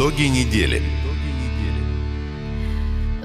Итоги 0.00 0.30
недели. 0.30 0.80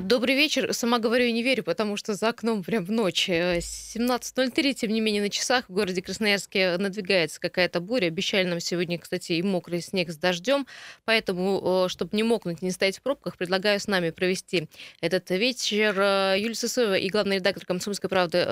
Добрый 0.05 0.35
вечер. 0.35 0.71
Сама 0.71 0.99
говорю 0.99 1.25
и 1.25 1.31
не 1.31 1.41
верю, 1.41 1.63
потому 1.63 1.97
что 1.97 2.13
за 2.13 2.29
окном 2.29 2.63
прям 2.63 2.85
в 2.85 2.91
ночь. 2.91 3.27
17.03, 3.27 4.73
тем 4.73 4.91
не 4.91 5.01
менее, 5.01 5.23
на 5.23 5.31
часах 5.31 5.67
в 5.67 5.73
городе 5.73 6.03
Красноярске 6.03 6.77
надвигается 6.77 7.39
какая-то 7.39 7.79
буря. 7.79 8.05
Обещали 8.05 8.45
нам 8.45 8.59
сегодня, 8.59 8.99
кстати, 8.99 9.31
и 9.31 9.41
мокрый 9.41 9.81
снег 9.81 10.11
с 10.11 10.15
дождем. 10.15 10.67
Поэтому, 11.05 11.87
чтобы 11.89 12.15
не 12.15 12.21
мокнуть, 12.21 12.61
не 12.61 12.69
стоять 12.69 12.99
в 12.99 13.01
пробках, 13.01 13.35
предлагаю 13.35 13.79
с 13.79 13.87
нами 13.87 14.11
провести 14.11 14.69
этот 15.01 15.27
вечер. 15.31 15.95
Юлия 16.37 16.53
Сысоева 16.53 16.99
и 16.99 17.09
главный 17.09 17.37
редактор 17.37 17.65
«Комсомольской 17.65 18.07
правды» 18.07 18.45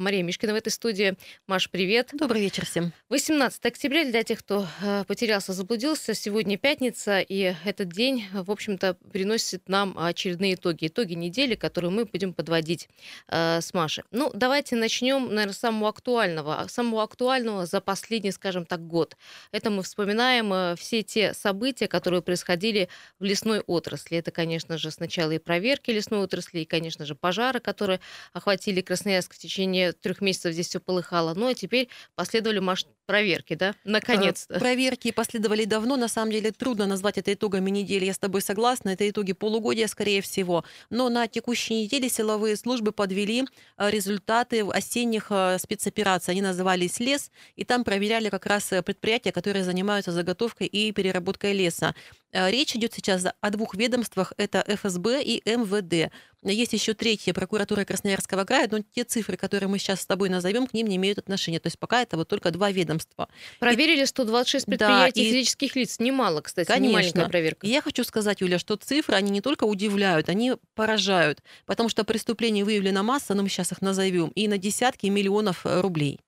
Мария 0.00 0.24
Мишкина 0.24 0.54
в 0.54 0.56
этой 0.56 0.70
студии. 0.70 1.14
Маш, 1.46 1.70
привет. 1.70 2.10
Добрый 2.14 2.40
вечер 2.40 2.66
всем. 2.66 2.92
18 3.10 3.64
октября 3.64 4.06
для 4.06 4.24
тех, 4.24 4.40
кто 4.40 4.66
потерялся, 5.06 5.52
заблудился. 5.52 6.14
Сегодня 6.14 6.58
пятница, 6.58 7.20
и 7.20 7.54
этот 7.64 7.90
день, 7.90 8.24
в 8.32 8.50
общем-то, 8.50 8.96
приносит 9.12 9.68
нам 9.68 9.96
очередные 9.96 10.54
итоги 10.54 10.86
итоги 10.96 11.14
недели, 11.14 11.54
которые 11.54 11.90
мы 11.90 12.06
будем 12.06 12.32
подводить 12.32 12.88
э, 13.28 13.60
с 13.60 13.74
Машей. 13.74 14.04
Ну, 14.12 14.30
давайте 14.34 14.76
начнем, 14.76 15.28
наверное, 15.28 15.52
с 15.52 15.58
самого 15.58 15.90
актуального. 15.90 16.60
А 16.60 16.68
самого 16.68 17.02
актуального 17.02 17.66
за 17.66 17.80
последний, 17.80 18.32
скажем 18.32 18.64
так, 18.64 18.86
год. 18.86 19.16
Это 19.52 19.70
мы 19.70 19.82
вспоминаем 19.82 20.52
э, 20.52 20.74
все 20.76 21.02
те 21.02 21.34
события, 21.34 21.86
которые 21.86 22.22
происходили 22.22 22.88
в 23.18 23.24
лесной 23.24 23.60
отрасли. 23.60 24.16
Это, 24.16 24.30
конечно 24.30 24.78
же, 24.78 24.90
сначала 24.90 25.32
и 25.32 25.38
проверки 25.38 25.90
лесной 25.90 26.20
отрасли, 26.20 26.60
и, 26.60 26.64
конечно 26.64 27.04
же, 27.04 27.14
пожары, 27.14 27.60
которые 27.60 28.00
охватили 28.32 28.80
Красноярск 28.80 29.34
в 29.34 29.38
течение 29.38 29.92
трех 29.92 30.22
месяцев. 30.22 30.52
Здесь 30.52 30.68
все 30.68 30.80
полыхало. 30.80 31.34
Ну, 31.34 31.48
а 31.48 31.54
теперь 31.54 31.88
последовали 32.14 32.60
маш... 32.60 32.86
проверки, 33.04 33.54
да? 33.54 33.74
Наконец-то. 33.84 34.54
Э, 34.54 34.58
проверки 34.58 35.10
последовали 35.12 35.64
давно. 35.64 35.96
На 35.96 36.08
самом 36.08 36.32
деле 36.32 36.52
трудно 36.52 36.86
назвать 36.86 37.18
это 37.18 37.32
итогами 37.34 37.70
недели. 37.70 38.06
Я 38.06 38.14
с 38.14 38.18
тобой 38.18 38.40
согласна. 38.40 38.90
Это 38.90 39.08
итоги 39.08 39.32
полугодия, 39.32 39.88
скорее 39.88 40.20
всего 40.22 40.64
но 40.90 41.08
на 41.08 41.28
текущей 41.28 41.82
неделе 41.82 42.08
силовые 42.08 42.56
службы 42.56 42.92
подвели 42.92 43.44
э, 43.76 43.90
результаты 43.90 44.62
осенних 44.62 45.26
э, 45.30 45.58
спецопераций. 45.58 46.32
Они 46.32 46.42
назывались 46.42 47.00
«Лес», 47.00 47.30
и 47.56 47.64
там 47.64 47.84
проверяли 47.84 48.28
как 48.28 48.46
раз 48.46 48.72
э, 48.72 48.82
предприятия, 48.82 49.32
которые 49.32 49.64
занимаются 49.64 50.12
заготовкой 50.12 50.66
и 50.66 50.92
переработкой 50.92 51.52
леса. 51.52 51.94
Речь 52.32 52.74
идет 52.76 52.92
сейчас 52.92 53.24
о 53.40 53.50
двух 53.50 53.74
ведомствах, 53.74 54.32
это 54.36 54.64
ФСБ 54.66 55.22
и 55.22 55.42
МВД. 55.44 56.12
Есть 56.42 56.72
еще 56.72 56.94
третья 56.94 57.32
прокуратура 57.32 57.84
Красноярского 57.84 58.44
края, 58.44 58.68
но 58.70 58.78
те 58.80 59.04
цифры, 59.04 59.36
которые 59.36 59.68
мы 59.68 59.78
сейчас 59.78 60.02
с 60.02 60.06
тобой 60.06 60.28
назовем, 60.28 60.66
к 60.66 60.74
ним 60.74 60.86
не 60.86 60.96
имеют 60.96 61.18
отношения. 61.18 61.58
То 61.58 61.68
есть 61.68 61.78
пока 61.78 62.02
это 62.02 62.16
вот 62.16 62.28
только 62.28 62.50
два 62.50 62.70
ведомства. 62.70 63.28
Проверили 63.58 64.04
126 64.04 64.66
предприятий 64.66 65.22
да, 65.22 65.28
и... 65.28 65.30
физических 65.32 65.74
лиц. 65.76 65.98
Немало, 65.98 66.42
кстати, 66.42 66.68
Конечно. 66.68 67.28
проверка. 67.28 67.66
И 67.66 67.70
я 67.70 67.80
хочу 67.80 68.04
сказать, 68.04 68.40
Юля, 68.40 68.58
что 68.58 68.76
цифры, 68.76 69.16
они 69.16 69.30
не 69.30 69.40
только 69.40 69.64
удивляют, 69.64 70.28
они 70.28 70.54
поражают, 70.74 71.42
потому 71.64 71.88
что 71.88 72.04
преступлений 72.04 72.62
выявлена 72.62 73.02
масса, 73.02 73.34
но 73.34 73.42
мы 73.42 73.48
сейчас 73.48 73.72
их 73.72 73.82
назовем, 73.82 74.28
и 74.28 74.46
на 74.46 74.58
десятки 74.58 75.06
миллионов 75.06 75.62
рублей. 75.64 76.20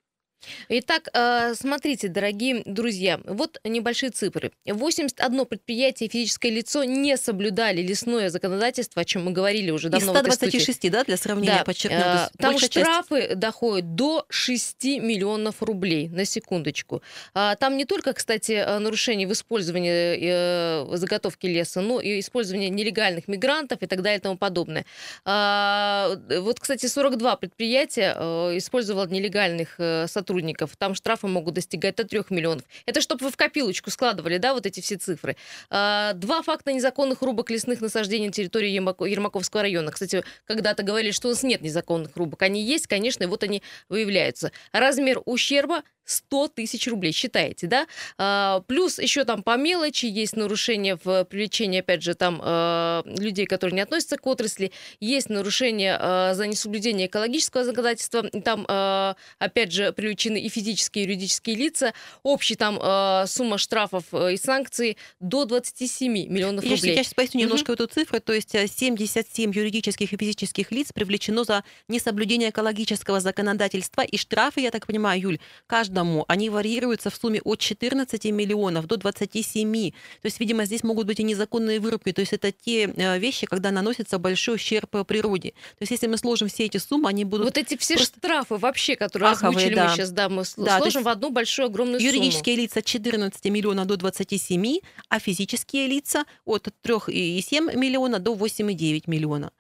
Итак, 0.69 1.09
э, 1.13 1.55
смотрите, 1.55 2.09
дорогие 2.09 2.63
друзья, 2.65 3.21
вот 3.25 3.61
небольшие 3.65 4.11
цифры. 4.11 4.53
81 4.67 5.45
предприятие 5.47 6.09
физическое 6.09 6.51
лицо 6.51 6.85
не 6.85 7.17
соблюдали 7.17 7.83
лесное 7.83 8.31
законодательство, 8.31 9.03
о 9.03 9.05
чем 9.05 9.25
мы 9.25 9.33
говорили 9.33 9.71
уже 9.71 9.89
давно. 9.89 10.13
Из 10.13 10.19
126, 10.19 10.91
да, 10.91 11.05
для 11.05 11.17
сравнения, 11.17 11.59
да. 11.59 11.65
подчеркну. 11.65 11.99
Э, 11.99 12.29
там 12.39 12.59
штрафы 12.59 13.23
часть. 13.23 13.39
доходят 13.39 13.95
до 13.95 14.27
6 14.29 14.85
миллионов 14.85 15.63
рублей, 15.63 16.09
на 16.09 16.25
секундочку. 16.25 17.03
А, 17.35 17.57
там 17.57 17.77
не 17.77 17.85
только, 17.85 18.13
кстати, 18.13 18.53
э, 18.53 18.79
нарушение 18.79 19.27
в 19.27 19.33
использовании 19.33 20.97
заготовки 20.97 21.47
леса, 21.47 21.81
но 21.81 22.01
и 22.01 22.21
использование 22.21 22.71
нелегальных 22.71 23.29
мигрантов 23.29 23.83
и 23.83 23.87
так 23.87 24.03
далее 24.03 24.19
и 24.19 24.23
тому 24.23 24.37
подобное. 24.37 24.85
А, 25.25 26.17
вот, 26.41 26.61
кстати, 26.61 26.87
42 26.87 27.37
предприятия 27.37 28.13
использовало 28.57 29.07
нелегальных 29.07 29.75
сотрудников 30.07 30.28
сотрудников, 30.29 30.77
там 30.77 30.95
штрафы 30.95 31.27
могут 31.27 31.55
достигать 31.55 31.97
до 31.97 32.05
3 32.05 32.25
миллионов. 32.31 32.65
Это 32.87 33.01
чтобы 33.01 33.25
вы 33.25 33.31
в 33.31 33.37
копилочку 33.37 33.91
складывали, 33.91 34.37
да, 34.37 34.53
вот 34.53 34.67
эти 34.67 34.81
все 34.81 34.97
цифры. 34.97 35.37
А, 35.71 36.13
два 36.13 36.43
факта 36.43 36.73
незаконных 36.73 37.23
рубок 37.23 37.51
лесных 37.51 37.81
насаждений 37.81 38.27
на 38.27 38.33
территории 38.33 38.71
Ермаковского 38.71 39.63
района. 39.63 39.91
Кстати, 39.91 40.23
когда-то 40.47 40.83
говорили, 40.83 41.13
что 41.13 41.29
у 41.29 41.31
нас 41.31 41.43
нет 41.43 41.63
незаконных 41.63 42.17
рубок. 42.17 42.43
Они 42.43 42.63
есть, 42.63 42.87
конечно, 42.87 43.25
и 43.25 43.27
вот 43.27 43.43
они 43.43 43.63
выявляются. 43.89 44.53
Размер 44.73 45.23
ущерба 45.25 45.83
100 46.09 46.49
тысяч 46.49 46.89
рублей, 46.89 47.13
считаете, 47.13 47.67
да? 47.67 47.87
А, 48.17 48.61
плюс 48.67 48.99
еще 48.99 49.25
там 49.25 49.43
по 49.43 49.57
мелочи 49.57 50.07
есть 50.07 50.37
нарушение 50.37 50.99
в 51.03 51.25
привлечении, 51.25 51.81
опять 51.81 52.03
же, 52.03 52.15
там 52.15 52.41
а, 52.43 53.03
людей, 53.05 53.47
которые 53.47 53.75
не 53.75 53.83
относятся 53.83 54.17
к 54.17 54.27
отрасли, 54.27 54.73
есть 55.01 55.29
нарушение 55.29 55.97
а, 56.01 56.35
за 56.35 56.47
несоблюдение 56.47 57.07
экологического 57.07 57.65
законодательства, 57.65 58.23
там, 58.23 58.65
а, 58.69 59.17
опять 59.39 59.73
же, 59.73 59.93
привлечены 59.93 60.41
и 60.41 60.49
физические, 60.49 61.05
и 61.05 61.09
юридические 61.09 61.57
лица, 61.57 61.93
общий 62.23 62.55
там 62.55 62.79
а, 62.81 63.27
сумма 63.27 63.59
штрафов 63.59 64.05
э, 64.13 64.35
и 64.35 64.37
санкций 64.37 64.97
до 65.21 65.45
27 65.45 66.13
миллионов 66.13 66.65
рублей. 66.65 66.97
Я 66.97 67.05
сейчас 67.05 67.15
поясню 67.15 67.43
немножко 67.43 67.73
угу. 67.73 67.75
эту 67.75 67.87
цифру, 67.87 68.21
то 68.21 68.33
есть 68.33 68.51
77 68.53 69.51
э, 69.51 69.55
юридических 69.55 70.13
и 70.13 70.17
физических 70.17 70.71
лиц 70.73 70.93
привлечено 70.93 71.45
за 71.45 71.65
несоблюдение 71.89 72.51
экологического 72.51 73.21
законодательства, 73.21 74.03
и 74.03 74.17
штрафы, 74.17 74.61
я 74.61 74.71
так 74.71 74.87
понимаю, 74.87 75.21
Юль, 75.21 75.39
каждому 75.67 75.98
каждому, 75.99 76.25
они 76.29 76.51
варьируются 76.51 77.11
в 77.11 77.17
сумме 77.17 77.41
от 77.45 77.59
14 77.59 78.25
миллионов 78.27 78.87
до 78.87 78.97
27. 78.97 79.91
То 79.91 80.27
есть, 80.27 80.41
видимо, 80.41 80.65
здесь 80.65 80.85
могут 80.85 81.07
быть 81.07 81.21
и 81.21 81.23
незаконные 81.23 81.81
вырубки. 81.81 82.13
То 82.13 82.21
есть 82.21 82.33
это 82.33 82.53
те 82.53 82.85
э, 82.85 83.19
вещи, 83.19 83.47
когда 83.47 83.71
наносится 83.71 84.19
большой 84.19 84.57
ущерб 84.57 85.07
природе. 85.07 85.51
То 85.51 85.83
есть 85.83 85.93
если 85.93 86.07
мы 86.07 86.17
сложим 86.19 86.49
все 86.49 86.65
эти 86.65 86.79
суммы, 86.79 87.09
они 87.09 87.25
будут... 87.25 87.47
Вот 87.47 87.59
эти 87.59 87.77
все 87.77 87.95
просто... 87.95 88.19
штрафы 88.19 88.57
вообще, 88.57 88.97
которые 88.97 89.33
Аховые, 89.33 89.57
озвучили 89.57 89.75
да. 89.75 89.85
мы 89.85 89.97
сейчас, 89.97 90.11
да, 90.11 90.29
мы 90.29 90.45
да, 90.57 90.79
сложим 90.79 91.03
в 91.03 91.09
одну 91.09 91.31
большую 91.31 91.67
огромную 91.67 92.01
юридические 92.01 92.57
сумму. 92.57 92.63
лица 92.65 92.83
14 92.83 93.45
миллионов 93.47 93.87
до 93.87 93.97
27, 93.97 94.79
а 95.09 95.19
физические 95.19 95.87
лица 95.87 96.25
от 96.45 96.69
3,7 96.85 97.77
миллиона 97.77 98.19
до 98.19 98.35
8,9 98.35 99.05
миллиона. 99.07 99.51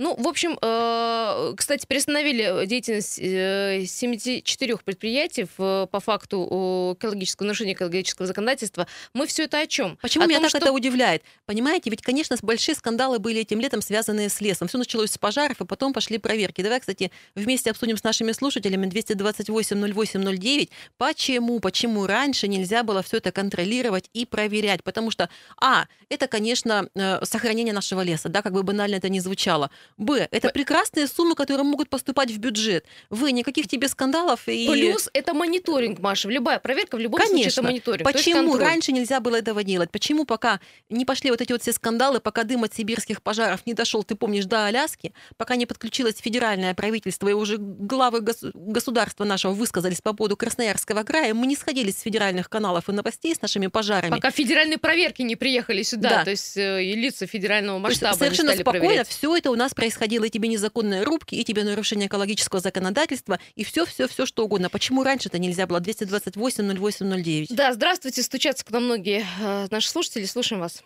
Ну, 0.00 0.16
в 0.16 0.26
общем, 0.28 0.58
э, 0.62 1.52
кстати, 1.54 1.84
приостановили 1.86 2.64
деятельность 2.64 3.16
74 3.16 4.72
э, 4.72 4.76
предприятий 4.82 5.44
по 5.44 6.00
факту 6.00 6.96
экологического 6.98 7.44
нарушения 7.44 7.74
экологического 7.74 8.26
законодательства. 8.26 8.86
Мы 9.12 9.26
все 9.26 9.44
это 9.44 9.60
о 9.60 9.66
чем? 9.66 9.98
Почему 10.00 10.24
о 10.24 10.26
меня 10.26 10.38
том, 10.38 10.44
так 10.44 10.48
что... 10.48 10.58
это 10.58 10.72
удивляет? 10.72 11.22
Понимаете, 11.44 11.90
ведь, 11.90 12.00
конечно, 12.00 12.34
большие 12.40 12.76
скандалы 12.76 13.18
были 13.18 13.42
этим 13.42 13.60
летом, 13.60 13.82
связанные 13.82 14.30
с 14.30 14.40
лесом. 14.40 14.68
Все 14.68 14.78
началось 14.78 15.10
с 15.10 15.18
пожаров, 15.18 15.60
и 15.60 15.66
потом 15.66 15.92
пошли 15.92 16.16
проверки. 16.16 16.62
Давай, 16.62 16.80
кстати, 16.80 17.12
вместе 17.34 17.70
обсудим 17.70 17.98
с 17.98 18.02
нашими 18.02 18.32
слушателями 18.32 18.86
228-08-09. 18.86 20.70
Почему, 20.96 21.60
почему 21.60 22.06
раньше 22.06 22.48
нельзя 22.48 22.84
было 22.84 23.02
все 23.02 23.18
это 23.18 23.32
контролировать 23.32 24.08
и 24.14 24.24
проверять? 24.24 24.82
Потому 24.82 25.10
что, 25.10 25.28
а, 25.60 25.84
это, 26.08 26.26
конечно, 26.26 26.88
э, 26.94 27.22
сохранение 27.26 27.74
нашего 27.74 28.00
леса, 28.00 28.30
да, 28.30 28.40
как 28.40 28.54
бы 28.54 28.62
банально 28.62 28.94
это 28.94 29.10
ни 29.10 29.18
звучало. 29.18 29.70
Б. 29.96 30.28
Это 30.30 30.48
П... 30.48 30.54
прекрасные 30.54 31.06
суммы, 31.06 31.34
которые 31.34 31.64
могут 31.64 31.88
поступать 31.88 32.30
в 32.30 32.38
бюджет. 32.38 32.84
В. 33.10 33.28
Никаких 33.28 33.68
тебе 33.68 33.88
скандалов. 33.88 34.48
И... 34.48 34.66
Плюс 34.68 35.08
это 35.12 35.34
мониторинг, 35.34 35.98
Маша. 36.00 36.28
Любая 36.28 36.58
проверка 36.58 36.96
в 36.96 37.00
любом 37.00 37.20
Конечно. 37.20 37.50
случае 37.50 37.52
это 37.52 37.62
мониторинг. 37.62 38.12
Почему 38.12 38.56
раньше 38.56 38.92
нельзя 38.92 39.20
было 39.20 39.36
этого 39.36 39.62
делать? 39.62 39.90
Почему 39.90 40.24
пока 40.24 40.60
не 40.88 41.04
пошли 41.04 41.30
вот 41.30 41.40
эти 41.40 41.52
вот 41.52 41.62
все 41.62 41.72
скандалы, 41.72 42.20
пока 42.20 42.44
дым 42.44 42.64
от 42.64 42.74
сибирских 42.74 43.22
пожаров 43.22 43.66
не 43.66 43.74
дошел, 43.74 44.02
ты 44.04 44.14
помнишь, 44.14 44.44
до 44.44 44.66
Аляски, 44.66 45.12
пока 45.36 45.56
не 45.56 45.66
подключилось 45.66 46.16
федеральное 46.18 46.74
правительство 46.74 47.28
и 47.28 47.32
уже 47.32 47.56
главы 47.58 48.20
гос- 48.20 48.50
государства 48.54 49.24
нашего 49.24 49.52
высказались 49.52 50.00
по 50.00 50.12
поводу 50.12 50.36
Красноярского 50.36 51.02
края, 51.02 51.34
мы 51.34 51.46
не 51.46 51.56
сходили 51.56 51.90
с 51.90 52.00
федеральных 52.00 52.48
каналов 52.48 52.88
и 52.88 52.92
новостей 52.92 53.34
с 53.34 53.42
нашими 53.42 53.66
пожарами. 53.68 54.10
Пока 54.10 54.30
федеральные 54.30 54.78
проверки 54.78 55.22
не 55.22 55.36
приехали 55.36 55.82
сюда, 55.82 56.10
да. 56.10 56.24
то 56.24 56.30
есть 56.30 56.56
э, 56.56 56.84
и 56.84 56.94
лица 56.94 57.26
федерального 57.26 57.78
масштаба 57.78 58.16
совершенно 58.16 58.54
спокойно 58.54 58.80
проверять. 58.80 59.08
все 59.08 59.36
это 59.36 59.50
у 59.50 59.56
нас 59.56 59.74
происходило, 59.80 60.24
и 60.24 60.30
тебе 60.30 60.48
незаконные 60.48 61.04
рубки, 61.04 61.34
и 61.34 61.42
тебе 61.42 61.64
нарушение 61.64 62.06
экологического 62.06 62.60
законодательства, 62.60 63.38
и 63.56 63.64
все, 63.64 63.86
все, 63.86 64.06
все, 64.06 64.26
что 64.26 64.44
угодно. 64.44 64.68
Почему 64.68 65.02
раньше-то 65.02 65.38
нельзя 65.38 65.66
было 65.66 65.80
228 65.80 66.76
08 66.78 67.22
09? 67.22 67.56
Да, 67.56 67.72
здравствуйте, 67.72 68.20
стучатся 68.22 68.66
к 68.66 68.70
нам 68.70 68.84
многие 68.84 69.24
э, 69.40 69.66
наши 69.70 69.88
слушатели, 69.88 70.24
слушаем 70.24 70.60
вас. 70.60 70.84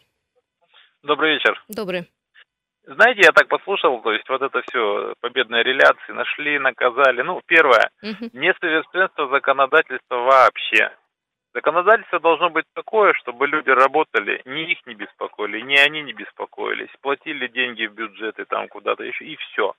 Добрый 1.02 1.34
вечер. 1.34 1.60
Добрый. 1.68 2.06
Знаете, 2.86 3.22
я 3.24 3.32
так 3.32 3.48
послушал, 3.48 4.00
то 4.02 4.12
есть 4.12 4.28
вот 4.28 4.42
это 4.42 4.62
все 4.68 5.14
победные 5.20 5.64
реляции 5.64 6.12
нашли, 6.12 6.58
наказали. 6.58 7.22
Ну, 7.22 7.40
первое, 7.46 7.90
угу. 8.02 8.30
несовершенство 8.32 9.28
законодательства 9.28 10.16
вообще. 10.16 10.92
Законодательство 11.54 12.18
должно 12.18 12.50
быть 12.50 12.66
такое, 12.74 13.12
чтобы 13.14 13.46
люди 13.46 13.70
работали, 13.70 14.42
ни 14.44 14.72
их 14.72 14.84
не 14.86 14.94
беспокоили, 14.94 15.60
ни 15.60 15.76
они 15.76 16.02
не 16.02 16.12
беспокоились, 16.12 16.90
платили 17.00 17.46
деньги 17.46 17.86
в 17.86 17.94
бюджеты 17.94 18.44
там 18.44 18.66
куда-то 18.66 19.04
еще, 19.04 19.24
и 19.24 19.36
все. 19.36 19.72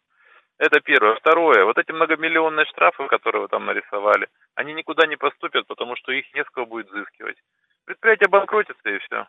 Это 0.57 0.79
первое. 0.79 1.15
Второе, 1.15 1.65
вот 1.65 1.77
эти 1.77 1.91
многомиллионные 1.91 2.65
штрафы, 2.67 3.05
которые 3.07 3.41
вы 3.41 3.47
там 3.49 3.65
нарисовали, 3.65 4.29
они 4.55 4.73
никуда 4.73 5.05
не 5.05 5.17
поступят, 5.17 5.67
потому 5.67 5.97
что 5.97 6.13
их 6.13 6.33
не 6.33 6.45
с 6.45 6.49
кого 6.49 6.65
будет 6.65 6.89
взыскивать. 6.89 7.35
Предприятие 7.83 8.29
банкротится 8.29 8.89
и 8.89 8.99
все. 8.99 9.27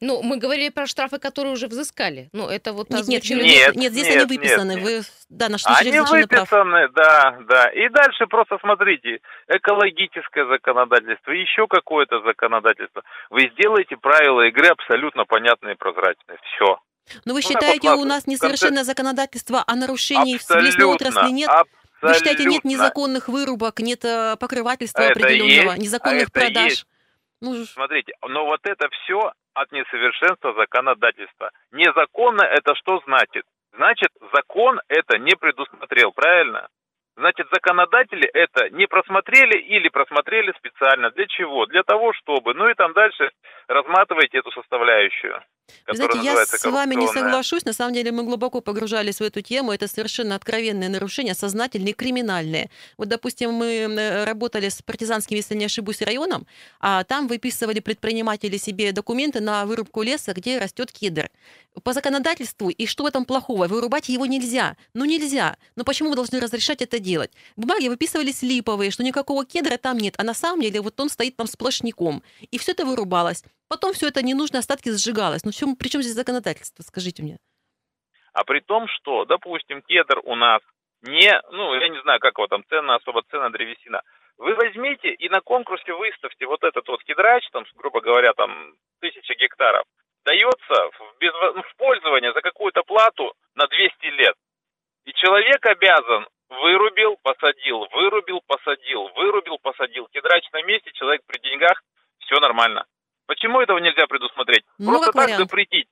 Ну, 0.00 0.22
мы 0.22 0.38
говорили 0.38 0.70
про 0.70 0.86
штрафы, 0.86 1.18
которые 1.18 1.52
уже 1.52 1.66
взыскали. 1.68 2.28
Ну, 2.32 2.48
это 2.48 2.72
вот 2.72 2.90
нет, 2.90 3.06
нет, 3.06 3.24
нет, 3.24 3.76
нет, 3.76 3.92
здесь 3.92 4.08
нет, 4.08 4.16
они 4.16 4.26
выписаны. 4.26 4.72
Нет, 4.72 4.82
Вы, 4.82 5.00
да, 5.28 5.48
наш 5.48 5.62
Они 5.66 5.92
выписаны, 5.92 6.88
прав. 6.88 6.92
да, 6.94 7.38
да. 7.48 7.68
И 7.70 7.88
дальше 7.88 8.26
просто 8.26 8.58
смотрите, 8.60 9.20
экологическое 9.48 10.46
законодательство, 10.46 11.30
еще 11.30 11.66
какое-то 11.68 12.20
законодательство. 12.22 13.02
Вы 13.30 13.50
сделаете 13.54 13.96
правила 13.96 14.42
игры 14.48 14.68
абсолютно 14.68 15.24
понятные 15.24 15.74
и 15.74 15.78
прозрачные. 15.78 16.38
Все. 16.42 16.66
Но 16.66 17.20
ну, 17.26 17.34
вы 17.34 17.40
ну, 17.44 17.48
считаете, 17.48 17.90
у 17.90 18.04
нас 18.04 18.26
несовершенное 18.26 18.78
конце... 18.78 18.90
законодательство, 18.90 19.62
а 19.66 19.76
нарушений 19.76 20.36
абсолютно, 20.36 20.62
в 20.62 20.66
лесной 20.66 20.94
отрасли 20.94 21.30
нет? 21.30 21.48
Абсолютно. 21.48 21.84
Вы 22.02 22.14
считаете, 22.14 22.44
нет 22.44 22.64
незаконных 22.64 23.28
вырубок, 23.28 23.80
нет 23.80 24.04
э, 24.04 24.36
покрывательства 24.38 25.02
это 25.02 25.12
определенного, 25.12 25.72
есть, 25.72 25.82
незаконных 25.82 26.28
а 26.28 26.30
продаж? 26.30 26.70
Есть. 26.70 26.86
Ну, 27.40 27.64
Смотрите, 27.64 28.12
но 28.26 28.44
вот 28.46 28.60
это 28.64 28.88
все 28.90 29.32
от 29.54 29.72
несовершенства 29.72 30.52
законодательства. 30.54 31.50
Незаконно 31.72 32.42
это 32.42 32.74
что 32.74 33.00
значит? 33.06 33.44
Значит, 33.76 34.08
закон 34.32 34.80
это 34.88 35.18
не 35.18 35.34
предусмотрел, 35.36 36.12
правильно? 36.12 36.68
Значит, 37.16 37.46
законодатели 37.52 38.28
это 38.28 38.70
не 38.70 38.86
просмотрели 38.86 39.58
или 39.58 39.88
просмотрели 39.88 40.52
специально. 40.58 41.10
Для 41.10 41.26
чего? 41.26 41.66
Для 41.66 41.82
того, 41.84 42.12
чтобы. 42.12 42.54
Ну 42.54 42.68
и 42.68 42.74
там 42.74 42.92
дальше 42.92 43.30
разматывайте 43.68 44.38
эту 44.38 44.50
составляющую. 44.50 45.40
Знаете, 45.90 46.18
я 46.22 46.44
с 46.46 46.64
вами 46.64 46.94
не 46.94 47.06
соглашусь. 47.08 47.64
На 47.64 47.72
самом 47.72 47.94
деле 47.94 48.12
мы 48.12 48.22
глубоко 48.22 48.60
погружались 48.60 49.16
в 49.16 49.22
эту 49.22 49.42
тему. 49.42 49.72
Это 49.72 49.88
совершенно 49.88 50.34
откровенные 50.34 50.88
нарушения, 50.88 51.34
сознательные, 51.34 51.94
криминальные. 51.94 52.70
Вот, 52.96 53.08
допустим, 53.08 53.52
мы 53.52 54.24
работали 54.24 54.68
с 54.68 54.82
партизанским, 54.82 55.36
если 55.36 55.54
не 55.54 55.66
ошибусь, 55.66 56.02
районом, 56.02 56.46
а 56.80 57.04
там 57.04 57.28
выписывали 57.28 57.80
предприниматели 57.80 58.56
себе 58.56 58.92
документы 58.92 59.40
на 59.40 59.66
вырубку 59.66 60.02
леса, 60.02 60.32
где 60.32 60.58
растет 60.58 60.90
кедр. 60.92 61.30
По 61.82 61.92
законодательству, 61.92 62.70
и 62.70 62.86
что 62.86 63.02
в 63.02 63.06
этом 63.06 63.24
плохого? 63.24 63.66
Вырубать 63.66 64.08
его 64.08 64.26
нельзя. 64.26 64.76
Ну 64.94 65.04
нельзя. 65.04 65.56
Но 65.76 65.84
почему 65.84 66.10
мы 66.10 66.14
должны 66.14 66.38
разрешать 66.40 66.82
это 66.82 66.98
делать? 67.00 67.32
Бумаги 67.56 67.88
выписывались 67.88 68.42
липовые, 68.42 68.90
что 68.90 69.02
никакого 69.02 69.44
кедра 69.44 69.76
там 69.76 69.98
нет, 69.98 70.14
а 70.18 70.22
на 70.22 70.34
самом 70.34 70.62
деле 70.62 70.80
вот 70.80 70.98
он 71.00 71.10
стоит 71.10 71.36
там 71.36 71.46
сплошняком. 71.46 72.22
И 72.52 72.58
все 72.58 72.72
это 72.72 72.84
вырубалось. 72.84 73.42
Потом 73.68 73.92
все 73.92 74.08
это 74.08 74.22
ненужные 74.22 74.60
остатки 74.60 74.90
сжигалось. 74.90 75.44
Ну 75.44 75.52
чем, 75.52 75.76
при 75.76 75.88
чем 75.88 76.02
здесь 76.02 76.14
законодательство, 76.14 76.82
скажите 76.82 77.22
мне? 77.22 77.38
А 78.32 78.44
при 78.44 78.60
том, 78.60 78.86
что, 78.88 79.24
допустим, 79.24 79.82
кедр 79.82 80.20
у 80.24 80.34
нас 80.34 80.60
не, 81.02 81.30
ну, 81.52 81.74
я 81.74 81.88
не 81.88 82.00
знаю, 82.02 82.18
как 82.20 82.36
его 82.38 82.46
там, 82.46 82.64
цена, 82.68 82.96
особо 82.96 83.22
цена 83.30 83.50
древесина. 83.50 84.02
Вы 84.38 84.54
возьмите 84.54 85.12
и 85.12 85.28
на 85.28 85.40
конкурсе 85.40 85.92
выставьте 85.92 86.46
вот 86.46 86.64
этот 86.64 86.88
вот 86.88 87.02
кедрач, 87.04 87.48
там, 87.52 87.64
грубо 87.76 88.00
говоря, 88.00 88.32
там, 88.32 88.74
тысяча 89.00 89.34
гектаров, 89.34 89.84
дается 90.24 90.74
в, 90.98 91.18
без, 91.20 91.32
в 91.32 91.76
пользование 91.76 92.32
за 92.32 92.40
какую-то 92.40 92.82
плату 92.82 93.32
на 93.54 93.66
200 93.66 94.06
лет. 94.06 94.34
И 95.04 95.12
человек 95.12 95.64
обязан 95.66 96.26
вырубил, 96.48 97.18
посадил, 97.22 97.86
вырубил, 97.92 98.40
посадил, 98.46 99.08
вырубил, 99.14 99.58
посадил. 99.62 100.08
Кедрач 100.12 100.50
на 100.52 100.62
месте, 100.62 100.90
человек 100.94 101.20
при 101.26 101.38
деньгах, 101.38 101.82
все 102.18 102.40
нормально. 102.40 102.86
Почему 103.26 103.60
этого 103.60 103.78
нельзя 103.78 104.06
предусмотреть? 104.06 104.64
Ну, 104.78 104.90
Просто 104.90 105.12
так 105.12 105.24
вариант. 105.26 105.38
запретить. 105.42 105.88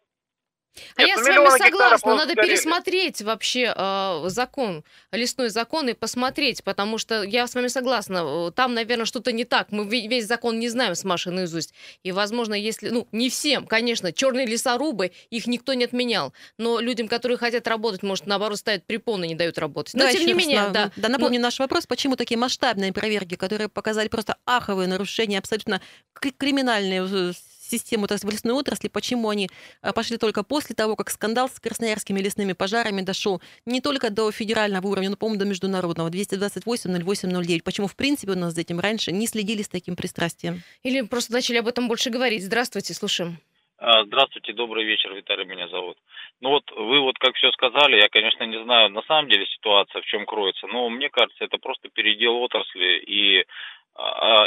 А 0.97 1.03
Нет, 1.03 1.09
я 1.09 1.17
ну, 1.17 1.23
с 1.23 1.27
вами 1.27 1.65
согласна, 1.65 2.15
надо 2.15 2.33
сгорели. 2.33 2.51
пересмотреть 2.51 3.23
вообще 3.23 3.75
э, 3.77 4.23
закон, 4.27 4.85
лесной 5.11 5.51
закон 5.51 5.89
и 5.89 5.93
посмотреть, 5.93 6.65
потому 6.65 6.99
что 6.99 7.23
я 7.23 7.47
с 7.47 7.55
вами 7.55 7.69
согласна, 7.69 8.51
там, 8.53 8.75
наверное, 8.75 9.05
что-то 9.05 9.33
не 9.33 9.45
так. 9.45 9.71
Мы 9.71 9.87
весь 9.87 10.27
закон 10.27 10.59
не 10.59 10.69
знаем 10.69 10.95
с 10.95 11.05
Машей 11.05 11.33
наизусть. 11.33 11.75
И, 12.03 12.13
возможно, 12.13 12.55
если, 12.55 12.89
ну, 12.89 13.07
не 13.13 13.29
всем, 13.29 13.67
конечно, 13.67 14.13
черные 14.13 14.47
лесорубы, 14.47 15.13
их 15.31 15.47
никто 15.47 15.75
не 15.75 15.85
отменял, 15.85 16.33
но 16.57 16.81
людям, 16.81 17.09
которые 17.09 17.37
хотят 17.37 17.67
работать, 17.69 18.03
может, 18.03 18.27
наоборот, 18.27 18.59
ставят 18.59 18.87
препоны, 18.87 19.27
не 19.27 19.35
дают 19.35 19.59
работать. 19.59 19.95
Но, 19.95 20.05
да, 20.05 20.13
тем 20.13 20.27
не 20.27 20.33
менее, 20.33 20.71
да. 20.73 20.91
Да, 20.97 21.09
напомню 21.09 21.39
но... 21.39 21.47
наш 21.49 21.59
вопрос, 21.59 21.87
почему 21.87 22.17
такие 22.17 22.39
масштабные 22.39 22.93
проверки, 22.93 23.35
которые 23.35 23.69
показали 23.69 24.09
просто 24.09 24.37
аховые 24.47 24.89
нарушения, 24.89 25.39
абсолютно 25.39 25.83
криминальные 26.15 27.07
э, 27.11 27.33
систему 27.73 28.07
то 28.07 28.15
есть 28.15 28.25
в 28.25 28.31
лесной 28.31 28.55
отрасли, 28.55 28.89
почему 28.89 29.29
они 29.29 29.49
э, 29.83 29.93
пошли 29.93 30.19
только 30.19 30.43
после 30.45 30.75
того, 30.75 30.97
как 30.97 31.11
скандал 31.11 31.49
с 31.49 31.59
красноярскими 31.59 32.21
лесными 32.21 32.53
пожарами 32.53 33.01
дошел 33.03 33.41
не 33.67 33.81
только 33.81 34.11
до 34.11 34.31
федерального 34.31 34.87
уровня, 34.87 35.11
но, 35.11 35.17
по-моему, 35.17 35.41
до 35.41 35.47
международного, 35.47 36.11
228-08-09. 36.11 37.63
Почему, 37.63 37.87
в 37.87 37.97
принципе, 37.97 38.33
у 38.33 38.39
нас 38.39 38.55
за 38.55 38.61
этим 38.61 38.81
раньше 38.81 39.13
не 39.13 39.27
следили 39.27 39.63
с 39.63 39.69
таким 39.69 39.97
пристрастием? 39.97 40.63
Или 40.83 41.03
просто 41.03 41.33
начали 41.33 41.59
об 41.59 41.69
этом 41.69 41.89
больше 41.89 42.11
говорить. 42.11 42.45
Здравствуйте, 42.45 42.95
слушаем. 42.95 43.39
А, 43.85 44.05
здравствуйте, 44.05 44.53
добрый 44.53 44.85
вечер, 44.85 45.13
Виталий 45.13 45.45
меня 45.45 45.67
зовут. 45.67 45.97
Ну 46.41 46.51
вот 46.51 46.71
вы 46.71 47.01
вот 47.01 47.19
как 47.19 47.35
все 47.35 47.51
сказали, 47.51 47.97
я, 47.97 48.09
конечно, 48.09 48.45
не 48.45 48.63
знаю 48.63 48.91
на 48.91 49.03
самом 49.03 49.29
деле 49.29 49.45
ситуация 49.47 50.03
в 50.03 50.05
чем 50.05 50.25
кроется, 50.25 50.69
но 50.69 50.89
мне 50.89 51.09
кажется, 51.09 51.45
это 51.45 51.59
просто 51.59 51.89
передел 51.89 52.37
отрасли 52.37 53.01
и 53.01 53.45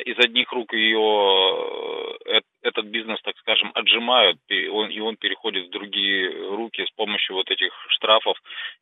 из 0.06 0.18
одних 0.19 0.51
рук 0.51 0.74
ее 0.74 2.18
э, 2.25 2.42
этот 2.63 2.86
бизнес, 2.86 3.21
так 3.21 3.38
скажем, 3.38 3.71
отжимают, 3.75 4.39
и 4.47 4.68
он, 4.68 4.89
и 4.89 5.00
он 5.00 5.18
переходит 5.18 5.68
в 5.68 5.69
другие 5.69 6.30
руки 6.50 6.83
с 6.86 6.92
помощью 6.95 7.36
вот 7.36 7.50
этих 7.51 7.71
штрафов 7.89 8.38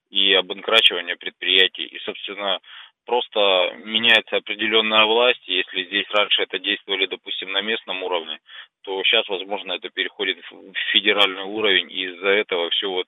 и 0.09 0.33
обанкрачивания 0.33 1.15
предприятий. 1.17 1.85
И, 1.85 1.99
собственно, 1.99 2.59
просто 3.05 3.73
меняется 3.83 4.37
определенная 4.37 5.05
власть. 5.05 5.45
Если 5.47 5.83
здесь 5.83 6.09
раньше 6.11 6.43
это 6.43 6.59
действовали, 6.59 7.07
допустим, 7.07 7.51
на 7.51 7.61
местном 7.61 8.01
уровне, 8.03 8.39
сейчас, 9.13 9.29
возможно, 9.29 9.73
это 9.73 9.89
переходит 9.89 10.39
в 10.49 10.73
федеральный 10.91 11.43
уровень, 11.43 11.91
и 11.91 12.05
из-за 12.05 12.29
этого 12.29 12.69
все 12.71 12.89
вот 12.89 13.07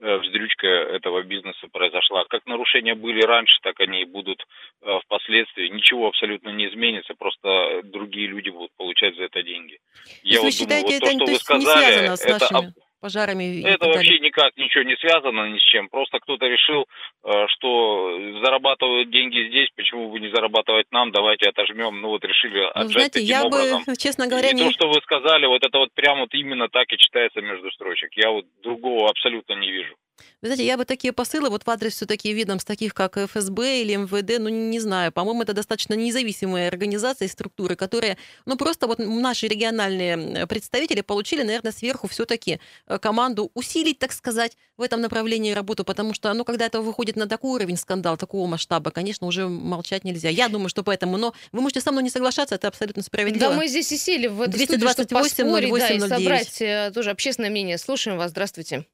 э, 0.00 0.16
вздрючка 0.18 0.66
этого 0.66 1.22
бизнеса 1.22 1.66
произошла. 1.72 2.24
Как 2.28 2.46
нарушения 2.46 2.94
были 2.94 3.22
раньше, 3.22 3.58
так 3.62 3.80
они 3.80 4.02
и 4.02 4.04
будут 4.04 4.46
э, 4.82 4.98
впоследствии. 5.04 5.68
Ничего 5.68 6.08
абсолютно 6.08 6.50
не 6.50 6.68
изменится, 6.68 7.14
просто 7.14 7.80
другие 7.84 8.28
люди 8.28 8.50
будут 8.50 8.70
получать 8.76 9.16
за 9.16 9.24
это 9.24 9.42
деньги. 9.42 9.78
Я 10.22 10.40
вот 10.40 10.52
думаю, 10.56 10.82
вот 10.82 11.00
то, 11.00 11.10
что 11.10 11.24
вы 11.26 11.38
сказали, 11.38 12.32
это 12.32 12.72
пожарами? 13.00 13.62
Это 13.62 13.86
вообще 13.86 14.18
никак 14.20 14.56
ничего 14.56 14.84
не 14.84 14.96
связано 14.96 15.50
ни 15.50 15.58
с 15.58 15.62
чем. 15.62 15.88
Просто 15.88 16.18
кто-то 16.18 16.46
решил, 16.46 16.86
э, 17.24 17.46
что 17.48 18.40
зарабатывают 18.44 19.10
деньги 19.10 19.48
здесь, 19.48 19.68
почему 19.74 20.10
бы 20.10 20.20
не 20.20 20.28
зарабатывать 20.28 20.86
нам, 20.90 21.10
давайте 21.10 21.48
отожмем. 21.48 22.00
Ну 22.00 22.08
вот 22.08 22.24
решили 22.24 22.60
ну, 22.60 22.68
отжать 22.68 22.92
знаете, 22.92 23.20
таким 23.20 23.28
я 23.28 23.44
образом. 23.44 23.82
бы, 23.86 23.96
честно 23.96 24.28
говоря, 24.28 24.50
и 24.50 24.54
не... 24.54 24.64
то, 24.64 24.72
что 24.72 24.88
вы 24.88 25.00
сказали, 25.02 25.46
вот 25.46 25.64
это 25.64 25.78
вот 25.78 25.92
прямо 25.94 26.20
вот 26.20 26.34
именно 26.34 26.68
так 26.68 26.92
и 26.92 26.98
читается 26.98 27.40
между 27.40 27.70
строчек. 27.72 28.10
Я 28.14 28.30
вот 28.30 28.44
другого 28.62 29.08
абсолютно 29.08 29.54
не 29.54 29.70
вижу. 29.70 29.94
Вы 30.42 30.48
знаете, 30.48 30.66
я 30.66 30.76
бы 30.76 30.84
такие 30.84 31.12
посылы 31.12 31.50
вот 31.50 31.64
в 31.64 31.70
адрес 31.70 31.94
все-таки 31.94 32.32
видом 32.32 32.60
с 32.60 32.64
таких, 32.64 32.94
как 32.94 33.16
ФСБ 33.16 33.82
или 33.82 33.94
МВД, 33.96 34.38
ну, 34.38 34.48
не 34.48 34.80
знаю. 34.80 35.12
По-моему, 35.12 35.42
это 35.42 35.52
достаточно 35.52 35.94
независимые 35.94 36.68
организации, 36.68 37.26
структуры, 37.26 37.76
которые, 37.76 38.16
ну, 38.46 38.56
просто 38.56 38.86
вот 38.86 38.98
наши 38.98 39.48
региональные 39.48 40.46
представители 40.46 41.00
получили, 41.00 41.42
наверное, 41.42 41.72
сверху 41.72 42.08
все-таки 42.08 42.60
э, 42.86 42.98
команду 42.98 43.50
усилить, 43.54 43.98
так 43.98 44.12
сказать, 44.12 44.56
в 44.76 44.82
этом 44.82 45.00
направлении 45.00 45.52
работу, 45.52 45.84
потому 45.84 46.14
что, 46.14 46.32
ну, 46.32 46.44
когда 46.44 46.66
это 46.66 46.80
выходит 46.80 47.16
на 47.16 47.26
такой 47.26 47.52
уровень 47.52 47.76
скандал, 47.76 48.16
такого 48.16 48.46
масштаба, 48.46 48.90
конечно, 48.90 49.26
уже 49.26 49.48
молчать 49.48 50.04
нельзя. 50.04 50.28
Я 50.28 50.48
думаю, 50.48 50.68
что 50.68 50.82
поэтому, 50.82 51.16
но 51.16 51.34
вы 51.52 51.60
можете 51.60 51.80
со 51.80 51.92
мной 51.92 52.02
не 52.02 52.10
соглашаться, 52.10 52.54
это 52.54 52.68
абсолютно 52.68 53.02
справедливо. 53.02 53.50
Да, 53.50 53.56
мы 53.56 53.68
здесь 53.68 53.92
и 53.92 53.96
сели 53.96 54.26
в 54.26 54.40
эту 54.40 54.52
228 54.52 54.92
студию, 54.92 55.28
чтобы 55.28 55.60
поспорить, 55.68 55.70
08, 55.70 55.98
да, 56.00 56.06
и 56.06 56.08
собрать 56.08 56.62
э, 56.62 56.90
тоже 56.94 57.10
общественное 57.10 57.50
мнение. 57.50 57.78
Слушаем 57.78 58.18
вас, 58.18 58.30
здравствуйте. 58.30 58.86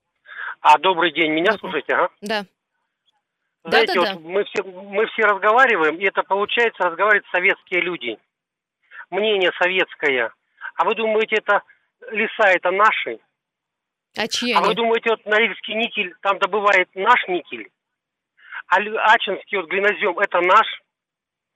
А, 0.69 0.79
добрый 0.79 1.13
день, 1.13 1.31
меня 1.31 1.53
да. 1.53 1.59
слушаете, 1.59 1.95
ага? 1.95 2.11
Да. 2.23 2.45
Знаете, 3.63 3.95
да, 3.95 4.03
да, 4.03 4.15
вот 4.15 4.23
да. 4.23 4.29
мы 4.29 4.45
все 4.47 4.63
мы 4.65 5.07
все 5.07 5.23
разговариваем, 5.23 5.97
и 5.97 6.05
это 6.05 6.25
получается 6.25 6.83
разговаривают 6.83 7.25
советские 7.31 7.83
люди. 7.83 8.19
Мнение 9.11 9.53
советское. 9.63 10.33
А 10.75 10.85
вы 10.85 10.97
думаете, 10.97 11.37
это 11.37 11.63
леса 12.11 12.49
это 12.49 12.73
наши? 12.73 13.21
А 14.17 14.27
чьи 14.27 14.55
А 14.55 14.59
они? 14.59 14.67
вы 14.67 14.75
думаете, 14.75 15.11
вот 15.11 15.25
Норильский 15.25 15.75
никель 15.75 16.17
там 16.21 16.41
добывает 16.41 16.89
наш 16.97 17.29
никель? 17.29 17.71
А 18.67 18.79
Ачинский 19.15 19.59
вот 19.59 19.69
глинозем 19.69 20.19
это 20.19 20.41
наш? 20.41 20.67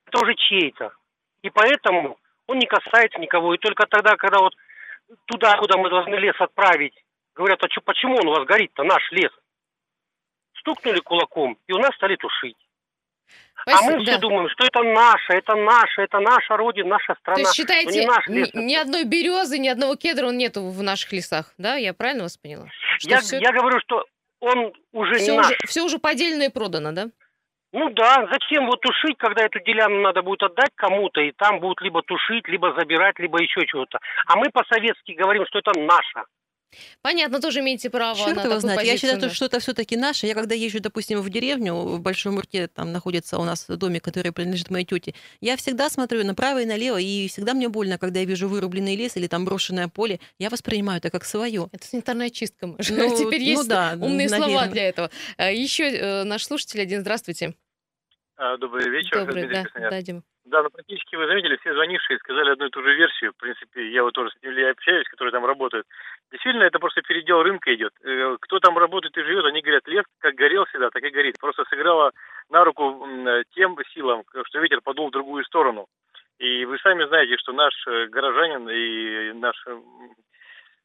Это 0.06 0.22
уже 0.22 0.36
чей-то. 0.36 0.92
И 1.42 1.50
поэтому 1.50 2.16
он 2.46 2.60
не 2.60 2.66
касается 2.66 3.18
никого. 3.18 3.56
И 3.56 3.58
только 3.58 3.88
тогда, 3.88 4.14
когда 4.14 4.38
вот 4.38 4.54
туда, 5.26 5.56
куда 5.56 5.78
мы 5.78 5.90
должны 5.90 6.14
лес 6.14 6.36
отправить, 6.38 6.94
Говорят, 7.40 7.64
а 7.64 7.68
чё, 7.68 7.80
почему 7.80 8.16
он 8.16 8.28
у 8.28 8.32
вас 8.32 8.44
горит-то, 8.44 8.84
наш 8.84 9.00
лес? 9.12 9.32
Стукнули 10.58 11.00
кулаком, 11.00 11.56
и 11.66 11.72
у 11.72 11.78
нас 11.78 11.94
стали 11.94 12.16
тушить. 12.16 12.58
Спасибо, 13.62 13.78
а 13.78 13.82
мы 13.82 14.04
да. 14.04 14.12
все 14.12 14.18
думаем, 14.20 14.48
что 14.50 14.66
это 14.66 14.82
наше, 14.82 15.32
это 15.32 15.54
наше, 15.54 16.02
это 16.02 16.20
наша 16.20 16.58
родина, 16.58 16.90
наша 16.90 17.14
страна. 17.14 17.36
То 17.36 17.40
есть 17.40 17.54
считаете, 17.54 18.06
наш 18.06 18.26
лес, 18.26 18.52
ни, 18.52 18.64
ни 18.64 18.74
одной 18.74 19.04
березы, 19.04 19.58
ни 19.58 19.68
одного 19.68 19.96
кедра 19.96 20.26
он 20.26 20.36
нету 20.36 20.68
в 20.68 20.82
наших 20.82 21.12
лесах, 21.12 21.54
да? 21.56 21.76
Я 21.76 21.94
правильно 21.94 22.24
вас 22.24 22.36
поняла? 22.36 22.66
Что 22.98 23.08
я, 23.08 23.20
я 23.38 23.52
говорю, 23.52 23.80
что 23.80 24.04
он 24.40 24.74
уже 24.92 25.14
все 25.14 25.32
не 25.32 25.40
уже, 25.40 25.48
наш. 25.48 25.58
Все 25.66 25.82
уже 25.82 25.98
поделено 25.98 26.44
и 26.44 26.50
продано, 26.50 26.92
да? 26.92 27.06
Ну 27.72 27.88
да, 27.88 28.28
зачем 28.30 28.66
вот 28.66 28.82
тушить, 28.82 29.16
когда 29.16 29.46
эту 29.46 29.60
деляну 29.60 30.02
надо 30.02 30.20
будет 30.20 30.42
отдать 30.42 30.72
кому-то, 30.74 31.22
и 31.22 31.32
там 31.32 31.60
будут 31.60 31.80
либо 31.80 32.02
тушить, 32.02 32.46
либо 32.48 32.74
забирать, 32.78 33.18
либо 33.18 33.40
еще 33.40 33.64
чего-то. 33.64 33.98
А 34.26 34.36
мы 34.36 34.50
по-советски 34.50 35.12
говорим, 35.12 35.46
что 35.46 35.60
это 35.60 35.72
наше. 35.80 36.24
Понятно, 37.02 37.40
тоже 37.40 37.60
имеете 37.60 37.90
право 37.90 38.16
Черт 38.16 38.36
на 38.36 38.44
его 38.44 38.60
знает. 38.60 38.82
Я 38.82 38.96
считаю, 38.96 39.20
да. 39.20 39.30
что 39.30 39.46
это 39.46 39.58
все-таки 39.60 39.96
наше. 39.96 40.26
Я 40.26 40.34
когда 40.34 40.54
езжу, 40.54 40.80
допустим, 40.80 41.20
в 41.20 41.30
деревню, 41.30 41.74
в 41.74 42.00
Большом 42.00 42.34
Мурте, 42.34 42.68
там 42.68 42.92
находится 42.92 43.38
у 43.38 43.44
нас 43.44 43.66
домик, 43.66 44.04
который 44.04 44.32
принадлежит 44.32 44.70
моей 44.70 44.84
тете, 44.84 45.14
я 45.40 45.56
всегда 45.56 45.88
смотрю 45.90 46.24
направо 46.24 46.62
и 46.62 46.66
налево, 46.66 46.98
и 47.00 47.28
всегда 47.28 47.54
мне 47.54 47.68
больно, 47.68 47.98
когда 47.98 48.20
я 48.20 48.26
вижу 48.26 48.48
вырубленный 48.48 48.96
лес 48.96 49.16
или 49.16 49.26
там 49.26 49.44
брошенное 49.44 49.88
поле. 49.88 50.20
Я 50.38 50.50
воспринимаю 50.50 50.98
это 50.98 51.10
как 51.10 51.24
свое. 51.24 51.68
Это 51.72 51.86
санитарная 51.86 52.30
чистка. 52.30 52.66
Ну, 52.66 52.76
Теперь 52.78 53.42
есть 53.42 53.62
ну, 53.62 53.68
да, 53.68 53.92
умные 53.94 54.28
наверное. 54.28 54.38
слова 54.38 54.66
для 54.66 54.88
этого. 54.88 55.10
А, 55.36 55.50
Еще 55.50 55.90
э, 55.90 56.24
наш 56.24 56.44
слушатель 56.44 56.80
один, 56.80 57.00
здравствуйте. 57.00 57.54
А, 58.36 58.56
добрый 58.56 58.88
вечер. 58.88 59.18
Добрый, 59.18 59.48
да, 59.48 59.64
да, 59.74 60.02
Дима. 60.02 60.22
Да, 60.50 60.62
ну 60.62 60.70
практически 60.70 61.14
вы 61.14 61.26
заметили, 61.26 61.56
все 61.58 61.72
звонившие 61.72 62.18
сказали 62.18 62.50
одну 62.50 62.66
и 62.66 62.70
ту 62.70 62.82
же 62.82 62.94
версию. 62.96 63.32
В 63.32 63.36
принципе, 63.36 63.92
я 63.92 64.02
вот 64.02 64.14
тоже 64.14 64.30
с 64.30 64.36
этими 64.36 64.68
общаюсь, 64.68 65.06
которые 65.08 65.30
там 65.30 65.44
работают. 65.44 65.86
Действительно, 66.30 66.64
это 66.64 66.78
просто 66.78 67.02
передел 67.02 67.42
рынка 67.42 67.74
идет. 67.74 67.92
Э, 68.04 68.36
кто 68.40 68.60
там 68.60 68.78
работает 68.78 69.16
и 69.16 69.22
живет, 69.22 69.44
они 69.44 69.62
говорят, 69.62 69.86
лес 69.88 70.04
как 70.18 70.34
горел 70.34 70.64
всегда, 70.66 70.90
так 70.90 71.02
и 71.02 71.10
горит. 71.10 71.36
Просто 71.40 71.64
сыграла 71.64 72.12
на 72.48 72.64
руку 72.64 73.06
тем 73.54 73.76
силам, 73.92 74.22
что 74.44 74.60
ветер 74.60 74.80
подул 74.80 75.08
в 75.08 75.12
другую 75.12 75.44
сторону. 75.44 75.86
И 76.38 76.64
вы 76.64 76.78
сами 76.78 77.04
знаете, 77.06 77.36
что 77.36 77.52
наш 77.52 77.74
э, 77.86 78.06
горожанин 78.06 78.68
и 78.70 79.32
наш 79.32 79.56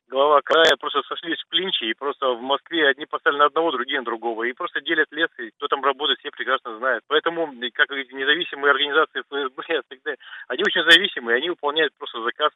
глава 0.07 0.41
края 0.41 0.75
просто 0.79 1.01
сошлись 1.03 1.39
в 1.41 1.49
клинче, 1.49 1.87
и 1.87 1.93
просто 1.93 2.33
в 2.33 2.41
Москве 2.41 2.87
одни 2.87 3.05
поставили 3.05 3.39
на 3.39 3.45
одного, 3.45 3.71
другие 3.71 3.99
на 3.99 4.05
другого, 4.05 4.43
и 4.43 4.53
просто 4.53 4.81
делят 4.81 5.07
лес, 5.11 5.29
и 5.39 5.51
кто 5.51 5.67
там 5.67 5.83
работает, 5.83 6.19
все 6.19 6.31
прекрасно 6.31 6.77
знают. 6.77 7.03
Поэтому, 7.07 7.53
как 7.73 7.89
независимые 7.89 8.71
организации 8.71 9.21
ФСБ, 9.21 10.15
они 10.47 10.63
очень 10.65 10.89
зависимые, 10.89 11.37
они 11.37 11.49
выполняют 11.49 11.93
просто 11.97 12.21
заказ 12.21 12.51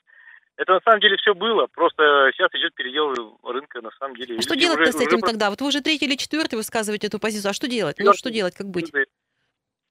это 0.59 0.73
на 0.73 0.81
самом 0.81 0.99
деле 0.99 1.15
все 1.15 1.33
было, 1.33 1.67
просто 1.67 2.31
сейчас 2.35 2.49
идет 2.53 2.75
передел 2.75 3.13
рынка 3.43 3.81
на 3.81 3.91
самом 3.91 4.17
деле. 4.17 4.37
А 4.37 4.41
что 4.41 4.57
делать-то 4.57 4.91
с 4.91 5.01
этим 5.01 5.19
уже... 5.19 5.25
тогда? 5.25 5.49
Вот 5.49 5.61
вы 5.61 5.67
уже 5.67 5.79
третий 5.81 6.05
или 6.05 6.17
четвертый 6.17 6.55
высказываете 6.55 7.07
эту 7.07 7.17
позицию, 7.17 7.51
а 7.51 7.53
что 7.53 7.69
делать? 7.69 7.95
Ну 7.97 8.13
что 8.13 8.29
делать, 8.29 8.55
как 8.55 8.67
быть? 8.67 8.91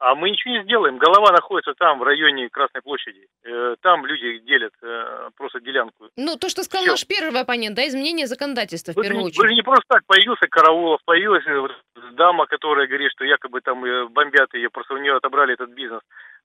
А 0.01 0.15
мы 0.15 0.31
ничего 0.31 0.55
не 0.55 0.63
сделаем. 0.63 0.99
Голова 0.99 1.33
находится 1.33 1.75
там, 1.75 1.99
в 1.99 2.05
районе 2.05 2.49
Красной 2.51 2.83
площади. 2.83 3.27
Э, 3.43 3.75
там 3.81 4.07
люди 4.07 4.39
делят 4.41 4.73
э, 4.81 5.31
просто 5.37 5.59
делянку. 5.61 6.09
Ну, 6.17 6.37
то, 6.37 6.49
что 6.49 6.63
сказал 6.63 6.85
Все. 6.85 6.93
наш 6.93 7.05
первый 7.05 7.41
оппонент, 7.41 7.75
да, 7.75 7.85
изменение 7.89 8.29
законодательства 8.29 8.93
в 8.93 8.97
вы, 8.97 9.03
первую 9.03 9.25
очередь. 9.25 9.39
Вы 9.39 9.49
же 9.49 9.55
не 9.55 9.63
просто 9.63 9.85
так 9.89 10.03
появился 10.07 10.47
Караулов, 10.47 11.01
появилась 11.05 11.45
э, 11.49 11.67
дама, 12.13 12.47
которая 12.47 12.87
говорит, 12.87 13.11
что 13.11 13.25
якобы 13.25 13.61
там 13.61 13.83
бомбят 14.13 14.55
ее, 14.55 14.71
просто 14.71 14.95
у 14.95 14.99
нее 14.99 15.17
отобрали 15.17 15.55
этот 15.55 15.71
бизнес 15.71 16.03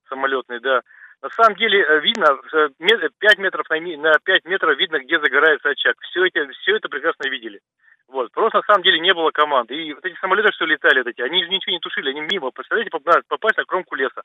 самолетный, 0.10 0.60
да. 0.60 0.82
На 1.24 1.30
самом 1.30 1.56
деле 1.56 1.80
видно, 2.02 2.38
5 3.18 3.38
метров 3.38 3.70
на, 3.70 3.80
на 3.80 4.12
5 4.26 4.44
метров 4.44 4.78
видно, 4.78 5.00
где 5.00 5.18
загорается 5.20 5.70
очаг. 5.70 5.96
Все 6.02 6.26
это, 6.26 6.52
все 6.60 6.76
это 6.76 6.90
прекрасно 6.90 7.30
видели. 7.30 7.62
Вот. 8.08 8.32
Просто 8.32 8.58
на 8.58 8.64
самом 8.64 8.84
деле 8.84 9.00
не 9.00 9.14
было 9.14 9.32
команды. 9.32 9.76
И 9.76 9.94
вот 9.94 10.06
эти 10.06 10.16
самолеты, 10.20 10.52
что 10.54 10.66
летали, 10.66 11.00
вот 11.00 11.08
эти, 11.08 11.22
они 11.22 11.44
же 11.44 11.50
ничего 11.50 11.74
не 11.74 11.80
тушили, 11.80 12.10
они 12.10 12.22
мимо. 12.22 12.52
Представляете, 12.52 12.92
попасть 12.92 13.58
на 13.58 13.66
кромку 13.66 13.96
леса. 13.96 14.22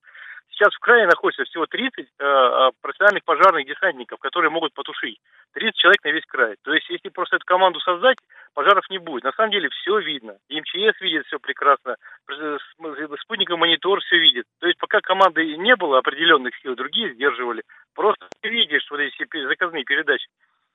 Сейчас 0.50 0.74
в 0.74 0.78
крае 0.80 1.06
находится 1.06 1.44
всего 1.44 1.66
30 1.66 1.98
э, 1.98 2.04
э, 2.18 2.70
профессиональных 2.80 3.24
пожарных 3.24 3.66
десантников, 3.66 4.18
которые 4.18 4.50
могут 4.50 4.74
потушить. 4.74 5.18
30 5.52 5.76
человек 5.76 6.04
на 6.04 6.08
весь 6.10 6.24
край. 6.26 6.56
То 6.62 6.74
есть, 6.74 6.88
если 6.90 7.10
просто 7.10 7.36
эту 7.36 7.44
команду 7.44 7.80
создать, 7.80 8.18
пожаров 8.54 8.88
не 8.90 8.98
будет. 8.98 9.24
На 9.24 9.32
самом 9.32 9.52
деле 9.52 9.68
все 9.68 9.98
видно. 9.98 10.36
И 10.48 10.60
МЧС 10.60 11.00
видит 11.00 11.26
все 11.26 11.38
прекрасно. 11.38 11.96
Спутниковый 13.22 13.60
монитор 13.60 14.00
все 14.00 14.18
видит. 14.18 14.46
То 14.58 14.66
есть, 14.66 14.78
пока 14.78 15.00
команды 15.00 15.56
не 15.56 15.76
было 15.76 15.98
определенных 15.98 16.56
сил, 16.60 16.74
другие 16.74 17.14
сдерживали. 17.14 17.62
Просто 17.94 18.26
видишь 18.42 18.86
вот 18.90 19.00
эти 19.00 19.46
заказные 19.46 19.84
передачи. 19.84 20.28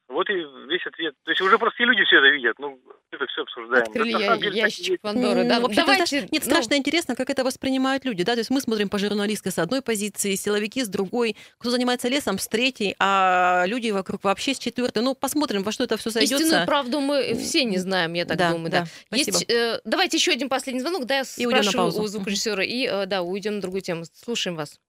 Вот 0.10 0.30
и 0.30 0.34
весь 0.34 0.86
ответ. 0.86 1.16
То 1.24 1.32
есть 1.32 1.42
уже 1.42 1.58
простые 1.58 1.88
люди 1.88 2.04
все 2.04 2.18
это 2.18 2.28
видят. 2.28 2.60
Ну, 2.60 2.80
это 3.12 3.26
все 3.28 3.42
обсуждаем. 3.42 3.84
Открыли 3.84 4.12
я, 4.12 4.38
деле, 4.38 4.58
ящик 4.58 5.02
Пандоры. 5.02 5.46
Да, 5.46 5.60
Вообще, 5.60 5.82
давайте, 5.82 6.22
нет, 6.22 6.32
ну... 6.32 6.40
страшно 6.42 6.76
интересно, 6.76 7.16
как 7.16 7.30
это 7.30 7.44
воспринимают 7.44 8.04
люди. 8.04 8.24
Да? 8.24 8.34
То 8.34 8.40
есть 8.40 8.50
мы 8.50 8.60
смотрим 8.60 8.90
по 8.90 9.00
журналистской 9.00 9.52
с 9.52 9.60
одной 9.60 9.82
позиции, 9.82 10.36
силовики 10.36 10.84
с 10.84 10.90
другой, 10.90 11.38
кто 11.58 11.70
занимается 11.70 12.10
лесом 12.10 12.38
с 12.38 12.48
третьей, 12.48 12.96
а 13.00 13.64
люди 13.66 13.92
вокруг 13.92 14.24
вообще 14.26 14.54
с 14.54 14.60
четвертой. 14.60 15.04
Ну, 15.04 15.16
посмотрим, 15.16 15.64
во 15.64 15.72
что 15.72 15.86
это 15.86 15.96
все 15.98 16.10
сойдется. 16.10 16.44
Истинную 16.44 16.66
правду 16.66 17.00
мы 17.00 17.34
все 17.36 17.64
не 17.64 17.78
знаем, 17.78 18.14
я 18.14 18.26
так 18.26 18.38
да, 18.38 18.52
думаю. 18.52 18.72
Да. 18.72 18.86
Да. 19.10 19.18
Есть, 19.18 19.50
э, 19.50 19.80
давайте 19.86 20.18
еще 20.18 20.32
один 20.34 20.50
последний 20.50 20.82
звонок, 20.82 21.06
да, 21.06 21.16
я 21.16 21.22
и 21.22 21.24
спрашиваю 21.24 21.88
у 21.88 22.08
звукорежиссера, 22.08 22.64
и 22.64 22.86
э, 22.86 23.06
да, 23.06 23.22
уйдем 23.22 23.56
на 23.56 23.62
другую 23.62 23.82
тему. 23.82 24.04
Слушаем 24.14 24.58
вас. 24.58 24.80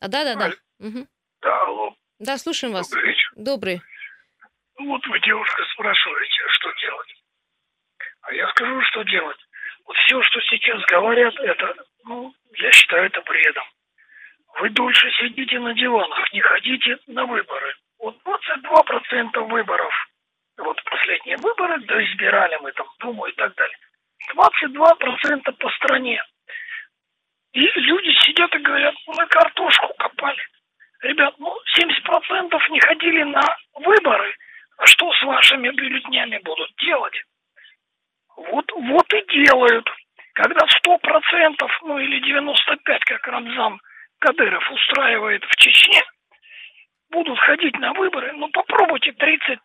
А, 0.00 0.08
да, 0.08 0.24
да, 0.24 0.34
да. 0.36 0.86
Угу. 0.86 1.06
Да, 1.42 1.62
алло. 1.64 1.94
Да, 2.20 2.38
слушаем 2.38 2.72
вас. 2.72 2.88
Добрый. 2.88 3.17
Добрый. 3.38 3.80
Вот 4.80 5.06
вы, 5.06 5.20
девушка, 5.20 5.64
спрашиваете, 5.72 6.44
что 6.48 6.72
делать. 6.72 7.14
А 8.22 8.34
я 8.34 8.48
скажу, 8.48 8.82
что 8.82 9.04
делать. 9.04 9.38
Вот 9.86 9.96
все, 9.96 10.20
что 10.22 10.40
сейчас 10.40 10.82
говорят, 10.86 11.34
это, 11.36 11.74
ну, 12.04 12.34
я 12.56 12.72
считаю 12.72 13.06
это 13.06 13.22
бредом. 13.22 13.64
Вы 14.58 14.70
дольше 14.70 15.08
сидите 15.20 15.60
на 15.60 15.72
диванах, 15.72 16.32
не 16.32 16.40
ходите 16.40 16.98
на 17.06 17.26
выборы. 17.26 17.74
Вот 18.00 18.16
22% 18.24 19.40
выборов. 19.48 19.94
Вот 20.56 20.82
последние 20.82 21.36
выборы, 21.36 21.78
да 21.82 22.04
избирали 22.04 22.58
мы 22.60 22.72
там 22.72 22.88
Думу 22.98 23.26
и 23.26 23.32
так 23.34 23.54
далее. 23.54 23.78
22% 24.34 25.52
по 25.52 25.70
стране. 25.70 26.20
И 27.52 27.60
люди 27.60 28.10
сидят 28.18 28.52
и 28.52 28.58
говорят, 28.58 28.96
мы 29.06 29.24
картошку 29.28 29.94
копали. 29.96 30.42
Ребят, 31.02 31.34
ну 31.38 31.54
70% 31.78 32.70
не 32.70 32.80
ходили 32.80 33.22
на 33.24 33.42
выборы– 33.74 34.34
а 34.78 34.86
что 34.86 35.12
с 35.12 35.22
вашими 35.24 35.68
бюллетнями 35.70 36.40
будут 36.44 36.70
делать? 36.80 37.14
Вот, 38.36 38.64
вот 38.72 39.12
и 39.12 39.44
делают. 39.44 39.86
Когда 40.34 40.64
сто 40.78 40.96
процентов, 40.98 41.70
ну 41.82 41.98
или 41.98 42.20
95, 42.20 43.04
как 43.04 43.26
Рамзан 43.26 43.80
Кадыров 44.20 44.62
устраивает 44.70 45.42
в 45.42 45.56
Чечне, 45.56 46.00
будут 47.10 47.36
ходить 47.40 47.76
на 47.80 47.92
выборы, 47.92 48.32
ну 48.34 48.48
попробуйте 48.50 49.10
30% 49.10 49.56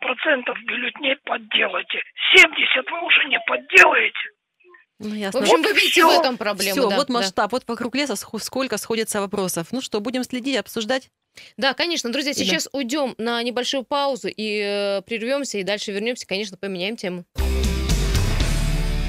бюллетней 0.66 1.16
подделайте. 1.26 2.02
70 2.36 2.90
вы 2.90 3.06
уже 3.06 3.24
не 3.26 3.40
подделаете. 3.46 4.30
Ну, 4.98 5.14
ясно. 5.14 5.42
В 5.42 5.44
общем, 5.44 5.58
вот 5.58 5.66
вы 5.68 5.74
видите 5.74 5.92
все, 5.92 6.08
в 6.08 6.20
этом 6.20 6.38
проблему. 6.38 6.72
Все, 6.72 6.90
да, 6.90 6.96
вот 6.96 7.10
масштаб, 7.10 7.52
да. 7.52 7.56
вот 7.56 7.68
вокруг 7.68 7.94
леса 7.94 8.16
сколько 8.16 8.78
сходится 8.78 9.22
вопросов. 9.22 9.68
Ну 9.72 9.82
что, 9.82 10.00
будем 10.00 10.24
следить, 10.24 10.58
обсуждать? 10.58 11.12
Да, 11.58 11.74
конечно. 11.74 12.12
Друзья, 12.12 12.34
сейчас 12.34 12.66
да. 12.66 12.78
уйдем 12.78 13.16
на 13.18 13.42
небольшую 13.44 13.84
паузу 13.84 14.28
и 14.28 14.62
э, 14.64 15.02
прервемся, 15.04 15.58
и 15.58 15.64
дальше 15.64 15.92
вернемся, 15.92 16.28
конечно, 16.28 16.58
поменяем 16.58 16.96
тему. 16.96 17.26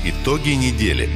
Итоги 0.04 0.50
недели. 0.50 1.08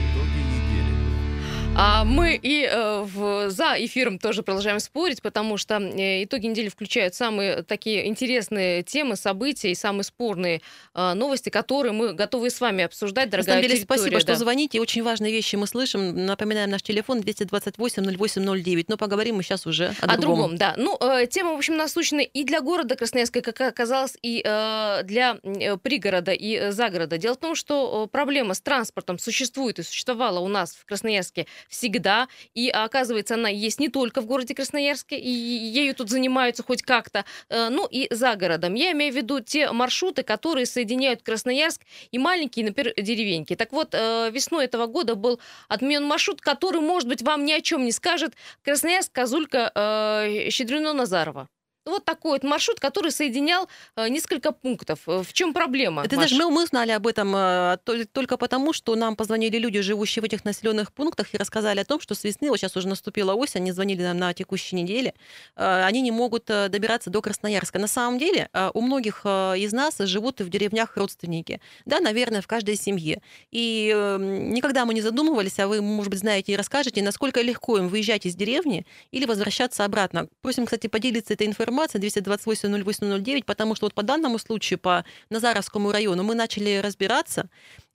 А 1.81 2.03
мы 2.03 2.35
и 2.35 2.65
э, 2.65 3.03
в, 3.03 3.51
за 3.51 3.77
эфиром 3.79 4.19
тоже 4.19 4.43
продолжаем 4.43 4.81
спорить, 4.81 5.23
потому 5.23 5.57
что 5.59 5.77
э, 5.77 6.25
итоги 6.25 6.47
недели 6.47 6.69
включают 6.69 7.15
самые 7.15 7.63
такие 7.63 8.09
интересные 8.09 8.83
темы, 8.83 9.15
события 9.15 9.71
и 9.71 9.77
самые 9.77 10.03
спорные 10.03 10.61
э, 10.97 11.15
новости, 11.15 11.51
которые 11.51 11.93
мы 11.93 12.15
готовы 12.15 12.51
с 12.51 12.61
вами 12.61 12.83
обсуждать, 12.83 13.31
дорогая 13.31 13.59
На 13.59 13.63
самом 13.63 13.71
деле, 13.71 13.81
спасибо, 13.81 14.11
да. 14.11 14.21
что 14.21 14.35
звоните. 14.35 14.81
Очень 14.81 15.05
важные 15.05 15.31
вещи 15.31 15.55
мы 15.55 15.69
слышим. 15.69 16.27
Напоминаем 16.27 16.69
наш 16.69 16.83
телефон 16.83 17.21
228-08-09. 17.21 18.87
Но 18.89 18.97
поговорим 18.97 19.37
мы 19.37 19.45
сейчас 19.45 19.65
уже 19.65 19.95
о, 20.01 20.15
о 20.15 20.17
другом. 20.17 20.57
другом. 20.57 20.57
да. 20.57 20.75
Ну, 20.77 20.99
э, 21.01 21.29
тема, 21.29 21.53
в 21.53 21.59
общем, 21.59 21.77
насущная 21.77 22.25
и 22.25 22.43
для 22.43 22.61
города 22.61 22.97
Красноярска, 22.97 23.41
как 23.41 23.61
оказалось, 23.61 24.17
и 24.21 24.43
э, 24.45 25.03
для 25.05 25.39
э, 25.45 25.77
пригорода 25.77 26.33
и 26.33 26.57
э, 26.57 26.73
загорода. 26.73 27.19
Дело 27.19 27.35
в 27.35 27.39
том, 27.39 27.55
что 27.55 28.09
проблема 28.09 28.55
с 28.55 28.61
транспортом 28.61 29.21
существует 29.21 29.79
и 29.79 29.85
существовала 29.85 30.41
у 30.41 30.49
нас 30.49 30.75
в 30.75 30.85
Красноярске 30.85 31.47
всегда. 31.69 32.29
И 32.55 32.69
оказывается, 32.69 33.35
она 33.35 33.49
есть 33.49 33.81
не 33.81 33.89
только 33.89 34.21
в 34.21 34.27
городе 34.27 34.55
Красноярске, 34.55 35.19
и 35.19 35.31
ею 35.31 35.95
тут 35.95 36.11
занимаются 36.11 36.63
хоть 36.63 36.83
как-то, 36.83 37.25
э, 37.49 37.69
ну 37.69 37.87
и 37.91 38.09
за 38.11 38.37
городом. 38.37 38.75
Я 38.75 38.93
имею 38.93 39.13
в 39.13 39.17
виду 39.17 39.41
те 39.41 39.71
маршруты, 39.73 40.23
которые 40.23 40.67
соединяют 40.67 41.23
Красноярск 41.23 41.83
и 42.11 42.19
маленькие, 42.19 42.67
например, 42.67 42.95
деревеньки. 42.97 43.57
Так 43.57 43.73
вот, 43.73 43.91
э, 43.93 44.31
весной 44.31 44.65
этого 44.65 44.87
года 44.87 45.15
был 45.15 45.41
отменен 45.69 46.05
маршрут, 46.05 46.41
который, 46.41 46.81
может 46.81 47.09
быть, 47.09 47.23
вам 47.23 47.45
ни 47.45 47.53
о 47.53 47.61
чем 47.61 47.85
не 47.85 47.93
скажет. 47.93 48.35
Красноярск, 48.65 49.13
Козулька, 49.13 49.71
э, 49.75 50.51
Щедрено-Назарова. 50.51 51.49
Вот 51.89 52.05
такой 52.05 52.33
вот 52.33 52.45
маршрут, 52.45 52.81
который 52.81 53.11
соединял 53.11 53.69
э, 53.97 54.09
несколько 54.09 54.53
пунктов. 54.53 55.01
Э, 55.07 55.23
в 55.23 55.33
чем 55.33 55.55
проблема? 55.55 56.05
Ты 56.05 56.17
знаешь, 56.17 56.33
мы, 56.33 56.51
мы 56.51 56.67
знали 56.67 56.91
об 56.93 57.07
этом 57.07 57.35
э, 57.35 57.79
только 58.13 58.37
потому, 58.37 58.73
что 58.73 58.95
нам 58.95 59.17
позвонили 59.17 59.57
люди, 59.59 59.81
живущие 59.81 60.23
в 60.23 60.27
этих 60.27 60.45
населенных 60.45 60.93
пунктах, 60.93 61.35
и 61.35 61.39
рассказали 61.39 61.81
о 61.81 61.85
том, 61.85 62.01
что 62.01 62.15
с 62.15 62.25
весны, 62.25 62.51
вот 62.51 62.59
сейчас 62.59 62.77
уже 62.77 62.89
наступила 62.89 63.33
осень, 63.35 63.61
они 63.61 63.73
звонили 63.73 64.03
нам 64.03 64.19
на 64.19 64.35
текущей 64.35 64.77
неделе, 64.77 65.15
они 65.55 66.03
не 66.03 66.11
могут 66.11 66.45
добираться 66.47 67.11
до 67.11 67.23
Красноярска. 67.23 67.79
На 67.79 67.87
самом 67.89 68.19
деле 68.19 68.49
у 68.75 68.81
многих 68.81 69.25
из 69.25 69.73
нас 69.73 69.97
живут 69.99 70.41
в 70.41 70.49
деревнях 70.49 70.97
родственники. 70.97 71.61
Да, 71.87 72.01
наверное, 72.01 72.43
в 72.43 72.47
каждой 72.47 72.77
семье. 72.77 73.23
И 73.51 73.93
никогда 74.19 74.85
мы 74.85 74.95
не 74.95 75.01
задумывались, 75.01 75.59
а 75.59 75.69
вы, 75.69 75.81
может 75.81 76.11
быть, 76.11 76.21
знаете 76.21 76.53
и 76.53 76.57
расскажете, 76.57 77.03
насколько 77.03 77.41
легко 77.41 77.79
им 77.79 77.89
выезжать 77.89 78.27
из 78.27 78.35
деревни 78.35 78.87
или 79.11 79.25
возвращаться 79.25 79.85
обратно. 79.85 80.29
Просим, 80.43 80.67
кстати, 80.67 80.87
поделиться 80.87 81.35
этой 81.35 81.47
информацией 81.47 81.78
информация 81.79 82.01
228 82.01 82.85
08 82.85 83.43
потому 83.45 83.77
что 83.77 83.87
вот 83.87 83.95
по 83.95 84.03
данному 84.03 84.39
случаю, 84.39 84.79
по 84.79 85.05
Назаровскому 85.31 85.93
району, 85.93 86.23
мы 86.25 86.35
начали 86.35 86.81
разбираться, 86.83 87.49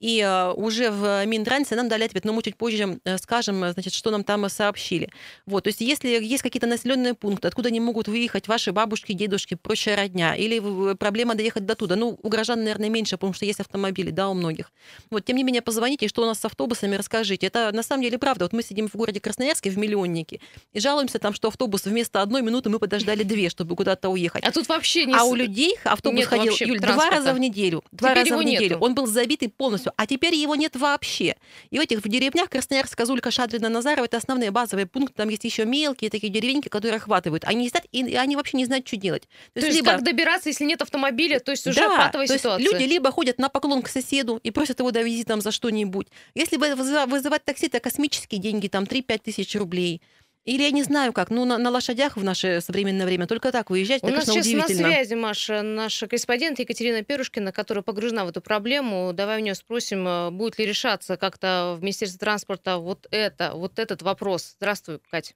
и 0.03 0.19
э, 0.19 0.51
уже 0.51 0.91
в 0.91 1.25
Минтрансе 1.25 1.75
нам 1.75 1.88
дали 1.88 2.03
ответ, 2.03 2.25
но 2.25 2.33
мы 2.33 2.43
чуть 2.43 2.57
позже 2.57 3.00
э, 3.05 3.17
скажем, 3.17 3.60
значит, 3.72 3.93
что 3.93 4.12
нам 4.12 4.25
там 4.25 4.50
сообщили. 4.50 5.10
Вот, 5.45 5.63
то 5.63 5.69
есть 5.69 5.79
если 5.79 6.10
есть 6.10 6.43
какие-то 6.43 6.67
населенные 6.67 7.13
пункты, 7.13 7.48
откуда 7.48 7.72
не 7.72 7.79
могут 7.79 8.10
выехать 8.10 8.50
ваши 8.50 8.74
бабушки, 8.74 9.13
дедушки, 9.13 9.55
прочая 9.55 9.95
родня, 9.95 10.36
или 10.36 10.93
проблема 10.95 11.36
доехать 11.36 11.65
до 11.65 11.75
туда, 11.75 11.95
ну, 11.95 12.19
у 12.22 12.27
граждан, 12.27 12.60
наверное, 12.60 12.89
меньше, 12.89 13.15
потому 13.15 13.31
что 13.31 13.45
есть 13.45 13.62
автомобили, 13.62 14.12
да, 14.12 14.27
у 14.27 14.33
многих. 14.33 14.74
Вот, 15.10 15.24
тем 15.24 15.38
не 15.38 15.43
менее, 15.43 15.62
позвоните, 15.62 16.10
что 16.10 16.24
у 16.24 16.25
нас 16.25 16.38
с 16.38 16.43
автобусами, 16.43 16.98
расскажите. 16.98 17.48
Это 17.48 17.72
на 17.72 17.81
самом 17.81 18.03
деле 18.03 18.17
правда. 18.17 18.43
Вот 18.43 18.51
мы 18.51 18.62
сидим 18.62 18.89
в 18.89 18.95
городе 18.95 19.22
Красноярске, 19.22 19.69
в 19.69 19.77
миллионнике, 19.77 20.41
и 20.74 20.81
жалуемся 20.81 21.17
там, 21.19 21.33
что 21.33 21.48
автобус 21.48 21.86
вместо 21.86 22.22
одной 22.22 22.41
минуты 22.41 22.69
мы 22.69 22.79
подождали 22.79 23.24
две, 23.24 23.48
чтобы 23.48 23.77
куда-то 23.77 24.10
уехать. 24.10 24.43
А 24.43 24.51
тут 24.51 24.67
вообще 24.67 25.05
не... 25.05 25.13
А 25.13 25.24
у 25.24 25.33
людей 25.33 25.77
автобус 25.86 26.19
нет 26.19 26.27
ходил, 26.27 26.53
Юль, 26.60 26.81
два 26.81 27.10
раза 27.10 27.33
в 27.33 27.39
неделю. 27.39 27.86
Два 27.93 28.10
Теперь 28.10 28.24
раза 28.31 28.38
в 28.38 28.43
неделю. 28.43 28.75
Нету. 28.75 28.83
Он 28.83 28.95
был 28.95 29.07
забитый 29.07 29.48
полностью 29.48 29.92
а 29.97 30.07
теперь 30.07 30.35
его 30.35 30.55
нет 30.55 30.75
вообще. 30.75 31.35
И 31.69 31.77
в 31.77 31.81
этих 31.81 32.00
в 32.03 32.07
деревнях 32.07 32.50
Красноярск, 32.50 32.97
Козулька, 32.97 33.31
Шадрина, 33.31 33.69
Назарова 33.69 34.05
это 34.05 34.17
основные 34.17 34.51
базовые 34.51 34.85
пункты. 34.85 35.15
Там 35.15 35.29
есть 35.29 35.43
еще 35.43 35.65
мелкие 35.65 36.09
такие 36.09 36.31
деревеньки, 36.31 36.69
которые 36.69 36.97
охватывают. 36.97 37.43
Они 37.45 37.67
сидят, 37.67 37.85
и 37.91 38.15
они 38.15 38.35
вообще 38.35 38.57
не 38.57 38.65
знают, 38.65 38.88
что 38.88 38.97
делать. 38.97 39.23
То, 39.53 39.62
то 39.62 39.67
есть, 39.67 39.77
либо... 39.77 39.91
как 39.91 40.03
добираться, 40.03 40.50
если 40.50 40.65
нет 40.65 40.81
автомобиля, 40.81 41.39
то 41.39 41.51
есть 41.51 41.65
уже 41.67 41.79
да, 41.79 41.97
патовая 41.97 42.27
то 42.27 42.38
ситуация. 42.38 42.62
Есть 42.63 42.73
люди 42.73 42.83
либо 42.85 43.12
ходят 43.12 43.38
на 43.38 43.50
поклон 43.50 43.81
к 43.81 43.88
соседу 43.88 44.39
и 44.43 44.51
просят 44.51 44.79
его 44.79 44.91
довезти 44.91 45.23
там 45.23 45.41
за 45.41 45.51
что-нибудь. 45.51 46.07
Если 46.35 46.57
вызывать 46.57 47.43
такси, 47.45 47.67
это 47.67 47.79
космические 47.79 48.39
деньги, 48.39 48.67
там 48.67 48.83
3-5 48.83 49.21
тысяч 49.23 49.55
рублей. 49.55 50.01
Или 50.45 50.63
я 50.63 50.71
не 50.71 50.83
знаю 50.83 51.13
как, 51.13 51.29
ну 51.29 51.45
на, 51.45 51.57
на 51.57 51.69
лошадях 51.69 52.17
в 52.17 52.23
наше 52.23 52.59
современное 52.59 53.05
время 53.05 53.27
только 53.27 53.51
так 53.53 53.69
выезжать, 53.69 54.03
У 54.03 54.07
это, 54.07 54.17
нас 54.17 54.25
сейчас 54.25 54.51
на 54.51 54.67
связи, 54.67 55.13
Маша, 55.13 55.62
наша 55.62 56.07
корреспондент 56.07 56.59
Екатерина 56.59 57.01
Перушкина, 57.01 57.53
которая 57.53 57.81
погружена 57.81 58.25
в 58.25 58.29
эту 58.29 58.41
проблему. 58.41 59.13
Давай 59.13 59.39
у 59.39 59.43
нее 59.43 59.55
спросим, 59.55 60.05
э, 60.05 60.31
будет 60.31 60.59
ли 60.59 60.65
решаться 60.65 61.15
как-то 61.15 61.75
в 61.77 61.81
Министерстве 61.81 62.19
транспорта 62.19 62.77
вот 62.77 63.07
это, 63.12 63.51
вот 63.53 63.79
этот 63.79 64.01
вопрос. 64.01 64.55
Здравствуй, 64.57 65.00
Катя. 65.09 65.33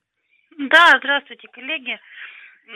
Да, 0.58 0.96
здравствуйте, 1.00 1.48
коллеги. 1.54 1.98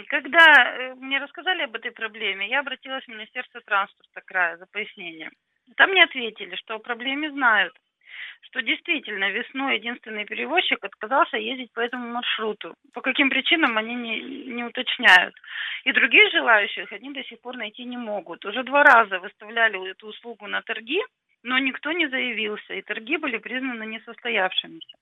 Когда 0.07 0.45
э, 0.47 0.95
мне 0.95 1.19
рассказали 1.19 1.63
об 1.63 1.75
этой 1.75 1.91
проблеме, 1.91 2.47
я 2.50 2.61
обратилась 2.61 3.03
в 3.03 3.09
Министерство 3.09 3.59
транспорта 3.59 4.21
края 4.23 4.55
за 4.55 4.67
пояснением. 4.67 5.31
Там 5.75 5.91
мне 5.91 6.05
ответили, 6.05 6.55
что 6.55 6.75
о 6.75 6.79
проблеме 6.79 7.29
знают, 7.31 7.73
что 8.41 8.62
действительно 8.62 9.31
весной 9.31 9.77
единственный 9.77 10.25
перевозчик 10.25 10.83
отказался 10.83 11.38
ездить 11.38 11.71
по 11.74 11.79
этому 11.79 12.07
маршруту. 12.07 12.75
По 12.93 13.01
каким 13.01 13.29
причинам 13.29 13.77
они 13.77 13.95
не, 13.95 14.19
не 14.19 14.63
уточняют. 14.63 15.36
И 15.86 15.91
других 15.91 16.31
желающих 16.31 16.91
они 16.91 17.13
до 17.13 17.24
сих 17.24 17.39
пор 17.41 17.57
найти 17.57 17.86
не 17.86 17.98
могут. 17.98 18.45
Уже 18.45 18.63
два 18.63 18.83
раза 18.83 19.19
выставляли 19.19 19.91
эту 19.91 20.07
услугу 20.07 20.48
на 20.48 20.62
торги, 20.62 21.01
но 21.43 21.57
никто 21.60 21.91
не 21.91 22.07
заявился, 22.07 22.74
и 22.74 22.81
торги 22.81 23.17
были 23.17 23.38
признаны 23.38 23.86
несостоявшимися. 23.86 24.98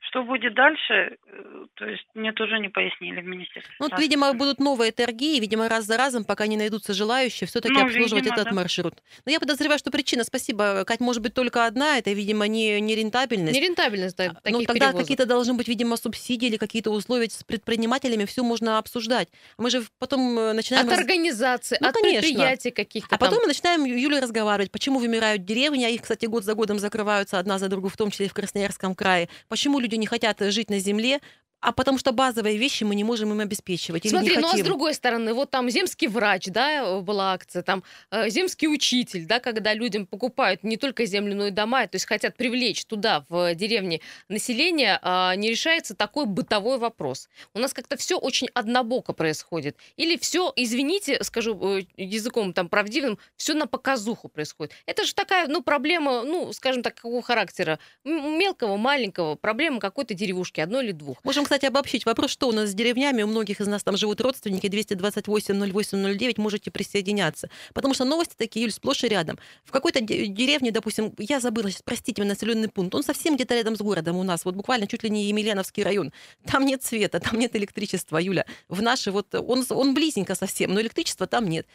Что 0.00 0.22
будет 0.22 0.54
дальше, 0.54 1.16
э, 1.26 1.66
то 1.74 1.84
есть 1.84 2.06
мне 2.14 2.32
тоже 2.32 2.58
не 2.58 2.68
пояснили 2.68 3.20
в 3.20 3.24
министерстве. 3.24 3.74
Ну, 3.80 3.88
вот, 3.90 3.98
видимо, 3.98 4.32
будут 4.34 4.60
новые 4.60 4.92
торги, 4.92 5.36
и, 5.36 5.40
видимо, 5.40 5.68
раз 5.68 5.84
за 5.84 5.96
разом, 5.96 6.24
пока 6.24 6.46
не 6.46 6.56
найдутся 6.56 6.94
желающие, 6.94 7.48
все-таки 7.48 7.74
ну, 7.74 7.84
обслуживать 7.84 8.24
видимо, 8.24 8.34
этот 8.34 8.50
да. 8.50 8.54
маршрут. 8.54 8.94
Но 9.24 9.32
я 9.32 9.40
подозреваю, 9.40 9.78
что 9.78 9.90
причина, 9.90 10.24
спасибо, 10.24 10.84
Кать, 10.84 11.00
может 11.00 11.22
быть 11.22 11.34
только 11.34 11.66
одна, 11.66 11.98
это, 11.98 12.12
видимо, 12.12 12.46
не, 12.46 12.80
не 12.80 12.94
рентабельность. 12.94 13.54
Не 13.54 13.66
рентабельность, 13.66 14.16
да, 14.16 14.36
Ну, 14.44 14.62
тогда 14.64 14.92
какие-то 14.92 15.26
должны 15.26 15.54
быть, 15.54 15.68
видимо, 15.68 15.96
субсидии 15.96 16.46
или 16.46 16.56
какие-то 16.56 16.90
условия 16.90 17.28
с 17.28 17.42
предпринимателями, 17.42 18.26
все 18.26 18.44
можно 18.44 18.78
обсуждать. 18.78 19.28
Мы 19.58 19.70
же 19.70 19.82
потом 19.98 20.38
э, 20.38 20.52
начинаем... 20.52 20.86
От 20.86 20.92
раз... 20.92 21.00
организации, 21.00 21.78
ну, 21.80 21.88
от 21.88 21.94
конечно. 21.94 22.20
предприятий 22.20 22.70
каких-то 22.70 23.16
А 23.16 23.18
потом 23.18 23.40
мы 23.40 23.48
начинаем, 23.48 23.84
Юля, 23.84 24.20
разговаривать, 24.20 24.70
почему 24.70 24.98
вымирают 24.98 25.44
деревни, 25.44 25.84
а 25.84 25.88
их, 25.88 26.02
кстати, 26.02 26.26
год 26.26 26.44
за 26.44 26.54
годом 26.54 26.78
закрываются 26.78 27.38
одна 27.38 27.58
за 27.58 27.68
другой, 27.68 27.90
в 27.90 27.96
том 27.96 28.10
числе 28.10 28.26
и 28.26 28.28
в 28.28 28.34
Красноярском 28.34 28.94
крае. 28.94 29.28
Почему 29.48 29.78
люди 29.86 29.96
не 29.96 30.06
хотят 30.06 30.40
жить 30.52 30.70
на 30.70 30.78
земле, 30.78 31.20
а 31.60 31.72
потому 31.72 31.98
что 31.98 32.12
базовые 32.12 32.58
вещи 32.58 32.84
мы 32.84 32.94
не 32.94 33.04
можем 33.04 33.32
им 33.32 33.40
обеспечивать. 33.40 34.08
Смотри, 34.08 34.28
или 34.28 34.36
не 34.36 34.40
ну 34.40 34.48
хотим. 34.48 34.60
а 34.60 34.64
с 34.64 34.66
другой 34.66 34.94
стороны, 34.94 35.32
вот 35.32 35.50
там 35.50 35.70
земский 35.70 36.06
врач, 36.06 36.46
да, 36.46 37.00
была 37.00 37.32
акция, 37.32 37.62
там 37.62 37.82
э, 38.10 38.28
земский 38.28 38.68
учитель, 38.68 39.26
да, 39.26 39.40
когда 39.40 39.72
людям 39.74 40.06
покупают 40.06 40.64
не 40.64 40.76
только 40.76 41.06
землю, 41.06 41.34
но 41.34 41.46
и 41.46 41.50
дома, 41.50 41.86
то 41.86 41.96
есть 41.96 42.06
хотят 42.06 42.36
привлечь 42.36 42.84
туда, 42.84 43.24
в 43.28 43.54
деревне, 43.54 44.00
население, 44.28 45.00
э, 45.02 45.36
не 45.36 45.50
решается 45.50 45.94
такой 45.94 46.26
бытовой 46.26 46.78
вопрос. 46.78 47.28
У 47.54 47.58
нас 47.58 47.72
как-то 47.72 47.96
все 47.96 48.18
очень 48.18 48.48
однобоко 48.54 49.12
происходит. 49.12 49.76
Или 49.96 50.16
все, 50.18 50.52
извините, 50.56 51.22
скажу 51.24 51.78
э, 51.78 51.82
языком 51.96 52.52
там 52.52 52.68
правдивым, 52.68 53.18
все 53.36 53.54
на 53.54 53.66
показуху 53.66 54.28
происходит. 54.28 54.74
Это 54.84 55.04
же 55.04 55.14
такая, 55.14 55.48
ну, 55.48 55.62
проблема, 55.62 56.22
ну, 56.22 56.52
скажем 56.52 56.82
так, 56.82 56.96
какого 56.96 57.22
характера? 57.22 57.78
Мелкого, 58.04 58.76
маленького, 58.76 59.36
проблема 59.36 59.80
какой-то 59.80 60.14
деревушки, 60.14 60.60
одной 60.60 60.84
или 60.84 60.92
двух. 60.92 61.24
Можем 61.24 61.46
кстати, 61.46 61.55
обобщить. 61.64 62.06
Вопрос, 62.06 62.30
что 62.30 62.48
у 62.48 62.52
нас 62.52 62.70
с 62.70 62.74
деревнями, 62.74 63.22
у 63.22 63.26
многих 63.26 63.60
из 63.60 63.66
нас 63.66 63.82
там 63.82 63.96
живут 63.96 64.20
родственники, 64.20 64.66
228-08-09, 64.66 66.40
можете 66.40 66.70
присоединяться. 66.70 67.48
Потому 67.72 67.94
что 67.94 68.04
новости 68.04 68.34
такие, 68.36 68.64
Юль, 68.64 68.72
сплошь 68.72 69.04
и 69.04 69.08
рядом. 69.08 69.38
В 69.64 69.70
какой-то 69.70 70.00
деревне, 70.00 70.70
допустим, 70.70 71.14
я 71.18 71.40
забыла, 71.40 71.70
сейчас, 71.70 71.82
простите 71.82 72.22
меня, 72.22 72.32
населенный 72.34 72.68
пункт, 72.68 72.94
он 72.94 73.02
совсем 73.02 73.36
где-то 73.36 73.54
рядом 73.54 73.76
с 73.76 73.80
городом 73.80 74.16
у 74.16 74.22
нас, 74.22 74.44
вот 74.44 74.54
буквально 74.54 74.86
чуть 74.86 75.02
ли 75.02 75.10
не 75.10 75.24
Емельяновский 75.24 75.82
район. 75.82 76.12
Там 76.46 76.66
нет 76.66 76.82
света, 76.82 77.20
там 77.20 77.38
нет 77.38 77.54
электричества, 77.56 78.18
Юля. 78.18 78.44
В 78.68 78.82
наши 78.82 79.10
вот, 79.10 79.34
он, 79.34 79.64
он 79.70 79.94
близенько 79.94 80.34
совсем, 80.34 80.74
но 80.74 80.80
электричества 80.80 81.26
там 81.26 81.48
нет 81.48 81.66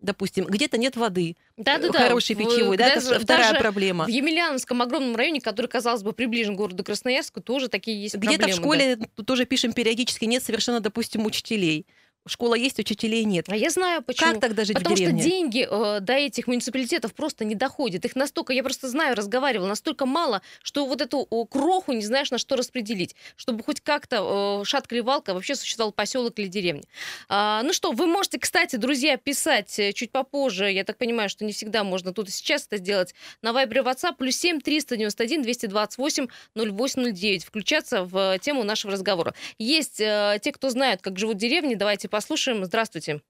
допустим, 0.00 0.46
где-то 0.46 0.78
нет 0.78 0.96
воды 0.96 1.36
да, 1.56 1.78
да, 1.78 1.92
хорошей 1.92 2.36
да. 2.36 2.44
питьевой, 2.44 2.76
да, 2.76 2.94
даже, 2.94 3.10
это 3.10 3.20
вторая 3.20 3.54
проблема. 3.54 4.06
В 4.06 4.08
Емельяновском 4.08 4.80
огромном 4.82 5.16
районе, 5.16 5.40
который, 5.40 5.66
казалось 5.66 6.02
бы, 6.02 6.12
приближен 6.12 6.54
к 6.54 6.58
городу 6.58 6.84
Красноярску, 6.84 7.40
тоже 7.40 7.68
такие 7.68 8.00
есть 8.00 8.14
Где-то 8.14 8.38
проблемы. 8.38 8.52
в 8.52 8.62
школе 8.62 8.96
да. 8.96 9.24
тоже 9.24 9.44
пишем 9.44 9.72
периодически, 9.72 10.24
нет 10.24 10.42
совершенно, 10.42 10.80
допустим, 10.80 11.26
учителей 11.26 11.86
школа 12.26 12.54
есть, 12.54 12.78
учителей 12.78 13.24
нет. 13.24 13.46
А 13.48 13.56
я 13.56 13.70
знаю, 13.70 14.02
почему. 14.02 14.32
Как 14.32 14.40
тогда 14.40 14.64
жить 14.64 14.76
Потому 14.76 14.94
в 14.94 14.98
деревне? 14.98 15.20
что 15.20 15.30
деньги 15.30 15.66
э, 15.68 16.00
до 16.00 16.12
этих 16.12 16.46
муниципалитетов 16.46 17.14
просто 17.14 17.44
не 17.44 17.54
доходят. 17.54 18.04
Их 18.04 18.14
настолько, 18.14 18.52
я 18.52 18.62
просто 18.62 18.88
знаю, 18.88 19.16
разговаривала, 19.16 19.68
настолько 19.68 20.06
мало, 20.06 20.42
что 20.62 20.86
вот 20.86 21.00
эту 21.00 21.26
э, 21.30 21.44
кроху 21.50 21.92
не 21.92 22.04
знаешь, 22.04 22.30
на 22.30 22.38
что 22.38 22.56
распределить, 22.56 23.16
чтобы 23.36 23.64
хоть 23.64 23.80
как-то 23.80 24.60
э, 24.60 24.64
шатка-ревалка 24.64 25.32
вообще 25.34 25.54
существовал 25.54 25.92
поселок 25.92 26.38
или 26.38 26.48
деревня. 26.48 26.82
А, 27.28 27.62
ну 27.62 27.72
что, 27.72 27.92
вы 27.92 28.06
можете, 28.06 28.38
кстати, 28.38 28.76
друзья, 28.76 29.16
писать 29.16 29.78
э, 29.78 29.92
чуть 29.92 30.12
попозже. 30.12 30.70
Я 30.70 30.84
так 30.84 30.98
понимаю, 30.98 31.28
что 31.30 31.44
не 31.44 31.52
всегда 31.52 31.84
можно 31.84 32.12
тут 32.12 32.28
и 32.28 32.32
сейчас 32.32 32.66
это 32.66 32.76
сделать. 32.76 33.14
На 33.40 33.50
Viber 33.50 33.82
WhatsApp 33.82 34.16
плюс 34.18 34.36
7 34.36 34.60
391 34.60 35.42
228 35.42 36.26
0809. 36.54 37.44
Включаться 37.44 38.04
в 38.04 38.38
тему 38.40 38.64
нашего 38.64 38.92
разговора. 38.92 39.34
Есть 39.58 40.00
э, 40.00 40.38
те, 40.42 40.52
кто 40.52 40.68
знают, 40.68 41.00
как 41.00 41.18
живут 41.18 41.38
деревни. 41.38 41.74
Давайте 41.74 42.09
послушаем. 42.10 42.64
Здравствуйте. 42.64 43.22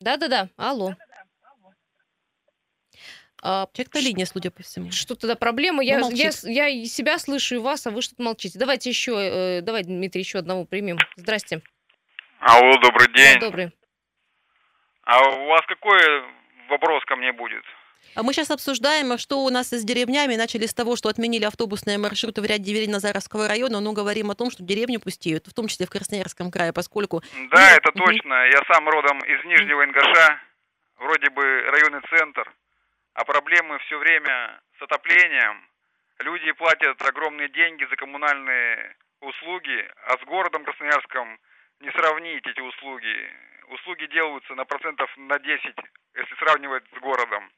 Да-да-да, 0.00 0.48
алло. 0.56 0.94
А, 3.42 3.66
Человек 3.72 3.94
на 3.94 4.00
линии, 4.00 4.24
судя 4.24 4.50
по 4.50 4.62
всему. 4.62 4.90
Что 4.90 5.14
тогда 5.14 5.34
проблема? 5.34 5.82
Я, 5.82 6.00
я, 6.10 6.66
я 6.66 6.86
себя 6.86 7.18
слышу 7.18 7.56
и 7.56 7.58
вас, 7.58 7.86
а 7.86 7.90
вы 7.90 8.02
что-то 8.02 8.22
молчите. 8.22 8.58
Давайте 8.58 8.90
еще, 8.90 9.12
э, 9.12 9.60
давай, 9.62 9.82
Дмитрий, 9.82 10.20
еще 10.20 10.38
одного 10.38 10.64
примем. 10.64 10.98
Здрасте. 11.16 11.62
Алло, 12.40 12.76
добрый 12.78 13.12
день. 13.14 13.34
Да, 13.34 13.46
добрый. 13.46 13.72
А 15.02 15.20
у 15.20 15.46
вас 15.46 15.62
какой 15.66 15.98
вопрос 16.68 17.04
ко 17.04 17.16
мне 17.16 17.32
будет? 17.32 17.64
А 18.16 18.24
мы 18.24 18.32
сейчас 18.32 18.50
обсуждаем, 18.50 19.18
что 19.18 19.38
у 19.44 19.50
нас 19.50 19.70
с 19.70 19.84
деревнями. 19.84 20.34
Начали 20.34 20.66
с 20.66 20.74
того, 20.74 20.96
что 20.96 21.08
отменили 21.08 21.44
автобусные 21.44 21.96
маршруты 21.96 22.42
в 22.42 22.44
ряде 22.44 22.64
деревень 22.64 22.90
Назаровского 22.90 23.46
района, 23.46 23.80
но 23.80 23.92
говорим 23.92 24.30
о 24.30 24.34
том, 24.34 24.50
что 24.50 24.64
деревни 24.64 24.96
пустеют, 24.96 25.46
в 25.46 25.54
том 25.54 25.68
числе 25.68 25.86
в 25.86 25.90
Красноярском 25.90 26.50
крае, 26.50 26.72
поскольку... 26.72 27.22
Да, 27.50 27.70
это 27.76 27.92
точно. 27.92 28.34
Я 28.46 28.60
сам 28.66 28.88
родом 28.88 29.20
из 29.20 29.44
Нижнего 29.44 29.84
Ингоша, 29.84 30.40
вроде 30.98 31.30
бы 31.30 31.42
районный 31.70 32.02
центр, 32.10 32.52
а 33.14 33.24
проблемы 33.24 33.78
все 33.86 33.96
время 33.98 34.60
с 34.78 34.82
отоплением. 34.82 35.64
Люди 36.18 36.50
платят 36.52 37.00
огромные 37.02 37.48
деньги 37.48 37.86
за 37.88 37.96
коммунальные 37.96 38.96
услуги, 39.20 39.88
а 40.06 40.18
с 40.18 40.24
городом 40.26 40.64
Красноярском 40.64 41.38
не 41.80 41.90
сравнить 41.92 42.46
эти 42.46 42.60
услуги. 42.60 43.30
Услуги 43.68 44.06
делаются 44.06 44.54
на 44.54 44.64
процентов 44.64 45.08
на 45.16 45.38
10, 45.38 45.62
если 46.16 46.34
сравнивать 46.36 46.84
с 46.94 47.00
городом. 47.00 47.50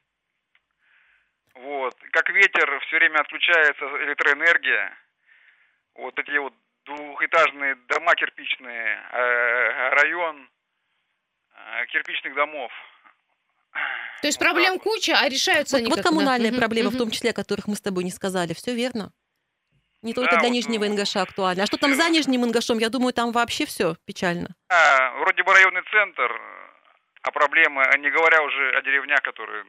Вот. 1.55 1.95
Как 2.11 2.29
ветер, 2.29 2.79
все 2.87 2.97
время 2.97 3.19
отключается 3.19 3.85
электроэнергия. 4.03 4.97
Вот 5.95 6.17
эти 6.17 6.37
вот 6.37 6.53
двухэтажные 6.85 7.75
дома 7.87 8.15
кирпичные, 8.15 8.99
э, 9.11 9.89
район 9.89 10.49
э, 11.55 11.85
кирпичных 11.87 12.33
домов. 12.35 12.71
То 14.21 14.27
есть 14.27 14.39
проблем 14.39 14.79
куча, 14.79 15.17
а 15.19 15.29
решаются 15.29 15.77
вот, 15.77 15.81
они 15.81 15.89
Вот 15.89 16.01
коммунальные 16.01 16.51
да. 16.51 16.57
проблемы, 16.59 16.89
угу. 16.89 16.95
в 16.95 16.99
том 16.99 17.11
числе, 17.11 17.31
о 17.31 17.33
которых 17.33 17.67
мы 17.67 17.75
с 17.75 17.81
тобой 17.81 18.03
не 18.03 18.11
сказали. 18.11 18.53
Все 18.53 18.73
верно. 18.73 19.11
Не 20.01 20.13
только 20.13 20.31
да, 20.31 20.39
для 20.39 20.49
вот, 20.49 20.55
Нижнего 20.55 20.83
ну, 20.83 20.91
Ингоша 20.91 21.21
актуально. 21.21 21.63
А 21.63 21.65
что 21.65 21.77
там 21.77 21.93
за 21.93 22.09
Нижним 22.09 22.43
Ингошом? 22.43 22.77
Я 22.77 22.89
думаю, 22.89 23.13
там 23.13 23.31
вообще 23.31 23.65
все 23.65 23.95
печально. 24.05 24.49
А, 24.69 25.11
вроде 25.19 25.43
бы 25.43 25.53
районный 25.53 25.81
центр, 25.89 26.41
а 27.21 27.31
проблемы, 27.31 27.85
не 27.99 28.11
говоря 28.11 28.43
уже 28.43 28.77
о 28.77 28.81
деревнях, 28.81 29.21
которые 29.21 29.63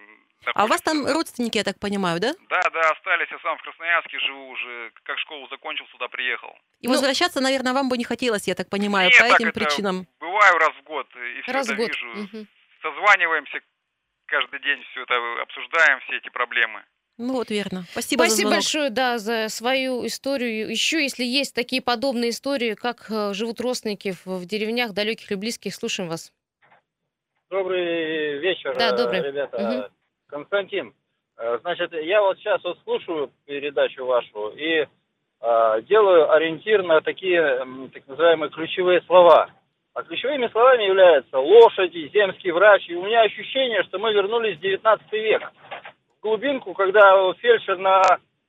а 0.55 0.65
у 0.65 0.67
вас 0.67 0.83
там 0.83 1.07
родственники, 1.07 1.59
я 1.59 1.65
так 1.65 1.79
понимаю, 1.79 2.21
да? 2.21 2.33
Да, 2.49 2.61
да, 2.73 2.91
остались. 2.91 3.29
Я 3.31 3.39
сам 3.39 3.57
в 3.59 3.63
Красноярске 3.63 4.19
живу 4.19 4.49
уже. 4.49 4.93
Как 5.05 5.19
школу 5.19 5.49
закончил, 5.49 5.87
сюда 5.93 6.09
приехал. 6.09 6.57
И 6.81 6.87
ну, 6.87 6.93
возвращаться, 6.93 7.41
наверное, 7.41 7.73
вам 7.73 7.89
бы 7.89 7.97
не 7.97 8.05
хотелось, 8.05 8.47
я 8.47 8.55
так 8.55 8.69
понимаю, 8.69 9.11
нет, 9.11 9.19
по 9.19 9.29
так 9.29 9.41
этим 9.41 9.53
причинам. 9.53 10.07
Бываю 10.21 10.59
раз 10.59 10.73
в 10.81 10.85
год, 10.85 11.07
и 11.17 11.43
все 11.43 11.53
раз 11.53 11.69
это 11.69 11.77
год. 11.77 11.89
вижу. 11.89 12.09
Угу. 12.09 12.47
Созваниваемся 12.83 13.61
каждый 14.27 14.61
день, 14.61 14.83
все 14.91 15.03
это 15.03 15.15
обсуждаем, 15.43 16.01
все 16.01 16.17
эти 16.17 16.29
проблемы. 16.29 16.85
Ну 17.17 17.35
вот 17.35 17.51
верно. 17.51 17.85
Спасибо, 17.93 18.23
Спасибо 18.23 18.49
за 18.49 18.55
большое, 18.57 18.91
да, 18.91 19.19
за 19.19 19.49
свою 19.49 20.05
историю. 20.05 20.69
Еще, 20.69 21.03
если 21.03 21.25
есть 21.25 21.55
такие 21.55 21.81
подобные 21.81 22.31
истории, 22.31 22.75
как 22.75 23.07
э, 23.09 23.33
живут 23.35 23.61
родственники 23.61 24.15
в 24.25 24.45
деревнях 24.47 24.93
далеких 24.93 25.31
и 25.31 25.37
близких, 25.37 25.75
слушаем 25.75 26.09
вас. 26.09 26.33
Добрый 27.51 28.41
вечер, 28.41 28.77
да, 28.77 28.97
добрый. 28.97 29.23
ребята. 29.23 29.57
Угу. 29.57 29.95
Константин, 30.35 30.93
э, 31.39 31.59
значит, 31.61 31.93
я 31.93 32.21
вот 32.21 32.37
сейчас 32.39 32.61
вот 32.65 32.77
слушаю 32.83 33.31
передачу 33.47 34.05
вашу 34.05 34.49
и 34.49 34.85
э, 35.41 35.83
делаю 35.83 36.33
ориентир 36.33 36.83
на 36.83 37.01
такие 37.03 37.65
так 37.93 38.05
называемые 38.09 38.51
ключевые 38.51 39.01
слова. 39.03 39.49
А 39.95 40.03
ключевыми 40.03 40.49
словами 40.49 40.83
являются 40.83 41.39
лошади, 41.39 42.11
земский 42.13 42.51
врач. 42.51 42.89
И 42.89 42.97
у 42.97 43.05
меня 43.05 43.23
ощущение, 43.23 43.85
что 43.85 44.01
мы 44.01 44.13
вернулись 44.13 44.57
в 44.57 44.61
19 44.61 45.13
век. 45.13 45.53
В 46.19 46.23
глубинку, 46.23 46.75
когда 46.75 47.33
фельдшер 47.35 47.79
на 47.79 48.03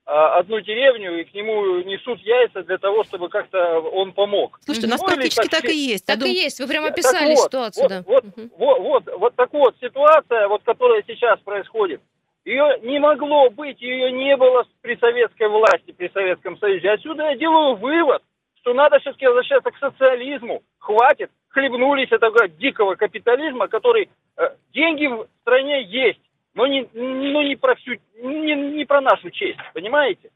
одну 0.06 0.62
деревню, 0.62 1.20
и 1.20 1.24
к 1.24 1.34
нему 1.34 1.80
несут 1.82 2.20
яйца 2.22 2.64
для 2.64 2.78
того, 2.78 3.04
чтобы 3.04 3.30
как-то 3.30 3.80
он 3.80 4.14
помог. 4.14 4.60
Слушайте, 4.64 4.88
у 4.88 4.92
нас 4.92 5.02
ну, 5.02 5.08
практически 5.08 5.50
так, 5.50 5.62
так 5.62 5.72
и 5.72 5.76
есть. 5.76 6.06
Так 6.06 6.22
и 6.22 6.32
есть, 6.32 6.60
вы 6.60 6.68
прямо 6.68 6.88
описали 6.88 7.34
вот, 7.34 7.46
ситуацию, 7.46 7.84
вот, 7.84 7.90
да. 7.90 8.04
Вот, 8.06 8.24
угу. 8.26 8.50
вот, 8.58 8.80
вот, 8.80 9.04
вот 9.18 9.36
так 9.36 9.54
вот, 9.54 9.76
ситуация, 9.82 10.48
вот, 10.48 10.62
которая 10.64 11.04
сейчас 11.08 11.40
происходит, 11.40 12.02
ее 12.46 12.80
не 12.84 13.00
могло 13.00 13.50
быть, 13.50 13.82
ее 13.82 14.12
не 14.12 14.38
было 14.38 14.66
при 14.82 14.96
советской 14.98 15.50
власти, 15.50 15.92
при 15.92 16.10
Советском 16.10 16.58
Союзе. 16.60 16.92
Отсюда 16.92 17.24
я 17.32 17.36
делаю 17.36 17.76
вывод, 17.76 18.22
что 18.62 18.74
надо 18.74 19.00
все-таки 19.00 19.26
возвращаться 19.26 19.72
к 19.72 19.78
социализму. 19.80 20.62
Хватит, 20.78 21.32
хлебнулись 21.50 22.12
этого 22.12 22.48
дикого 22.48 22.94
капитализма, 22.94 23.68
который 23.68 24.10
э, 24.38 24.50
деньги 24.74 25.08
в 25.08 25.28
стране 25.42 25.84
есть 25.84 26.20
но 26.56 26.66
не, 26.68 26.88
ну, 26.94 27.42
не 27.42 27.56
про 27.56 27.76
всю, 27.76 27.92
не, 28.16 28.56
не 28.56 28.86
про 28.86 29.02
нашу 29.02 29.30
честь, 29.30 29.60
понимаете? 29.74 30.32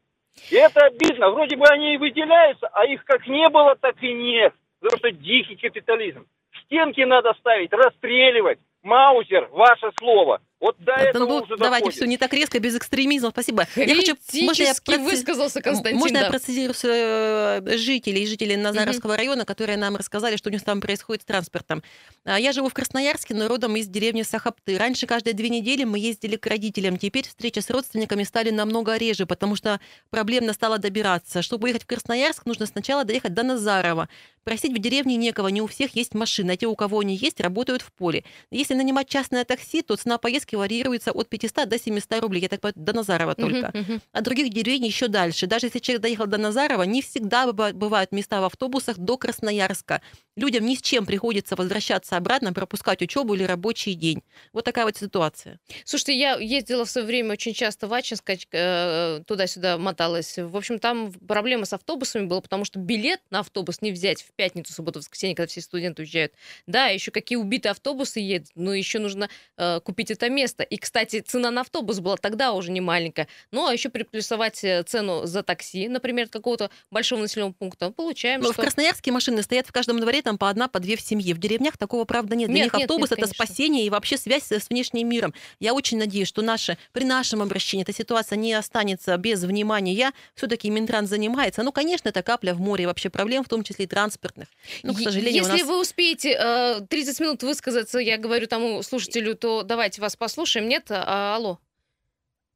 И 0.50 0.54
это 0.54 0.86
обидно. 0.86 1.30
Вроде 1.30 1.56
бы 1.56 1.66
они 1.66 1.94
и 1.94 1.96
выделяются, 1.96 2.68
а 2.72 2.84
их 2.84 3.04
как 3.04 3.26
не 3.26 3.48
было, 3.48 3.74
так 3.74 4.00
и 4.02 4.12
нет. 4.12 4.54
Потому 4.80 4.98
что 4.98 5.10
дикий 5.10 5.56
капитализм. 5.56 6.26
Стенки 6.64 7.00
надо 7.00 7.32
ставить, 7.40 7.72
расстреливать. 7.72 8.58
Маузер, 8.82 9.48
ваше 9.50 9.90
слово. 9.98 10.40
Вот 10.60 10.76
до 10.78 10.92
это 10.92 11.18
этого 11.18 11.26
ну, 11.26 11.36
уже 11.36 11.56
Давайте 11.56 11.86
доходит. 11.86 11.96
все 11.96 12.04
не 12.06 12.18
так 12.18 12.32
резко, 12.34 12.58
без 12.60 12.76
экстремизма. 12.76 13.30
Спасибо. 13.30 13.66
Я 13.76 13.94
хочу, 13.94 14.14
можно 14.42 14.62
я 14.62 14.74
проц... 14.84 14.98
высказался 14.98 15.62
Константин. 15.62 15.98
Можно 15.98 16.20
да. 16.20 16.24
я 16.26 16.30
процитирую 16.30 16.74
э, 16.84 17.76
жителей, 17.78 18.26
жителей 18.26 18.56
Назаровского 18.56 19.12
mm-hmm. 19.12 19.16
района, 19.16 19.44
которые 19.46 19.78
нам 19.78 19.96
рассказали, 19.96 20.36
что 20.36 20.50
у 20.50 20.52
них 20.52 20.62
там 20.62 20.82
происходит 20.82 21.22
с 21.22 21.24
транспортом. 21.24 21.82
А, 22.24 22.38
я 22.38 22.52
живу 22.52 22.68
в 22.68 22.74
Красноярске, 22.74 23.34
но 23.34 23.48
родом 23.48 23.74
из 23.76 23.88
деревни 23.88 24.20
Сахапты. 24.20 24.76
Раньше 24.76 25.06
каждые 25.06 25.32
две 25.32 25.48
недели 25.48 25.84
мы 25.84 25.98
ездили 25.98 26.36
к 26.36 26.46
родителям. 26.46 26.98
Теперь 26.98 27.26
встречи 27.26 27.60
с 27.60 27.70
родственниками 27.70 28.24
стали 28.24 28.50
намного 28.50 28.98
реже, 28.98 29.24
потому 29.24 29.56
что 29.56 29.80
проблемно 30.10 30.52
стало 30.52 30.76
добираться. 30.76 31.40
Чтобы 31.40 31.64
уехать 31.64 31.84
в 31.84 31.86
Красноярск, 31.86 32.44
нужно 32.44 32.66
сначала 32.66 33.04
доехать 33.04 33.32
до 33.32 33.44
Назарова. 33.44 34.10
Просить 34.44 34.72
в 34.72 34.78
деревне 34.78 35.16
некого, 35.16 35.48
не 35.48 35.60
у 35.60 35.66
всех 35.66 35.94
есть 35.96 36.14
машина. 36.14 36.56
Те, 36.56 36.66
у 36.66 36.74
кого 36.74 37.00
они 37.00 37.14
есть, 37.14 37.40
работают 37.40 37.82
в 37.82 37.92
поле. 37.92 38.24
Если 38.50 38.74
нанимать 38.74 39.08
частное 39.08 39.44
такси, 39.44 39.82
то 39.82 39.96
цена 39.96 40.18
поездки 40.18 40.49
поездки 40.50 40.54
варьируется 40.54 41.12
от 41.12 41.28
500 41.28 41.68
до 41.68 41.78
700 41.78 42.20
рублей. 42.20 42.42
Я 42.42 42.48
так 42.48 42.60
понимаю, 42.60 42.86
до 42.86 42.92
Назарова 42.92 43.34
только. 43.34 43.70
Uh-huh, 43.70 43.86
uh-huh. 43.86 44.00
А 44.12 44.20
других 44.20 44.50
деревень 44.52 44.86
еще 44.86 45.08
дальше. 45.08 45.46
Даже 45.46 45.66
если 45.66 45.78
человек 45.78 46.02
доехал 46.02 46.26
до 46.26 46.38
Назарова, 46.38 46.82
не 46.82 47.02
всегда 47.02 47.52
бывают 47.52 48.12
места 48.12 48.40
в 48.40 48.44
автобусах 48.44 48.98
до 48.98 49.16
Красноярска. 49.16 50.00
Людям 50.36 50.64
ни 50.64 50.74
с 50.74 50.82
чем 50.82 51.06
приходится 51.06 51.56
возвращаться 51.56 52.16
обратно, 52.16 52.52
пропускать 52.52 53.02
учебу 53.02 53.34
или 53.34 53.44
рабочий 53.44 53.94
день. 53.94 54.22
Вот 54.52 54.64
такая 54.64 54.84
вот 54.84 54.96
ситуация. 54.96 55.58
Слушайте, 55.84 56.18
я 56.18 56.36
ездила 56.36 56.84
в 56.84 56.90
свое 56.90 57.06
время 57.06 57.32
очень 57.32 57.52
часто 57.52 57.88
в 57.88 57.92
Ачинск, 57.92 58.30
э, 58.52 59.22
туда-сюда 59.26 59.76
моталась. 59.76 60.38
В 60.38 60.56
общем, 60.56 60.78
там 60.78 61.12
проблема 61.12 61.64
с 61.64 61.72
автобусами 61.72 62.26
была, 62.26 62.40
потому 62.40 62.64
что 62.64 62.78
билет 62.78 63.20
на 63.30 63.40
автобус 63.40 63.82
не 63.82 63.92
взять 63.92 64.22
в 64.22 64.32
пятницу, 64.32 64.72
субботу, 64.72 65.00
воскресенье, 65.00 65.36
когда 65.36 65.48
все 65.48 65.60
студенты 65.60 66.02
уезжают. 66.02 66.32
Да, 66.66 66.86
еще 66.86 67.10
какие 67.10 67.36
убитые 67.36 67.70
автобусы 67.70 68.20
едут, 68.20 68.50
но 68.54 68.72
еще 68.72 68.98
нужно 68.98 69.28
э, 69.56 69.80
купить 69.80 70.10
это 70.10 70.28
место. 70.40 70.62
И, 70.62 70.76
кстати, 70.78 71.20
цена 71.20 71.50
на 71.50 71.60
автобус 71.60 72.00
была 72.00 72.16
тогда 72.16 72.52
уже 72.52 72.70
не 72.70 72.80
маленькая. 72.80 73.28
Ну, 73.52 73.66
а 73.66 73.72
еще 73.72 73.90
приплюсовать 73.90 74.64
э, 74.64 74.82
цену 74.84 75.26
за 75.26 75.42
такси, 75.42 75.88
например, 75.88 76.26
от 76.26 76.32
какого-то 76.32 76.70
большого 76.90 77.20
населенного 77.20 77.52
пункта, 77.52 77.90
получаем, 77.90 78.40
Но 78.40 78.52
что... 78.52 78.54
в 78.54 78.64
Красноярске 78.64 79.12
машины 79.12 79.42
стоят 79.42 79.66
в 79.66 79.72
каждом 79.72 80.00
дворе, 80.00 80.22
там 80.22 80.38
по 80.38 80.48
одна, 80.48 80.68
по 80.68 80.80
две 80.80 80.96
в 80.96 81.00
семье. 81.00 81.34
В 81.34 81.38
деревнях 81.38 81.76
такого, 81.76 82.04
правда, 82.04 82.36
нет. 82.36 82.48
Для 82.48 82.56
нет, 82.56 82.64
них 82.66 82.74
нет, 82.74 82.82
автобус 82.82 83.12
это 83.12 83.26
спасение 83.26 83.84
и 83.84 83.90
вообще 83.90 84.16
связь 84.16 84.50
с 84.50 84.70
внешним 84.70 85.08
миром. 85.08 85.34
Я 85.58 85.74
очень 85.74 85.98
надеюсь, 85.98 86.28
что 86.28 86.42
наши, 86.42 86.78
при 86.92 87.04
нашем 87.04 87.42
обращении 87.42 87.82
эта 87.82 87.92
ситуация 87.92 88.36
не 88.36 88.54
останется 88.54 89.16
без 89.16 89.42
внимания. 89.42 90.12
Все-таки 90.34 90.70
Минтранс 90.70 91.10
занимается. 91.10 91.62
Ну, 91.62 91.72
конечно, 91.72 92.08
это 92.08 92.22
капля 92.22 92.54
в 92.54 92.60
море 92.60 92.86
вообще 92.86 93.10
проблем, 93.10 93.44
в 93.44 93.48
том 93.48 93.62
числе 93.62 93.84
и 93.84 93.88
транспортных. 93.88 94.48
Ну, 94.82 94.94
к 94.94 94.98
сожалению, 94.98 95.42
Если 95.42 95.58
нас... 95.58 95.62
вы 95.62 95.80
успеете 95.80 96.80
30 96.88 97.20
э, 97.20 97.24
минут 97.24 97.42
высказаться, 97.42 97.98
я 97.98 98.16
говорю 98.16 98.46
тому 98.46 98.82
слушателю, 98.82 99.34
то 99.34 99.62
давайте 99.62 100.00
вас 100.00 100.16
послушаем. 100.16 100.29
Нет? 100.68 100.86
А, 100.90 101.36
алло. 101.36 101.58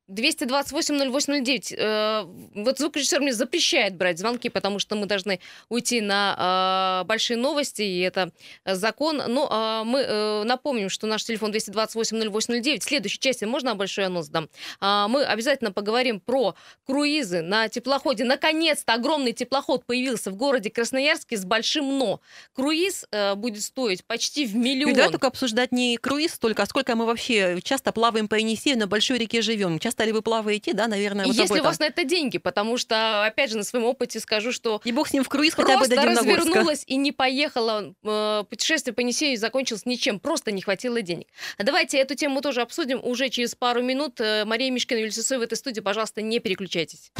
228-08-09. 0.08 1.74
Э, 1.76 2.24
вот 2.54 2.78
звукорежиссер 2.78 3.20
мне 3.20 3.32
запрещает 3.32 3.96
брать 3.96 4.18
звонки, 4.18 4.50
потому 4.50 4.78
что 4.78 4.96
мы 4.96 5.06
должны 5.06 5.40
уйти 5.68 6.00
на 6.00 7.02
э, 7.02 7.06
большие 7.06 7.38
новости, 7.38 7.82
и 7.82 8.00
это 8.00 8.30
закон. 8.66 9.22
Но 9.28 9.48
э, 9.50 9.84
мы 9.84 10.00
э, 10.00 10.42
напомним, 10.44 10.90
что 10.90 11.06
наш 11.06 11.24
телефон 11.24 11.52
228-08-09. 11.52 12.80
В 12.80 12.84
следующей 12.84 13.18
части, 13.18 13.44
можно 13.44 13.74
большой 13.74 14.06
анонс 14.06 14.28
дам? 14.28 14.48
Э, 14.80 15.06
мы 15.08 15.24
обязательно 15.24 15.72
поговорим 15.72 16.20
про 16.20 16.54
круизы 16.86 17.40
на 17.40 17.68
теплоходе. 17.68 18.24
Наконец-то 18.24 18.94
огромный 18.94 19.32
теплоход 19.32 19.86
появился 19.86 20.30
в 20.30 20.36
городе 20.36 20.70
Красноярске 20.70 21.36
с 21.36 21.44
большим 21.44 21.98
«но». 21.98 22.20
Круиз 22.52 23.06
будет 23.36 23.62
стоить 23.62 24.04
почти 24.04 24.46
в 24.46 24.54
миллион. 24.54 24.92
Давай 24.94 25.10
только 25.10 25.28
обсуждать 25.28 25.72
не 25.72 25.96
круиз 25.96 26.38
только, 26.38 26.62
а 26.62 26.66
сколько 26.66 26.94
мы 26.94 27.06
вообще 27.06 27.60
часто 27.62 27.92
плаваем 27.92 28.28
по 28.28 28.34
Енисею, 28.34 28.78
на 28.78 28.86
большой 28.86 29.18
реке 29.18 29.42
живем. 29.42 29.78
Часто 29.78 29.93
часто 29.94 30.04
ли 30.04 30.12
вы 30.12 30.22
плаваете, 30.22 30.72
да, 30.72 30.88
наверное, 30.88 31.26
вот 31.26 31.36
Если 31.36 31.60
у 31.60 31.62
вас 31.62 31.78
на 31.78 31.84
это 31.84 32.04
деньги, 32.04 32.38
потому 32.38 32.78
что, 32.78 33.24
опять 33.24 33.50
же, 33.50 33.56
на 33.56 33.62
своем 33.64 33.84
опыте 33.84 34.18
скажу, 34.18 34.52
что... 34.52 34.80
И 34.84 34.92
бог 34.92 35.08
с 35.08 35.12
ним 35.12 35.22
в 35.22 35.28
круиз 35.28 35.54
хотя 35.54 35.78
бы 35.78 35.86
до 35.86 35.96
развернулась 35.96 36.82
и 36.86 36.96
не 36.96 37.12
поехала. 37.12 37.94
Э, 38.02 38.44
путешествие 38.48 38.92
по 38.92 39.00
Енисею 39.00 39.38
закончилось 39.38 39.86
ничем, 39.86 40.18
просто 40.18 40.50
не 40.50 40.62
хватило 40.62 41.00
денег. 41.00 41.28
Давайте 41.58 41.98
эту 41.98 42.14
тему 42.14 42.40
тоже 42.40 42.60
обсудим 42.62 43.00
уже 43.02 43.28
через 43.28 43.54
пару 43.54 43.82
минут. 43.82 44.20
Э, 44.20 44.44
Мария 44.44 44.70
Мишкина, 44.70 44.98
Юлия 44.98 45.12
Сысоева 45.12 45.42
в 45.42 45.44
этой 45.44 45.56
студии, 45.56 45.80
пожалуйста, 45.80 46.22
не 46.22 46.40
переключайтесь. 46.40 47.12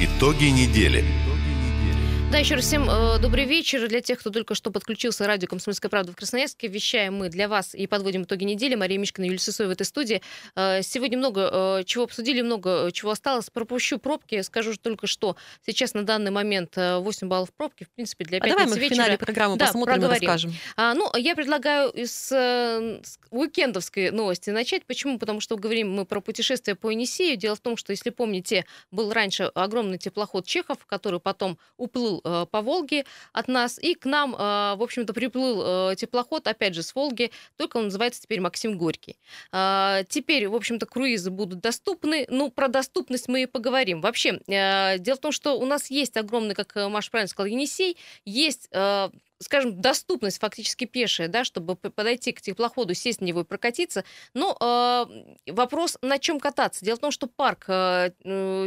Итоги 0.00 0.46
недели. 0.46 1.04
Да, 2.30 2.38
еще 2.38 2.54
раз 2.54 2.64
всем 2.64 2.88
э, 2.88 3.18
добрый 3.18 3.44
вечер. 3.44 3.88
Для 3.88 4.00
тех, 4.00 4.20
кто 4.20 4.30
только 4.30 4.54
что 4.54 4.70
подключился, 4.70 5.26
радио 5.26 5.48
«Комсомольская 5.48 5.90
правда» 5.90 6.12
в 6.12 6.16
Красноярске. 6.16 6.68
Вещаем 6.68 7.16
мы 7.16 7.28
для 7.28 7.48
вас 7.48 7.74
и 7.74 7.88
подводим 7.88 8.22
итоги 8.22 8.44
недели. 8.44 8.76
Мария 8.76 9.00
Мишкина, 9.00 9.24
Юлия 9.24 9.40
Сысоева 9.40 9.70
в 9.70 9.72
этой 9.72 9.82
студии. 9.82 10.22
Э, 10.54 10.80
сегодня 10.82 11.18
много 11.18 11.80
э, 11.80 11.84
чего 11.84 12.04
обсудили, 12.04 12.40
много 12.42 12.86
э, 12.86 12.90
чего 12.92 13.10
осталось. 13.10 13.50
Пропущу 13.50 13.98
пробки. 13.98 14.42
Скажу 14.42 14.76
только, 14.76 15.08
что 15.08 15.34
сейчас 15.66 15.92
на 15.92 16.04
данный 16.04 16.30
момент 16.30 16.76
8 16.76 17.02
э, 17.02 17.28
баллов 17.28 17.52
пробки. 17.52 17.82
В 17.82 17.90
принципе, 17.90 18.24
для 18.24 18.38
пятницы 18.38 18.54
а 18.54 18.58
давай 18.58 18.74
мы 18.74 18.80
вечера... 18.80 18.94
в 18.94 18.94
финале 18.94 19.18
программы 19.18 19.56
да, 19.56 19.66
посмотрим 19.66 19.94
проговорим. 19.94 20.22
и 20.22 20.26
расскажем. 20.26 20.54
А, 20.76 20.94
ну, 20.94 21.10
я 21.16 21.34
предлагаю 21.34 21.92
с, 21.96 22.30
э, 22.30 23.00
с 23.02 23.18
уикендовской 23.30 24.12
новости 24.12 24.50
начать. 24.50 24.84
Почему? 24.86 25.18
Потому 25.18 25.40
что 25.40 25.56
говорим 25.56 25.92
мы 25.92 26.06
про 26.06 26.20
путешествие 26.20 26.76
по 26.76 26.90
Енисею. 26.90 27.36
Дело 27.36 27.56
в 27.56 27.60
том, 27.60 27.76
что, 27.76 27.90
если 27.90 28.10
помните, 28.10 28.66
был 28.92 29.12
раньше 29.12 29.50
огромный 29.52 29.98
теплоход 29.98 30.46
Чехов, 30.46 30.86
который 30.86 31.18
потом 31.18 31.58
уплыл 31.76 32.19
э, 32.24 32.46
по 32.50 32.62
Волге 32.62 33.04
от 33.32 33.48
нас, 33.48 33.78
и 33.78 33.94
к 33.94 34.04
нам, 34.04 34.34
а, 34.38 34.76
в 34.76 34.82
общем-то, 34.82 35.12
приплыл 35.12 35.90
э, 35.90 35.96
теплоход, 35.96 36.46
опять 36.46 36.74
же, 36.74 36.82
с 36.82 36.94
Волги, 36.94 37.30
только 37.56 37.76
он 37.78 37.84
называется 37.84 38.22
теперь 38.22 38.40
Максим 38.40 38.78
Горький. 38.78 39.16
Теперь, 39.50 40.48
в 40.48 40.54
общем-то, 40.54 40.86
круизы 40.86 41.30
будут 41.30 41.60
доступны, 41.60 42.26
ну, 42.28 42.50
про 42.50 42.68
доступность 42.68 43.28
мы 43.28 43.42
и 43.42 43.46
поговорим. 43.46 44.00
Вообще, 44.00 44.40
э, 44.46 44.98
дело 44.98 45.16
в 45.16 45.20
том, 45.20 45.32
что 45.32 45.58
у 45.58 45.66
нас 45.66 45.90
есть 45.90 46.16
огромный, 46.16 46.54
как 46.54 46.74
Маша 46.74 47.10
правильно 47.10 47.28
сказала, 47.28 47.50
Енисей, 47.50 47.96
есть 48.24 48.68
э, 48.72 49.10
скажем, 49.40 49.80
доступность 49.80 50.38
фактически 50.38 50.84
пешая, 50.84 51.28
да, 51.28 51.44
чтобы 51.44 51.76
подойти 51.76 52.32
к 52.32 52.42
теплоходу, 52.42 52.94
сесть 52.94 53.20
на 53.20 53.24
него 53.24 53.40
и 53.40 53.44
прокатиться. 53.44 54.04
Но 54.34 54.56
э, 54.60 55.52
вопрос, 55.52 55.96
на 56.02 56.18
чем 56.18 56.38
кататься. 56.38 56.84
Дело 56.84 56.96
в 56.96 57.00
том, 57.00 57.10
что 57.10 57.26
парк 57.26 57.64
э, 57.68 58.10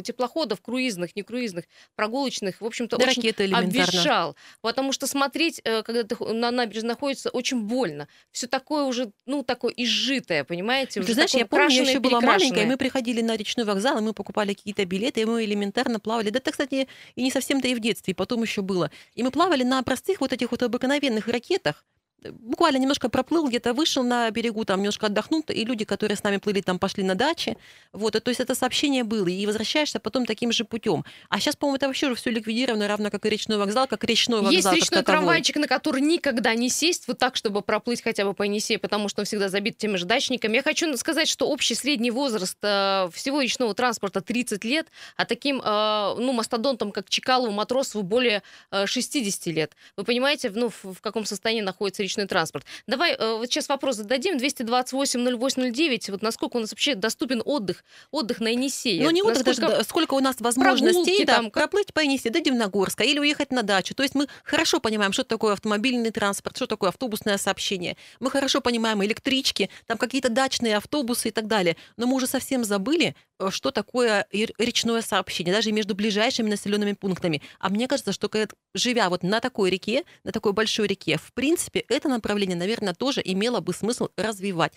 теплоходов, 0.04 0.62
круизных, 0.62 1.16
не 1.16 1.22
круизных, 1.22 1.66
прогулочных, 1.96 2.60
в 2.60 2.66
общем-то, 2.66 2.98
да, 2.98 3.06
очень 3.06 3.30
обвешал. 3.54 4.36
Потому 4.62 4.92
что 4.92 5.06
смотреть, 5.06 5.62
э, 5.64 5.84
когда 5.84 6.04
ты 6.04 6.16
на 6.34 6.50
набережной 6.50 6.90
находится, 6.90 7.30
очень 7.30 7.62
больно. 7.62 8.08
Все 8.32 8.48
такое 8.48 8.84
уже, 8.84 9.12
ну, 9.28 9.44
такое 9.44 9.74
изжитое, 9.78 10.44
понимаете? 10.44 11.02
Ты 11.02 11.14
знаешь, 11.14 11.32
я 11.32 11.46
помню, 11.46 11.70
я 11.70 11.82
еще 11.84 12.00
была 12.00 12.20
маленькая, 12.20 12.64
и 12.64 12.66
мы 12.66 12.78
приходили 12.78 13.22
на 13.22 13.36
речной 13.36 13.66
вокзал, 13.66 14.00
и 14.00 14.02
мы 14.02 14.14
покупали 14.14 14.54
какие-то 14.54 14.86
билеты, 14.86 15.22
и 15.22 15.26
мы 15.26 15.46
элементарно 15.46 16.00
плавали. 16.00 16.32
Да 16.32 16.40
это, 16.40 16.52
кстати, 16.52 16.88
и 17.16 17.22
не 17.22 17.30
совсем-то 17.30 17.68
и 17.68 17.76
в 17.76 17.80
детстве, 17.80 18.14
и 18.14 18.16
потом 18.16 18.42
еще 18.42 18.64
было. 18.64 18.90
И 19.14 19.22
мы 19.22 19.30
плавали 19.30 19.64
на 19.64 19.82
простых 19.84 20.22
вот 20.22 20.34
этих 20.34 20.50
вот 20.52 20.63
обыкновенных 20.66 21.28
ракетах, 21.28 21.86
буквально 22.32 22.78
немножко 22.78 23.10
проплыл, 23.10 23.48
где-то 23.48 23.74
вышел 23.74 24.04
на 24.04 24.30
берегу, 24.32 24.66
там 24.66 24.80
немножко 24.80 25.08
отдохнул, 25.08 25.44
и 25.48 25.66
люди, 25.66 25.86
которые 25.86 26.18
с 26.18 26.24
нами 26.24 26.38
плыли, 26.38 26.62
там 26.62 26.80
пошли 26.80 27.04
на 27.04 27.16
дачи. 27.16 27.58
Вот, 27.92 28.14
то 28.14 28.30
есть 28.30 28.40
это 28.40 28.56
сообщение 28.56 29.04
было, 29.04 29.28
и 29.28 29.46
возвращаешься 29.46 30.00
потом 30.00 30.26
таким 30.26 30.52
же 30.52 30.64
путем. 30.66 31.04
А 31.30 31.40
сейчас, 31.40 31.56
по-моему, 31.56 31.78
это 31.78 31.88
вообще 31.88 32.08
уже 32.08 32.16
все 32.16 32.30
ликвидировано, 32.30 32.88
равно 32.88 33.10
как 33.10 33.26
и 33.26 33.30
речной 33.30 33.58
вокзал, 33.58 33.88
как 33.88 34.04
речной 34.04 34.42
вокзал. 34.42 34.74
Есть 34.74 34.74
речной 34.74 35.04
трамвайчик, 35.04 35.58
на 35.58 35.68
который 35.68 36.02
никогда 36.02 36.54
не 36.56 36.70
сесть, 36.70 37.08
вот 37.08 37.18
так, 37.18 37.36
чтобы 37.36 37.62
проплыть 37.62 38.02
хотя 38.02 38.26
бы 38.26 38.34
по 38.34 38.44
Енисею, 38.44 38.80
потому 38.80 39.10
что 39.10 39.22
он 39.22 39.26
всегда 39.26 39.50
забит 39.50 39.78
теми 39.78 39.98
же 39.98 40.06
дачниками. 40.06 40.56
Я 40.56 40.64
хочу 40.64 40.96
сказать, 40.98 41.28
что 41.28 41.48
общий 41.48 41.76
средний 41.76 42.12
возраст 42.12 42.58
э, 42.62 43.10
всего 43.14 43.42
речного 43.42 43.74
транспорта 43.74 44.22
30 44.22 44.64
лет, 44.64 44.88
а 45.18 45.26
таким, 45.26 45.62
э, 45.64 46.16
ну, 46.18 46.32
мастодонтом, 46.34 46.92
как 46.92 47.10
Чекалову, 47.10 47.52
Матросову, 47.52 48.04
более 48.04 48.44
э, 48.72 48.86
60 48.86 49.48
лет. 49.48 49.76
Вы 49.98 50.04
понимаете, 50.04 50.52
ну, 50.54 50.70
в, 50.70 50.94
в 50.94 51.02
каком 51.02 51.26
состоянии 51.26 51.62
находится 51.62 52.04
речной 52.04 52.13
транспорт. 52.28 52.66
Давай 52.88 53.14
э, 53.14 53.38
вот 53.38 53.46
сейчас 53.48 53.70
вопрос 53.70 53.98
зададим. 53.98 54.38
228-08-09. 54.38 56.12
Вот 56.12 56.22
насколько 56.22 56.58
у 56.58 56.60
нас 56.60 56.72
вообще 56.72 56.96
доступен 56.96 57.42
отдых, 57.46 57.84
отдых 58.12 58.40
на 58.40 58.50
Енисее? 58.50 59.04
Ну, 59.04 59.10
не 59.12 59.22
отдых, 59.22 59.46
насколько... 59.46 59.72
даже, 59.72 59.84
сколько 59.84 60.14
у 60.14 60.20
нас 60.20 60.40
возможностей 60.40 61.26
да, 61.26 61.38
там, 61.38 61.52
проплыть 61.52 61.94
по 61.94 62.00
Енисее 62.00 62.32
до 62.32 62.42
Дивногорска 62.42 63.04
или 63.04 63.20
уехать 63.20 63.52
на 63.52 63.64
дачу. 63.64 63.96
То 63.96 64.04
есть 64.04 64.16
мы 64.16 64.28
хорошо 64.44 64.80
понимаем, 64.80 65.14
что 65.14 65.24
такое 65.24 65.54
автомобильный 65.54 66.12
транспорт, 66.12 66.56
что 66.56 66.68
такое 66.68 66.90
автобусное 66.90 67.38
сообщение. 67.38 67.98
Мы 68.20 68.30
хорошо 68.30 68.62
понимаем 68.62 69.04
электрички, 69.04 69.70
там 69.86 69.98
какие-то 69.98 70.30
дачные 70.30 70.78
автобусы 70.78 71.30
и 71.30 71.32
так 71.32 71.48
далее. 71.48 71.76
Но 71.98 72.08
мы 72.08 72.16
уже 72.16 72.28
совсем 72.28 72.64
забыли, 72.64 73.16
что 73.52 73.72
такое 73.72 74.26
речное 74.32 75.02
сообщение, 75.02 75.54
даже 75.54 75.72
между 75.72 75.96
ближайшими 75.96 76.50
населенными 76.50 76.94
пунктами. 76.94 77.42
А 77.60 77.70
мне 77.70 77.88
кажется, 77.88 78.12
что 78.12 78.30
живя 78.74 79.10
вот 79.10 79.24
на 79.24 79.40
такой 79.40 79.70
реке, 79.70 80.04
на 80.24 80.32
такой 80.32 80.54
большой 80.54 80.88
реке, 80.88 81.18
в 81.18 81.34
принципе, 81.34 81.86
это 81.88 82.10
направление, 82.10 82.58
наверное, 82.58 82.94
тоже 82.94 83.22
имело 83.24 83.60
бы 83.60 83.74
смысл 83.74 84.10
развивать. 84.18 84.74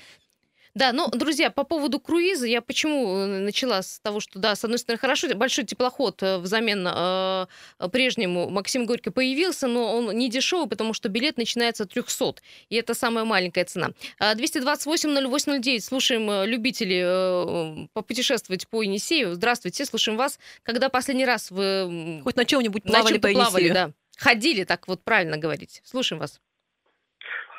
Да, 0.76 0.92
ну, 0.92 1.08
друзья, 1.08 1.50
по 1.50 1.64
поводу 1.64 1.98
круиза, 1.98 2.46
я 2.46 2.60
почему 2.60 3.16
э, 3.16 3.26
начала 3.38 3.80
с 3.80 3.98
того, 3.98 4.20
что, 4.20 4.38
да, 4.38 4.54
с 4.54 4.62
одной 4.62 4.78
стороны, 4.78 5.00
хорошо, 5.00 5.34
большой 5.34 5.64
теплоход 5.64 6.22
э, 6.22 6.36
взамен 6.36 6.86
э, 6.86 7.46
прежнему 7.90 8.50
Максим 8.50 8.84
Горько 8.84 9.10
появился, 9.10 9.68
но 9.68 9.96
он 9.96 10.14
не 10.14 10.28
дешевый, 10.28 10.68
потому 10.68 10.92
что 10.92 11.08
билет 11.08 11.38
начинается 11.38 11.84
от 11.84 11.94
300, 11.94 12.34
и 12.68 12.76
это 12.76 12.92
самая 12.92 13.24
маленькая 13.24 13.64
цена. 13.64 13.92
228-0809, 14.20 15.80
слушаем 15.80 16.30
э, 16.30 16.46
любителей 16.46 17.88
попутешествовать 17.94 18.68
по 18.68 18.82
Енисею. 18.82 19.32
Здравствуйте, 19.32 19.86
слушаем 19.86 20.18
вас. 20.18 20.38
Когда 20.62 20.90
последний 20.90 21.24
раз 21.24 21.50
вы... 21.50 22.20
Хоть 22.22 22.36
на 22.36 22.44
чем-нибудь 22.44 22.82
плавали 22.82 23.14
на 23.14 23.20
по 23.20 23.26
Енисею? 23.28 23.50
Плавали, 23.50 23.68
да. 23.70 23.92
Ходили, 24.18 24.64
так 24.64 24.88
вот 24.88 25.02
правильно 25.02 25.38
говорить. 25.38 25.80
Слушаем 25.84 26.20
вас. 26.20 26.38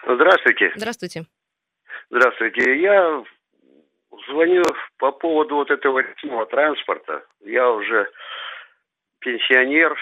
Здравствуйте. 0.05 0.71
Здравствуйте. 0.75 1.25
Здравствуйте. 2.09 2.79
Я 2.81 3.23
звоню 4.29 4.63
по 4.97 5.11
поводу 5.11 5.55
вот 5.55 5.71
этого 5.71 5.99
речного 5.99 6.45
транспорта. 6.45 7.25
Я 7.41 7.69
уже 7.69 8.09
пенсионер, 9.19 9.97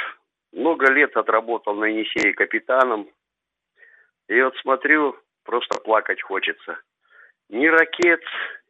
много 0.52 0.92
лет 0.92 1.16
отработал 1.18 1.76
на 1.76 1.86
Енисее 1.86 2.34
капитаном. 2.34 3.10
И 4.28 4.42
вот 4.42 4.56
смотрю, 4.58 5.16
просто 5.44 5.80
плакать 5.80 6.22
хочется. 6.22 6.80
Ни 7.50 7.68
ракет, 7.68 8.22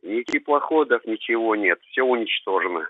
ни 0.01 0.23
теплоходов, 0.23 1.05
ничего 1.05 1.55
нет. 1.55 1.79
Все 1.91 2.03
уничтожено. 2.03 2.89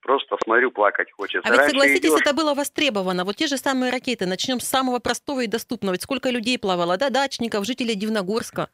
Просто 0.00 0.36
смотрю, 0.44 0.70
плакать 0.70 1.10
хочется. 1.12 1.48
А 1.48 1.50
ведь, 1.50 1.70
согласитесь, 1.70 2.10
идешь... 2.10 2.20
это 2.20 2.32
было 2.32 2.54
востребовано. 2.54 3.24
Вот 3.24 3.36
те 3.36 3.46
же 3.46 3.56
самые 3.56 3.90
ракеты. 3.90 4.26
Начнем 4.26 4.60
с 4.60 4.68
самого 4.68 5.00
простого 5.00 5.40
и 5.40 5.48
доступного. 5.48 5.94
Ведь 5.94 6.02
сколько 6.02 6.30
людей 6.30 6.58
плавало, 6.58 6.96
да, 6.96 7.10
дачников, 7.10 7.66
жителей 7.66 7.96
Дивногорска. 7.96 8.70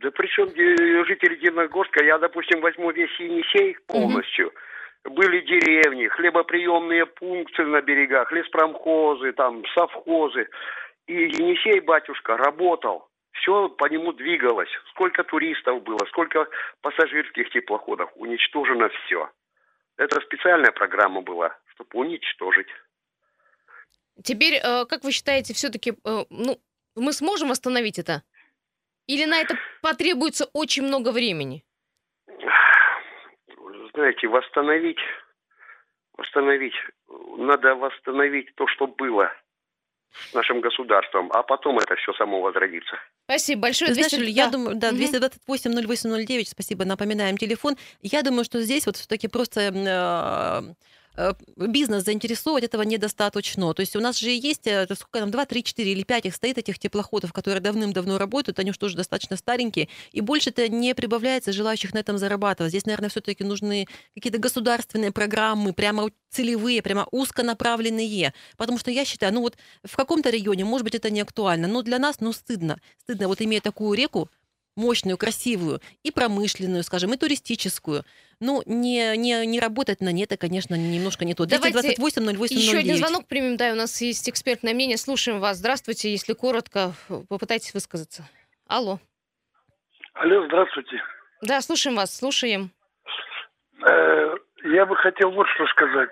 Да 0.00 0.10
при 0.12 0.28
чем 0.28 0.48
жители 0.48 1.36
Дивногорска? 1.36 2.04
Я, 2.04 2.18
допустим, 2.18 2.60
возьму 2.60 2.90
весь 2.92 3.18
Енисей 3.18 3.76
полностью. 3.86 4.48
Угу. 5.04 5.14
Были 5.14 5.40
деревни, 5.40 6.06
хлебоприемные 6.08 7.06
пункты 7.06 7.64
на 7.64 7.80
берегах, 7.80 8.30
леспромхозы, 8.30 9.32
там, 9.32 9.64
совхозы. 9.74 10.48
И 11.06 11.14
Енисей, 11.14 11.80
батюшка, 11.80 12.36
работал. 12.36 13.08
Все 13.32 13.68
по 13.68 13.86
нему 13.86 14.12
двигалось. 14.12 14.70
Сколько 14.90 15.24
туристов 15.24 15.82
было, 15.82 16.04
сколько 16.08 16.46
пассажирских 16.80 17.50
теплоходов. 17.50 18.10
Уничтожено 18.16 18.88
все. 18.88 19.30
Это 19.96 20.20
специальная 20.20 20.72
программа 20.72 21.22
была, 21.22 21.56
чтобы 21.74 21.90
уничтожить. 21.94 22.68
Теперь, 24.22 24.54
э, 24.54 24.84
как 24.86 25.04
вы 25.04 25.12
считаете, 25.12 25.54
все-таки, 25.54 25.92
э, 25.92 26.24
ну, 26.30 26.58
мы 26.94 27.12
сможем 27.12 27.50
остановить 27.50 27.98
это? 27.98 28.22
Или 29.08 29.24
на 29.24 29.40
это 29.40 29.58
потребуется 29.82 30.48
очень 30.52 30.84
много 30.84 31.10
времени? 31.10 31.64
Знаете, 33.94 34.28
восстановить, 34.28 34.98
восстановить, 36.16 36.74
надо 37.38 37.74
восстановить 37.74 38.54
то, 38.54 38.68
что 38.68 38.86
было 38.86 39.32
с 40.12 40.34
нашим 40.34 40.60
государством, 40.60 41.32
а 41.32 41.42
потом 41.42 41.78
это 41.78 41.96
все 41.96 42.12
само 42.12 42.40
возродится. 42.40 42.96
Спасибо 43.24 43.62
большое. 43.62 43.92
200... 43.92 44.14
Знаешь, 44.14 44.30
я 44.30 44.46
думаю, 44.48 44.76
да, 44.76 44.92
228 44.92 45.72
0809, 45.72 46.48
спасибо, 46.48 46.84
напоминаем 46.84 47.36
телефон. 47.36 47.76
Я 48.02 48.22
думаю, 48.22 48.44
что 48.44 48.60
здесь 48.60 48.86
вот 48.86 48.96
все-таки 48.96 49.28
просто 49.28 49.60
э, 49.60 50.62
Э, 50.62 50.62
бизнес 51.56 52.04
заинтересовать 52.04 52.64
этого 52.64 52.82
недостаточно. 52.82 53.74
То 53.74 53.80
есть 53.80 53.96
у 53.96 54.00
нас 54.00 54.18
же 54.18 54.30
есть, 54.30 54.66
э, 54.66 54.86
сколько 54.94 55.20
там, 55.20 55.30
2, 55.30 55.46
3, 55.46 55.64
4 55.64 55.92
или 55.92 56.02
5 56.02 56.26
их 56.26 56.34
стоит, 56.34 56.58
этих 56.58 56.78
теплоходов, 56.78 57.32
которые 57.32 57.60
давным-давно 57.60 58.18
работают, 58.18 58.58
они 58.58 58.70
уже 58.70 58.78
тоже 58.78 58.96
достаточно 58.96 59.36
старенькие, 59.36 59.88
и 60.12 60.20
больше-то 60.20 60.68
не 60.68 60.94
прибавляется 60.94 61.52
желающих 61.52 61.92
на 61.94 61.98
этом 61.98 62.18
зарабатывать. 62.18 62.70
Здесь, 62.70 62.86
наверное, 62.86 63.08
все-таки 63.08 63.44
нужны 63.44 63.86
какие-то 64.14 64.38
государственные 64.38 65.12
программы, 65.12 65.72
прямо 65.72 66.10
целевые, 66.30 66.82
прямо 66.82 67.06
узконаправленные. 67.10 68.32
Потому 68.56 68.78
что 68.78 68.90
я 68.90 69.04
считаю, 69.04 69.32
ну 69.34 69.40
вот 69.40 69.56
в 69.84 69.96
каком-то 69.96 70.30
регионе, 70.30 70.64
может 70.64 70.84
быть, 70.84 70.94
это 70.94 71.10
не 71.10 71.20
актуально, 71.20 71.68
но 71.68 71.82
для 71.82 71.98
нас, 71.98 72.20
ну, 72.20 72.32
стыдно. 72.32 72.80
Стыдно 73.02 73.28
вот 73.28 73.40
иметь 73.40 73.62
такую 73.62 73.96
реку, 73.96 74.30
мощную, 74.78 75.18
красивую, 75.18 75.80
и 76.02 76.10
промышленную, 76.10 76.82
скажем, 76.84 77.12
и 77.12 77.18
туристическую. 77.18 78.04
Ну, 78.40 78.62
не, 78.64 79.16
не, 79.16 79.44
не 79.44 79.60
работать 79.60 80.00
на 80.00 80.12
нет, 80.12 80.32
это, 80.32 80.40
конечно, 80.40 80.74
немножко 80.76 81.24
не 81.24 81.34
то. 81.34 81.44
228 81.44 82.22
08 82.22 82.56
Еще 82.56 82.78
один 82.78 82.96
звонок 82.96 83.26
примем, 83.26 83.56
да, 83.56 83.72
у 83.72 83.74
нас 83.74 84.00
есть 84.00 84.30
экспертное 84.30 84.72
мнение. 84.72 84.96
Слушаем 84.96 85.40
вас. 85.40 85.58
Здравствуйте, 85.58 86.10
если 86.10 86.32
коротко, 86.32 86.92
попытайтесь 87.28 87.74
высказаться. 87.74 88.22
Алло. 88.68 89.00
Алло, 90.14 90.46
здравствуйте. 90.46 91.02
Да, 91.42 91.60
слушаем 91.60 91.96
вас, 91.96 92.16
слушаем. 92.16 92.70
Э, 93.86 94.34
я 94.64 94.86
бы 94.86 94.96
хотел 94.96 95.32
вот 95.32 95.46
что 95.54 95.66
сказать. 95.66 96.10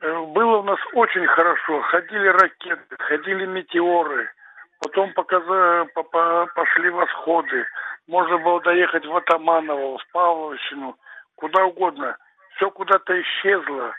Э, 0.00 0.24
было 0.26 0.58
у 0.58 0.62
нас 0.62 0.78
очень 0.94 1.26
хорошо. 1.26 1.82
Ходили 1.82 2.28
ракеты, 2.28 2.96
ходили 2.98 3.46
метеоры– 3.46 4.30
Потом 4.80 5.12
показа, 5.14 5.86
пошли 6.54 6.90
восходы. 6.90 7.66
Можно 8.06 8.38
было 8.38 8.60
доехать 8.60 9.06
в 9.06 9.16
Атаманово, 9.16 9.98
в 9.98 10.06
Павловщину, 10.12 10.96
куда 11.36 11.64
угодно. 11.64 12.16
Все 12.56 12.70
куда-то 12.70 13.20
исчезло. 13.20 13.94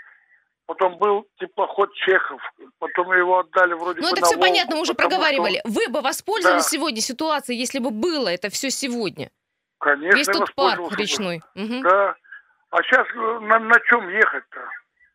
Потом 0.67 0.97
был 0.97 1.27
теплоход 1.39 1.93
Чехов, 1.93 2.41
потом 2.79 3.13
его 3.13 3.39
отдали 3.39 3.73
вроде 3.73 4.01
ну, 4.01 4.09
бы 4.09 4.17
это 4.17 4.25
все 4.25 4.35
Волгу, 4.35 4.47
понятно, 4.47 4.75
мы 4.75 4.81
уже 4.81 4.95
проговаривали. 4.95 5.59
Что... 5.59 5.69
Вы 5.69 5.89
бы 5.89 6.01
воспользовались 6.01 6.63
да. 6.63 6.69
сегодня 6.69 7.01
ситуацией, 7.01 7.59
если 7.59 7.77
бы 7.77 7.91
было 7.91 8.29
это 8.29 8.49
все 8.49 8.71
сегодня? 8.71 9.29
Конечно, 9.77 10.17
Весь 10.17 10.25
тот 10.25 10.55
парк 10.55 10.91
речной. 10.97 11.41
Угу. 11.53 11.81
Да. 11.83 12.15
А 12.71 12.81
сейчас 12.81 13.07
э, 13.13 13.39
на, 13.41 13.59
на 13.59 13.79
чем 13.81 14.09
ехать-то? 14.09 14.59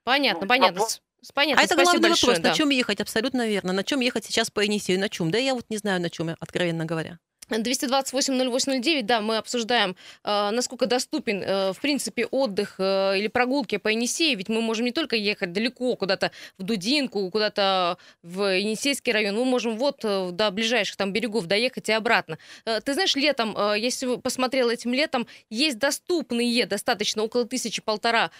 Понятно, 0.05 0.43
ну, 0.43 0.49
понятно. 0.49 0.81
На... 0.81 0.87
Понятно, 1.35 1.63
а 1.63 1.65
это 1.65 1.75
главный 1.75 2.01
большое, 2.01 2.37
вопрос, 2.37 2.43
да. 2.43 2.49
на 2.51 2.55
чем 2.55 2.71
ехать, 2.71 3.01
абсолютно 3.01 3.47
верно. 3.47 3.73
На 3.73 3.85
чем 3.85 4.01
ехать 4.01 4.25
сейчас 4.25 4.51
по 4.51 4.61
Енисею, 4.61 4.99
на 4.99 5.09
чем? 5.09 5.31
Да 5.31 5.39
я 5.39 5.55
вот 5.55 5.67
не 5.69 5.77
знаю, 5.77 6.01
на 6.01 6.11
чем, 6.11 6.35
откровенно 6.41 6.85
говоря. 6.85 7.19
228-08-09, 7.51 9.03
да, 9.03 9.21
мы 9.21 9.37
обсуждаем, 9.39 9.97
э, 10.25 10.51
насколько 10.51 10.87
доступен, 10.87 11.43
э, 11.43 11.73
в 11.73 11.81
принципе, 11.81 12.27
отдых 12.27 12.77
э, 12.79 13.19
или 13.19 13.29
прогулки 13.29 13.77
по 13.79 13.89
Енисею, 13.89 14.39
ведь 14.39 14.49
мы 14.49 14.61
можем 14.61 14.87
не 14.87 14.93
только 14.93 15.17
ехать 15.17 15.53
далеко, 15.53 15.97
куда-то 15.97 16.31
в 16.59 16.63
Дудинку, 16.63 17.31
куда-то 17.31 17.99
в 18.23 18.57
Енисейский 18.57 19.13
район, 19.13 19.37
мы 19.37 19.45
можем 19.45 19.77
вот 19.77 20.01
до 20.01 20.51
ближайших 20.51 20.97
там 20.97 21.13
берегов 21.13 21.47
доехать 21.47 21.89
и 21.89 21.93
обратно. 21.93 22.39
Ты 22.65 22.95
знаешь, 22.95 23.15
летом, 23.17 23.57
если 23.77 24.17
посмотрел 24.17 24.71
этим 24.71 24.93
летом, 24.93 25.27
есть 25.49 25.79
доступные 25.79 26.67
достаточно 26.67 27.23
около 27.23 27.45
тысячи-полтора 27.45 28.31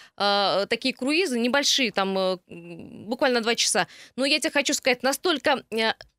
такие 0.69 0.93
круизы, 0.93 1.39
небольшие, 1.39 1.91
там 1.91 2.39
буквально 2.47 3.41
два 3.41 3.55
часа. 3.55 3.87
Но 4.15 4.25
я 4.25 4.39
тебе 4.39 4.51
хочу 4.51 4.73
сказать, 4.73 5.03
настолько, 5.03 5.63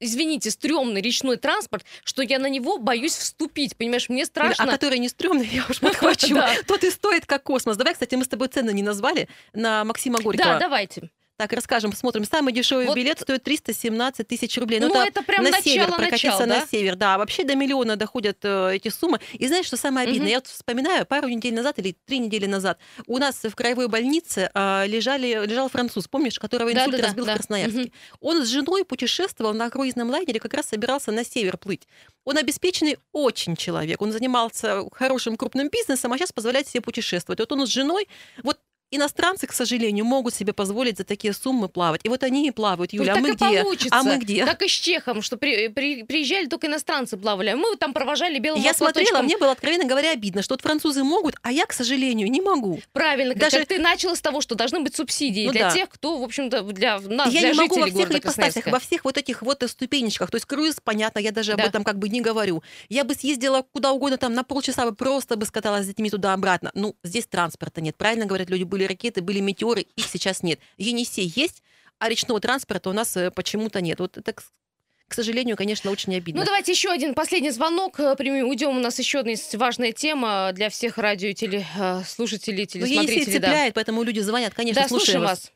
извините, 0.01 0.51
стрёмный 0.51 1.01
речной 1.01 1.37
транспорт, 1.37 1.85
что 2.05 2.23
я 2.23 2.39
на 2.39 2.49
него 2.49 2.79
боюсь 2.83 3.17
вступить, 3.17 3.77
понимаешь, 3.77 4.09
мне 4.09 4.27
страшно. 4.27 4.65
А 4.65 4.67
который 4.67 4.99
не 4.99 5.09
стрёмный, 5.09 5.47
я 5.47 5.65
уж 5.69 5.81
подхвачу. 5.81 6.37
Тот 6.67 6.85
и 6.85 6.91
стоит 6.91 7.27
как 7.27 7.43
космос. 7.43 7.77
Давай, 7.77 7.95
кстати, 7.95 8.15
мы 8.15 8.25
с 8.25 8.29
тобой 8.29 8.49
цены 8.49 8.73
не 8.73 8.83
назвали 8.83 9.29
на 9.53 9.85
Максима 9.85 10.21
Горького. 10.21 10.55
Да, 10.55 10.59
давайте. 10.59 11.11
Так, 11.43 11.55
расскажем, 11.55 11.91
посмотрим. 11.91 12.25
Самый 12.25 12.53
дешевый 12.53 12.87
вот. 12.87 12.97
билет 12.97 13.19
стоит 13.19 13.43
317 13.43 14.29
тысяч 14.29 14.57
рублей. 14.59 14.79
Ну, 14.79 14.87
ну 14.87 14.95
это, 14.95 15.09
это 15.09 15.23
прям 15.25 15.43
на 15.43 15.51
начало, 15.51 15.65
север, 15.65 15.87
прокатиться 15.89 16.27
начало, 16.29 16.47
да? 16.47 16.61
на 16.61 16.67
север. 16.69 16.95
Да, 16.95 17.19
вообще 17.19 17.43
до 17.43 17.57
миллиона 17.57 17.97
доходят 17.97 18.39
э, 18.45 18.77
эти 18.77 18.91
суммы. 18.91 19.19
И 19.33 19.49
знаешь, 19.49 19.67
что 19.67 19.77
самое 19.77 20.07
обидное? 20.07 20.27
Угу. 20.27 20.31
Я 20.31 20.37
вот 20.37 20.47
вспоминаю, 20.47 21.05
пару 21.05 21.27
недель 21.27 21.53
назад 21.53 21.81
или 21.81 21.97
три 22.07 22.21
недели 22.21 22.47
назад 22.47 22.79
у 23.09 23.19
нас 23.19 23.43
в 23.43 23.53
краевой 23.57 23.89
больнице 23.89 24.53
э, 24.55 24.87
лежали, 24.87 25.45
лежал 25.45 25.69
француз, 25.69 26.07
помнишь, 26.07 26.39
которого 26.39 26.73
инсульт 26.73 26.93
да, 26.93 26.99
да, 26.99 27.07
разбил 27.07 27.25
да, 27.25 27.33
в 27.33 27.37
Красноярске. 27.39 27.81
Угу. 27.81 27.91
Он 28.21 28.45
с 28.45 28.49
женой 28.49 28.85
путешествовал 28.85 29.53
на 29.53 29.69
круизном 29.69 30.11
лайнере, 30.11 30.39
как 30.39 30.55
раз 30.55 30.67
собирался 30.67 31.11
на 31.11 31.25
север 31.25 31.57
плыть. 31.57 31.89
Он 32.25 32.39
обеспеченный 32.39 32.99
очень 33.11 33.57
человек. 33.57 34.01
Он 34.01 34.13
занимался 34.13 34.85
хорошим 34.93 35.37
крупным 35.37 35.71
бизнесом, 35.71 36.13
а 36.13 36.19
сейчас 36.19 36.31
позволяет 36.31 36.69
себе 36.69 36.83
путешествовать. 36.83 37.41
Вот 37.41 37.51
он 37.51 37.67
с 37.67 37.69
женой, 37.69 38.07
вот 38.45 38.61
иностранцы, 38.93 39.47
к 39.47 39.53
сожалению, 39.53 40.05
могут 40.05 40.35
себе 40.35 40.53
позволить 40.53 40.99
за 40.99 41.05
такие 41.05 41.33
суммы 41.33 41.69
плавать. 41.69 42.03
И 42.05 42.09
вот 42.09 42.23
они 42.23 42.47
и 42.47 42.51
плавают, 42.51 42.93
Юля, 42.93 43.15
ну, 43.15 43.19
а 43.19 43.23
мы 43.23 43.35
где? 43.35 43.63
Получится. 43.63 43.99
А 43.99 44.03
мы 44.03 44.19
где? 44.19 44.45
Так 44.45 44.63
и 44.63 44.69
с 44.69 44.71
Чехом, 44.71 45.23
что 45.23 45.37
при, 45.37 45.69
при, 45.69 46.03
приезжали 46.05 46.47
только 46.47 46.67
иностранцы 46.67 47.17
плавали. 47.17 47.51
А 47.51 47.57
мы 47.57 47.77
там 47.77 47.93
провожали 47.93 48.39
белым 48.39 48.63
Я 48.63 48.75
смотрела, 48.75 49.23
мне 49.23 49.37
было, 49.37 49.53
откровенно 49.53 49.85
говоря, 49.85 50.13
обидно, 50.13 50.43
что 50.43 50.55
вот 50.55 50.61
французы 50.61 51.03
могут, 51.03 51.37
а 51.43 51.51
я, 51.51 51.67
к 51.67 51.73
сожалению, 51.73 52.31
не 52.31 52.41
могу. 52.41 52.81
Правильно, 52.93 53.35
Даже... 53.35 53.59
как 53.59 53.69
ты 53.69 53.79
начала 53.79 54.15
с 54.15 54.21
того, 54.21 54.41
что 54.41 54.55
должны 54.55 54.81
быть 54.81 54.95
субсидии 54.95 55.47
ну, 55.47 55.53
для 55.53 55.69
да. 55.69 55.71
тех, 55.71 55.89
кто, 55.89 56.19
в 56.19 56.23
общем-то, 56.23 56.63
для 56.63 56.99
нас, 57.01 57.33
Я 57.33 57.41
для 57.41 57.53
не 57.53 57.59
могу 57.59 57.81
во 57.81 57.87
всех 57.87 58.11
ипостасях, 58.11 58.67
во 58.67 58.79
всех 58.79 59.05
вот 59.05 59.17
этих 59.17 59.43
вот 59.43 59.63
ступенечках. 59.67 60.31
То 60.31 60.37
есть 60.37 60.47
круиз, 60.47 60.77
понятно, 60.83 61.19
я 61.19 61.33
даже 61.33 61.55
да. 61.55 61.63
об 61.63 61.69
этом 61.69 61.85
как 61.85 61.99
бы 61.99 62.09
не 62.09 62.21
говорю. 62.21 62.63
Я 62.89 63.05
бы 63.05 63.15
съездила 63.15 63.63
куда 63.73 63.93
угодно, 63.93 64.19
там 64.19 64.35
на 64.35 64.45
полчаса 64.45 64.85
бы 64.85 64.95
просто 64.95 65.37
бы 65.37 65.47
скаталась 65.47 65.85
с 65.85 65.89
детьми 65.89 66.11
туда-обратно. 66.11 66.71
Ну, 66.75 66.97
здесь 67.03 67.27
транспорта 67.27 67.81
нет. 67.81 67.97
Правильно 67.97 68.27
говорят 68.27 68.51
люди, 68.51 68.65
были 68.65 68.82
ракеты, 68.87 69.23
были 69.23 69.41
метеоры 69.41 69.83
их 69.83 70.07
сейчас 70.07 70.43
нет. 70.43 70.61
Енисей 70.77 71.33
есть, 71.35 71.63
а 71.99 72.09
речного 72.09 72.41
транспорта 72.41 72.91
у 72.91 72.93
нас 72.93 73.17
э, 73.17 73.31
почему-то 73.31 73.81
нет. 73.81 74.01
Вот 74.01 74.17
это, 74.17 74.33
к 74.33 75.15
сожалению, 75.15 75.57
конечно, 75.57 75.91
очень 75.91 76.17
обидно. 76.17 76.41
Ну, 76.41 76.47
давайте 76.47 76.73
еще 76.73 76.91
один 76.91 77.15
последний 77.15 77.51
звонок 77.51 78.01
э, 78.01 78.17
примем. 78.17 78.49
Уйдем. 78.49 78.77
У 78.77 78.81
нас 78.81 78.99
еще 78.99 79.21
одна 79.21 79.33
важная 79.55 79.93
тема 79.93 80.51
для 80.53 80.69
всех 80.69 80.99
радио 80.99 81.29
и 81.29 81.35
телеслушателей, 81.35 82.67
телесмотрителей. 82.67 82.97
Ну, 82.97 83.13
Енисей 83.13 83.33
цепляет, 83.33 83.75
да. 83.75 83.75
поэтому 83.75 84.03
люди 84.03 84.21
звонят. 84.21 84.55
Конечно, 84.55 84.83
да, 84.83 84.89
слушаем 84.89 85.21
вас. 85.21 85.31
вас. 85.31 85.53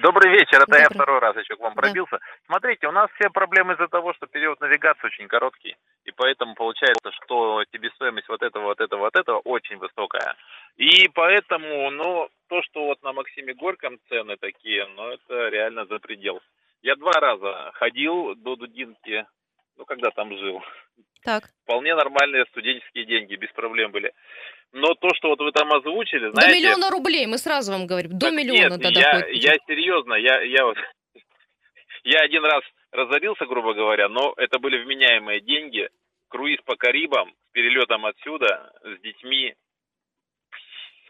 Добрый 0.00 0.30
вечер, 0.30 0.58
это 0.62 0.66
Добрый. 0.66 0.82
я 0.82 0.88
второй 0.90 1.18
раз 1.18 1.36
еще 1.36 1.56
к 1.56 1.60
вам 1.60 1.74
пробился. 1.74 2.18
Да. 2.18 2.26
Смотрите, 2.46 2.86
у 2.86 2.92
нас 2.92 3.10
все 3.18 3.30
проблемы 3.30 3.74
из-за 3.74 3.88
того, 3.88 4.14
что 4.14 4.26
период 4.26 4.60
навигации 4.60 5.06
очень 5.06 5.26
короткий, 5.26 5.76
и 6.04 6.12
поэтому 6.12 6.54
получается, 6.54 7.10
что 7.12 7.64
себестоимость 7.72 8.28
вот 8.28 8.42
этого, 8.42 8.64
вот 8.64 8.80
этого, 8.80 9.00
вот 9.00 9.16
этого 9.16 9.38
очень 9.40 9.76
высокая. 9.78 10.36
И 10.76 11.08
поэтому, 11.08 11.90
ну, 11.90 12.28
то, 12.48 12.62
что 12.62 12.86
вот 12.86 13.02
на 13.02 13.12
Максиме 13.12 13.54
Горьком 13.54 13.98
цены 14.08 14.36
такие, 14.36 14.86
ну, 14.96 15.10
это 15.10 15.48
реально 15.48 15.86
за 15.86 15.98
предел. 15.98 16.40
Я 16.82 16.96
два 16.96 17.12
раза 17.12 17.70
ходил 17.74 18.34
до 18.36 18.56
Дудинки, 18.56 19.26
ну, 19.76 19.84
когда 19.84 20.10
там 20.10 20.36
жил. 20.36 20.62
Так. 21.22 21.44
Вполне 21.64 21.94
нормальные 21.94 22.46
студенческие 22.46 23.04
деньги, 23.04 23.34
без 23.36 23.50
проблем 23.52 23.90
были. 23.90 24.12
Но 24.72 24.94
то, 24.94 25.08
что 25.14 25.28
вот 25.28 25.40
вы 25.40 25.52
там 25.52 25.72
озвучили, 25.72 26.30
знаете... 26.30 26.52
До 26.52 26.56
миллиона 26.56 26.90
рублей, 26.90 27.26
мы 27.26 27.38
сразу 27.38 27.72
вам 27.72 27.86
говорим. 27.86 28.18
До 28.18 28.30
миллиона 28.30 28.74
нет, 28.74 28.82
тогда 28.82 29.00
я, 29.00 29.26
я 29.28 29.54
серьезно, 29.66 30.14
я, 30.14 30.42
я 30.42 30.64
вот... 30.64 30.76
Я 32.04 32.20
один 32.20 32.44
раз 32.44 32.62
разорился, 32.92 33.44
грубо 33.44 33.74
говоря, 33.74 34.08
но 34.08 34.32
это 34.36 34.58
были 34.58 34.82
вменяемые 34.82 35.40
деньги. 35.40 35.90
Круиз 36.28 36.58
по 36.64 36.76
Карибам 36.76 37.30
с 37.48 37.52
перелетом 37.52 38.06
отсюда, 38.06 38.72
с 38.82 39.00
детьми, 39.02 39.54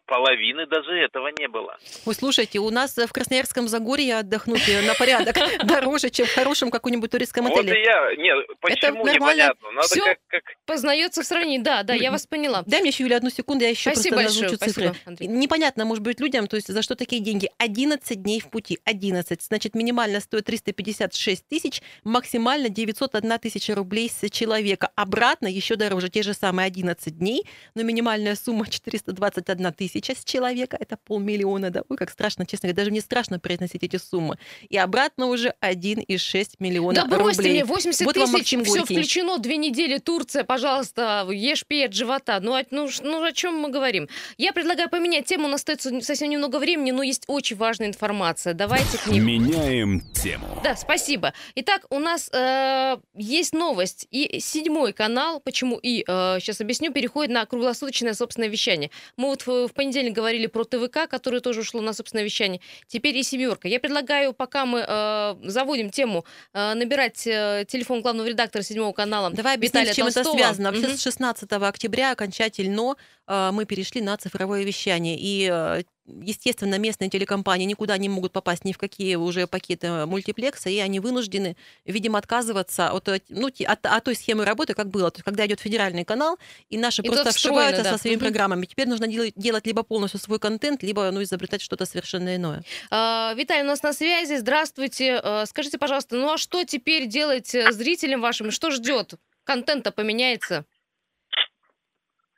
половины 0.08 0.66
даже 0.66 0.92
этого 0.92 1.28
не 1.38 1.46
было. 1.46 1.78
Ой, 2.06 2.14
слушайте, 2.14 2.58
у 2.58 2.70
нас 2.70 2.96
в 2.96 3.12
Красноярском 3.12 3.68
Загорье 3.68 4.16
отдохнуть 4.16 4.62
на 4.86 4.94
порядок 4.94 5.36
дороже, 5.64 6.10
чем 6.10 6.26
в 6.26 6.34
хорошем 6.34 6.70
каком-нибудь 6.70 7.10
туристском 7.10 7.46
отеле. 7.46 7.68
Вот 7.68 7.76
и 7.76 7.82
я, 7.82 8.16
нет, 8.16 8.46
почему 8.60 9.06
непонятно. 9.06 9.70
Надо 9.70 9.86
Все 9.86 10.04
как, 10.04 10.18
как... 10.28 10.42
познается 10.66 11.22
в 11.22 11.26
сравнении, 11.26 11.58
да, 11.58 11.82
да, 11.82 11.94
я 11.94 12.10
вас 12.10 12.26
поняла. 12.26 12.64
Дай 12.66 12.80
мне 12.80 12.90
еще, 12.90 13.04
Юля, 13.04 13.18
одну 13.18 13.30
секунду, 13.30 13.64
я 13.64 13.70
еще 13.70 13.92
спасибо 13.92 14.16
просто 14.16 14.40
большое, 14.40 14.58
цифры. 14.58 14.94
Спасибо, 15.02 15.32
Непонятно, 15.32 15.84
может 15.84 16.02
быть, 16.02 16.20
людям, 16.20 16.46
то 16.46 16.56
есть 16.56 16.68
за 16.68 16.82
что 16.82 16.96
такие 16.96 17.22
деньги? 17.22 17.50
11 17.58 18.22
дней 18.22 18.40
в 18.40 18.50
пути, 18.50 18.78
11. 18.84 19.42
Значит, 19.42 19.74
минимально 19.74 20.20
стоит 20.20 20.46
356 20.46 21.46
тысяч, 21.46 21.82
максимально 22.02 22.70
901 22.70 23.38
тысяча 23.38 23.74
рублей 23.74 24.10
с 24.10 24.28
человека. 24.30 24.90
Обратно 24.96 25.46
еще 25.46 25.76
дороже, 25.76 26.08
те 26.08 26.22
же 26.22 26.32
самые 26.32 26.66
11 26.66 27.18
дней, 27.18 27.44
но 27.74 27.82
минимальная 27.82 28.34
сумма 28.34 28.66
421 28.66 29.72
тысяча 29.74 29.97
сейчас 30.00 30.24
человека, 30.24 30.76
это 30.78 30.96
полмиллиона, 30.96 31.70
да, 31.70 31.82
ой, 31.88 31.96
как 31.96 32.10
страшно, 32.10 32.46
честно 32.46 32.68
говоря, 32.68 32.76
даже 32.76 32.90
мне 32.90 33.00
страшно 33.00 33.38
произносить 33.38 33.82
эти 33.82 33.96
суммы. 33.96 34.38
И 34.68 34.76
обратно 34.76 35.26
уже 35.26 35.54
1,6 35.60 36.54
миллиона 36.58 37.06
да 37.08 37.16
рублей. 37.16 37.34
Да 37.36 37.42
мне, 37.42 37.64
80 37.64 38.06
вот 38.06 38.14
тысяч, 38.14 38.58
все 38.64 38.84
включено, 38.84 39.38
две 39.38 39.56
недели, 39.56 39.98
Турция, 39.98 40.44
пожалуйста, 40.44 41.26
ешь, 41.30 41.64
пей 41.66 41.86
от 41.86 41.94
живота. 41.94 42.38
Ну, 42.40 42.56
ну, 42.70 42.88
ну, 43.02 43.22
о 43.22 43.32
чем 43.32 43.58
мы 43.58 43.70
говорим? 43.70 44.08
Я 44.36 44.52
предлагаю 44.52 44.88
поменять 44.88 45.26
тему, 45.26 45.46
у 45.46 45.48
нас 45.48 45.60
остается 45.60 46.00
совсем 46.00 46.30
немного 46.30 46.58
времени, 46.58 46.90
но 46.90 47.02
есть 47.02 47.24
очень 47.26 47.56
важная 47.56 47.88
информация. 47.88 48.54
Давайте 48.54 48.98
к 48.98 49.06
ним. 49.06 49.26
Меняем 49.26 50.00
тему. 50.12 50.46
Да, 50.62 50.76
спасибо. 50.76 51.32
Итак, 51.54 51.86
у 51.90 51.98
нас 51.98 52.30
э, 52.32 52.96
есть 53.14 53.52
новость. 53.52 54.06
И 54.10 54.40
седьмой 54.40 54.92
канал, 54.92 55.40
почему 55.40 55.78
и, 55.78 56.04
э, 56.06 56.38
сейчас 56.40 56.60
объясню, 56.60 56.92
переходит 56.92 57.32
на 57.32 57.44
круглосуточное 57.46 58.14
собственное 58.14 58.48
вещание. 58.48 58.90
Мы 59.16 59.28
вот 59.28 59.46
в, 59.46 59.68
в 59.68 59.72
понедельник 59.72 59.87
понедельник 59.88 60.14
говорили 60.14 60.46
про 60.46 60.64
ТВК, 60.64 61.08
которое 61.08 61.40
тоже 61.40 61.60
ушло 61.60 61.80
на 61.80 61.92
собственное 61.94 62.24
вещание. 62.24 62.60
Теперь 62.86 63.16
и 63.16 63.22
«семерка». 63.22 63.68
Я 63.68 63.80
предлагаю, 63.80 64.34
пока 64.34 64.66
мы 64.66 64.84
э, 64.86 65.34
заводим 65.44 65.90
тему, 65.90 66.24
э, 66.52 66.74
набирать 66.74 67.26
э, 67.26 67.64
телефон 67.66 68.02
главного 68.02 68.26
редактора 68.26 68.62
седьмого 68.62 68.92
канала 68.92 69.30
Давай 69.30 69.54
объяснить, 69.54 69.88
с 69.88 69.94
чем 69.94 70.04
Толстого. 70.04 70.34
это 70.34 70.36
связано. 70.36 70.72
Вообще 70.72 70.88
угу. 70.88 70.96
с 70.96 71.02
16 71.02 71.52
октября 71.52 72.12
окончательно 72.12 72.96
э, 73.26 73.50
мы 73.52 73.64
перешли 73.64 74.02
на 74.02 74.16
цифровое 74.18 74.62
вещание. 74.62 75.16
И 75.18 75.48
э, 75.50 75.82
естественно, 76.22 76.78
местные 76.78 77.10
телекомпании 77.10 77.64
никуда 77.66 77.96
не 77.98 78.08
могут 78.08 78.32
попасть 78.32 78.64
ни 78.64 78.72
в 78.72 78.78
какие 78.78 79.16
уже 79.16 79.46
пакеты 79.46 80.06
мультиплекса, 80.06 80.70
и 80.70 80.78
они 80.78 81.00
вынуждены, 81.00 81.56
видимо, 81.84 82.18
отказываться 82.18 82.90
от, 82.90 83.08
ну, 83.28 83.48
от, 83.48 83.86
от 83.86 84.04
той 84.04 84.14
схемы 84.14 84.44
работы, 84.44 84.74
как 84.74 84.88
было. 84.88 85.10
То 85.10 85.18
есть, 85.18 85.24
когда 85.24 85.46
идет 85.46 85.60
федеральный 85.60 86.04
канал, 86.04 86.38
и 86.68 86.78
наши 86.78 87.02
и 87.02 87.06
просто 87.06 87.32
вшиваются 87.32 87.82
да. 87.82 87.92
со 87.92 87.98
своими 87.98 88.16
угу. 88.16 88.24
программами. 88.24 88.66
Теперь 88.66 88.88
нужно 88.88 89.06
делать, 89.06 89.34
делать 89.36 89.66
либо 89.66 89.82
полностью 89.82 90.20
свой 90.20 90.38
контент, 90.38 90.82
либо 90.82 91.10
ну, 91.10 91.22
изобретать 91.22 91.62
что-то 91.62 91.84
совершенно 91.84 92.36
иное. 92.36 92.62
А, 92.90 93.34
Виталий 93.34 93.62
у 93.62 93.66
нас 93.66 93.82
на 93.82 93.92
связи. 93.92 94.36
Здравствуйте. 94.36 95.20
А, 95.22 95.46
скажите, 95.46 95.78
пожалуйста, 95.78 96.16
ну 96.16 96.32
а 96.32 96.38
что 96.38 96.64
теперь 96.64 97.06
делать 97.06 97.54
э, 97.54 97.72
зрителям 97.72 98.20
вашим? 98.20 98.50
Что 98.50 98.70
ждет? 98.70 99.14
Контент-то 99.44 99.92
поменяется? 99.92 100.64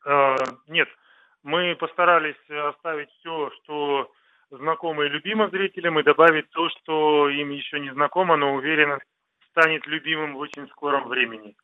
А, 0.04 0.36
нет, 0.66 0.88
мы 1.42 1.74
постарались 1.76 2.36
оставить 2.48 3.10
все, 3.18 3.50
что 3.62 4.10
знакомо 4.50 5.04
и 5.04 5.08
любимо 5.08 5.48
зрителям, 5.48 5.98
и 5.98 6.02
добавить 6.02 6.50
то, 6.50 6.68
что 6.70 7.28
им 7.28 7.50
еще 7.50 7.80
не 7.80 7.92
знакомо, 7.92 8.36
но 8.36 8.54
уверенно 8.54 8.98
станет 9.50 9.86
любимым 9.86 10.34
в 10.34 10.38
очень 10.38 10.68
скором 10.68 11.08
времени. 11.08 11.54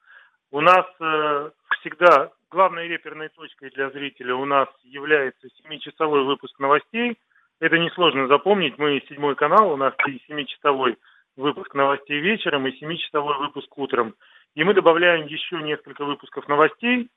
У 0.50 0.60
нас 0.60 0.86
э, 1.00 1.50
всегда 1.80 2.30
главной 2.50 2.88
реперной 2.88 3.28
точкой 3.30 3.70
для 3.70 3.90
зрителя 3.90 4.34
у 4.36 4.44
нас 4.44 4.68
является 4.82 5.48
7-часовой 5.48 6.24
выпуск 6.24 6.58
новостей. 6.58 7.18
Это 7.60 7.78
несложно 7.78 8.28
запомнить. 8.28 8.78
Мы 8.78 9.02
седьмой 9.08 9.34
канал, 9.34 9.72
у 9.72 9.77
нас 9.77 9.94
и 10.06 10.22
7-часовой 10.31 10.96
выпуск 11.37 11.74
новостей 11.74 12.20
вечером, 12.20 12.66
и 12.66 12.83
7-часовой 12.83 13.38
выпуск 13.38 13.77
утром. 13.77 14.14
И 14.54 14.64
мы 14.64 14.72
добавляем 14.72 15.27
еще 15.27 15.62
несколько 15.62 16.04
выпусков 16.04 16.48
новостей, 16.48 17.08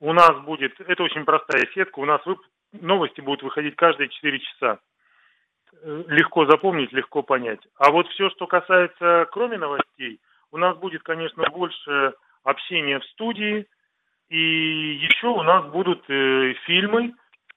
у 0.00 0.12
нас 0.12 0.38
будет, 0.40 0.80
это 0.80 1.02
очень 1.02 1.24
простая 1.24 1.66
сетка, 1.74 2.00
у 2.00 2.04
нас 2.04 2.24
вып, 2.24 2.40
новости 2.72 3.20
будут 3.20 3.42
выходить 3.42 3.76
каждые 3.76 4.08
4 4.08 4.38
часа. 4.40 4.78
Э, 5.82 6.04
легко 6.08 6.46
запомнить, 6.46 6.92
легко 6.92 7.22
понять. 7.22 7.60
А 7.76 7.90
вот 7.90 8.08
все, 8.08 8.30
что 8.30 8.46
касается, 8.46 9.28
кроме 9.30 9.58
новостей, 9.58 10.20
у 10.50 10.56
нас 10.56 10.76
будет, 10.78 11.02
конечно, 11.02 11.48
больше 11.50 12.14
общения 12.42 12.98
в 12.98 13.04
студии, 13.06 13.66
И 14.28 14.98
еще 15.02 15.26
у 15.26 15.42
нас 15.42 15.66
будут 15.72 16.08
э, 16.08 16.54
фильмы, 16.64 17.14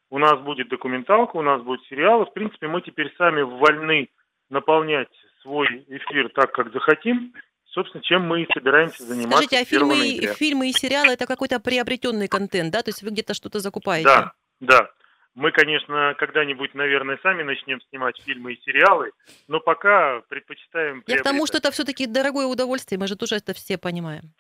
у 0.10 0.18
нас 0.18 0.40
будет 0.40 0.70
документалка, 0.70 1.38
у 1.38 1.44
нас 1.44 1.62
будет 1.62 1.84
сериалы. 1.86 2.26
В 2.26 2.34
принципе, 2.34 2.68
мы 2.68 2.82
теперь 2.82 3.14
сами 3.16 3.44
вольны 3.44 4.10
наполнять 4.50 5.14
свой 5.42 5.86
эфир 5.88 6.30
так, 6.30 6.52
как 6.52 6.72
захотим. 6.74 7.34
Собственно, 7.74 8.04
чем 8.04 8.22
мы 8.28 8.44
и 8.44 8.54
собираемся 8.54 9.04
заниматься. 9.04 9.48
Скажите, 9.48 9.60
а 9.60 9.66
фильмы, 9.66 10.36
фильмы 10.36 10.70
и 10.70 10.74
сериалы 10.74 11.14
это 11.14 11.26
какой-то 11.26 11.60
приобретенный 11.60 12.28
контент, 12.28 12.72
да? 12.72 12.84
То 12.84 12.90
есть 12.90 13.02
вы 13.02 13.10
где-то 13.10 13.34
что-то 13.34 13.60
закупаете? 13.60 14.06
Да, 14.06 14.34
да. 14.60 14.90
Мы, 15.34 15.52
конечно, 15.52 16.14
когда-нибудь, 16.20 16.76
наверное, 16.76 17.18
сами 17.24 17.42
начнем 17.42 17.82
снимать 17.90 18.22
фильмы 18.22 18.54
и 18.54 18.62
сериалы, 18.62 19.12
но 19.48 19.60
пока 19.60 20.22
предпочитаем... 20.30 21.04
Я 21.08 21.18
к 21.18 21.24
тому, 21.24 21.48
что 21.48 21.58
это 21.58 21.72
все-таки 21.72 22.06
дорогое 22.06 22.46
удовольствие, 22.46 23.00
мы 23.00 23.08
же 23.08 23.16
тоже 23.16 23.38
это 23.38 23.56
все 23.56 23.80
понимаем. 23.80 24.32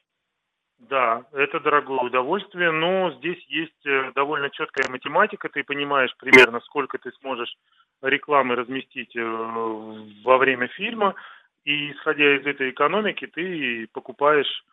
Да, 0.78 1.24
это 1.32 1.60
дорогое 1.60 2.02
удовольствие, 2.02 2.72
но 2.72 3.12
здесь 3.14 3.44
есть 3.48 3.86
э, 3.86 4.12
довольно 4.14 4.52
четкая 4.52 4.88
математика. 4.90 5.50
Ты 5.50 5.64
понимаешь 5.64 6.14
примерно, 6.18 6.60
сколько 6.60 7.00
ты 7.00 7.12
сможешь 7.22 7.56
рекламы 8.04 8.56
разместить 8.56 9.16
э, 9.16 9.22
во 10.24 10.38
время 10.38 10.68
фильма, 10.68 11.16
и 11.66 11.92
исходя 11.92 12.38
из 12.38 12.46
этой 12.46 12.72
экономики 12.72 13.28
ты 13.28 13.88
покупаешь. 13.94 14.64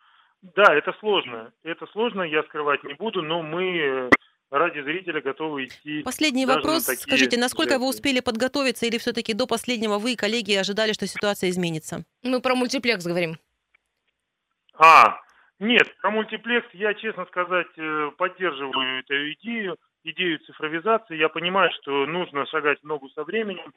Да, 0.41 0.73
это 0.73 0.93
сложно. 0.99 1.51
Это 1.63 1.85
сложно, 1.87 2.23
я 2.23 2.43
скрывать 2.43 2.83
не 2.83 2.93
буду, 2.93 3.21
но 3.21 3.43
мы 3.43 3.77
э, 3.77 4.09
ради 4.49 4.81
зрителя 4.81 5.21
готовы 5.21 5.65
идти. 5.65 6.01
Последний 6.03 6.45
вопрос. 6.45 6.87
На 6.87 6.95
Скажите, 6.95 7.37
насколько 7.37 7.77
вы 7.77 7.87
успели 7.87 8.19
подготовиться 8.19 8.85
или 8.85 8.97
все-таки 8.97 9.33
до 9.33 9.47
последнего 9.47 9.99
вы, 9.99 10.15
коллеги, 10.15 10.53
ожидали, 10.53 10.93
что 10.93 11.05
ситуация 11.07 11.49
изменится? 11.49 12.03
Мы 12.23 12.41
про 12.41 12.55
мультиплекс 12.55 13.05
говорим. 13.05 13.37
А, 14.73 15.19
нет, 15.59 15.95
про 16.01 16.09
мультиплекс 16.09 16.67
я, 16.73 16.95
честно 16.95 17.25
сказать, 17.25 17.67
э, 17.77 18.11
поддерживаю 18.17 18.99
эту 19.01 19.31
идею, 19.33 19.77
идею 20.03 20.39
цифровизации. 20.39 21.17
Я 21.17 21.29
понимаю, 21.29 21.69
что 21.81 22.07
нужно 22.07 22.47
шагать 22.47 22.79
в 22.81 22.85
ногу 22.85 23.09
со 23.09 23.23
временем, 23.23 23.71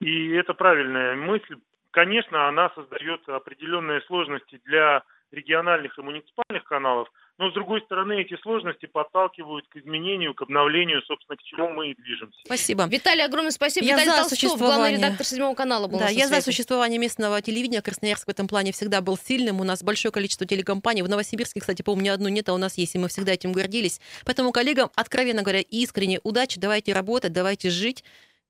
и 0.00 0.32
это 0.32 0.52
правильная 0.52 1.16
мысль. 1.16 1.56
Конечно, 1.90 2.48
она 2.48 2.70
создает 2.74 3.28
определенные 3.28 4.00
сложности 4.02 4.60
для 4.64 5.02
региональных 5.32 5.98
и 5.98 6.02
муниципальных 6.02 6.64
каналов, 6.64 7.08
но, 7.38 7.50
с 7.50 7.54
другой 7.54 7.80
стороны, 7.80 8.20
эти 8.20 8.36
сложности 8.42 8.84
подталкивают 8.84 9.66
к 9.68 9.76
изменению, 9.76 10.34
к 10.34 10.42
обновлению, 10.42 11.00
собственно, 11.02 11.38
к 11.38 11.42
чему 11.42 11.70
мы 11.70 11.90
и 11.90 11.94
движемся. 11.94 12.38
Спасибо. 12.44 12.86
Виталий, 12.86 13.24
огромное 13.24 13.50
спасибо. 13.50 13.86
Я 13.86 13.94
Виталий 13.94 14.10
за 14.10 14.28
Толстов, 14.28 14.58
главный 14.58 14.96
редактор 14.96 15.24
седьмого 15.24 15.54
канала 15.54 15.86
был 15.86 15.98
Да, 15.98 16.08
я 16.08 16.28
за 16.28 16.42
существование 16.42 16.98
местного 16.98 17.40
телевидения. 17.40 17.80
Красноярск 17.80 18.26
в 18.26 18.30
этом 18.30 18.46
плане 18.46 18.72
всегда 18.72 19.00
был 19.00 19.16
сильным. 19.16 19.60
У 19.60 19.64
нас 19.64 19.82
большое 19.82 20.12
количество 20.12 20.46
телекомпаний. 20.46 21.00
В 21.00 21.08
Новосибирске, 21.08 21.60
кстати, 21.60 21.80
помню, 21.80 22.04
ни 22.04 22.08
одной 22.08 22.30
нет, 22.30 22.50
а 22.50 22.52
у 22.52 22.58
нас 22.58 22.76
есть, 22.76 22.94
и 22.94 22.98
мы 22.98 23.08
всегда 23.08 23.32
этим 23.32 23.52
гордились. 23.52 24.02
Поэтому 24.26 24.52
коллегам, 24.52 24.90
откровенно 24.94 25.40
говоря, 25.40 25.60
искренне 25.60 26.20
удачи. 26.22 26.60
Давайте 26.60 26.92
работать, 26.92 27.32
давайте 27.32 27.70
жить. 27.70 28.04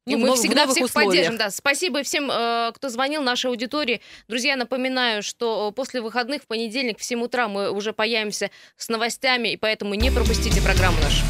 Ну, 0.06 0.12
и 0.12 0.16
мы 0.16 0.34
всегда 0.34 0.66
всех 0.66 0.86
условиях. 0.86 1.12
поддержим. 1.12 1.36
Да. 1.36 1.50
Спасибо 1.50 2.02
всем, 2.02 2.30
э, 2.30 2.72
кто 2.74 2.88
звонил, 2.88 3.22
нашей 3.22 3.46
аудитории. 3.46 4.00
Друзья, 4.28 4.56
напоминаю, 4.56 5.22
что 5.22 5.72
после 5.72 6.00
выходных 6.00 6.42
в 6.42 6.46
понедельник 6.46 6.98
в 6.98 7.04
7 7.04 7.22
утра 7.22 7.48
мы 7.48 7.70
уже 7.70 7.92
появимся 7.92 8.50
с 8.76 8.88
новостями, 8.88 9.48
и 9.48 9.56
поэтому 9.56 9.94
не 9.94 10.10
пропустите 10.10 10.62
программу 10.62 10.98
нашу. 11.02 11.24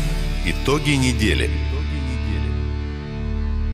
Итоги 0.47 0.93
недели 0.93 1.51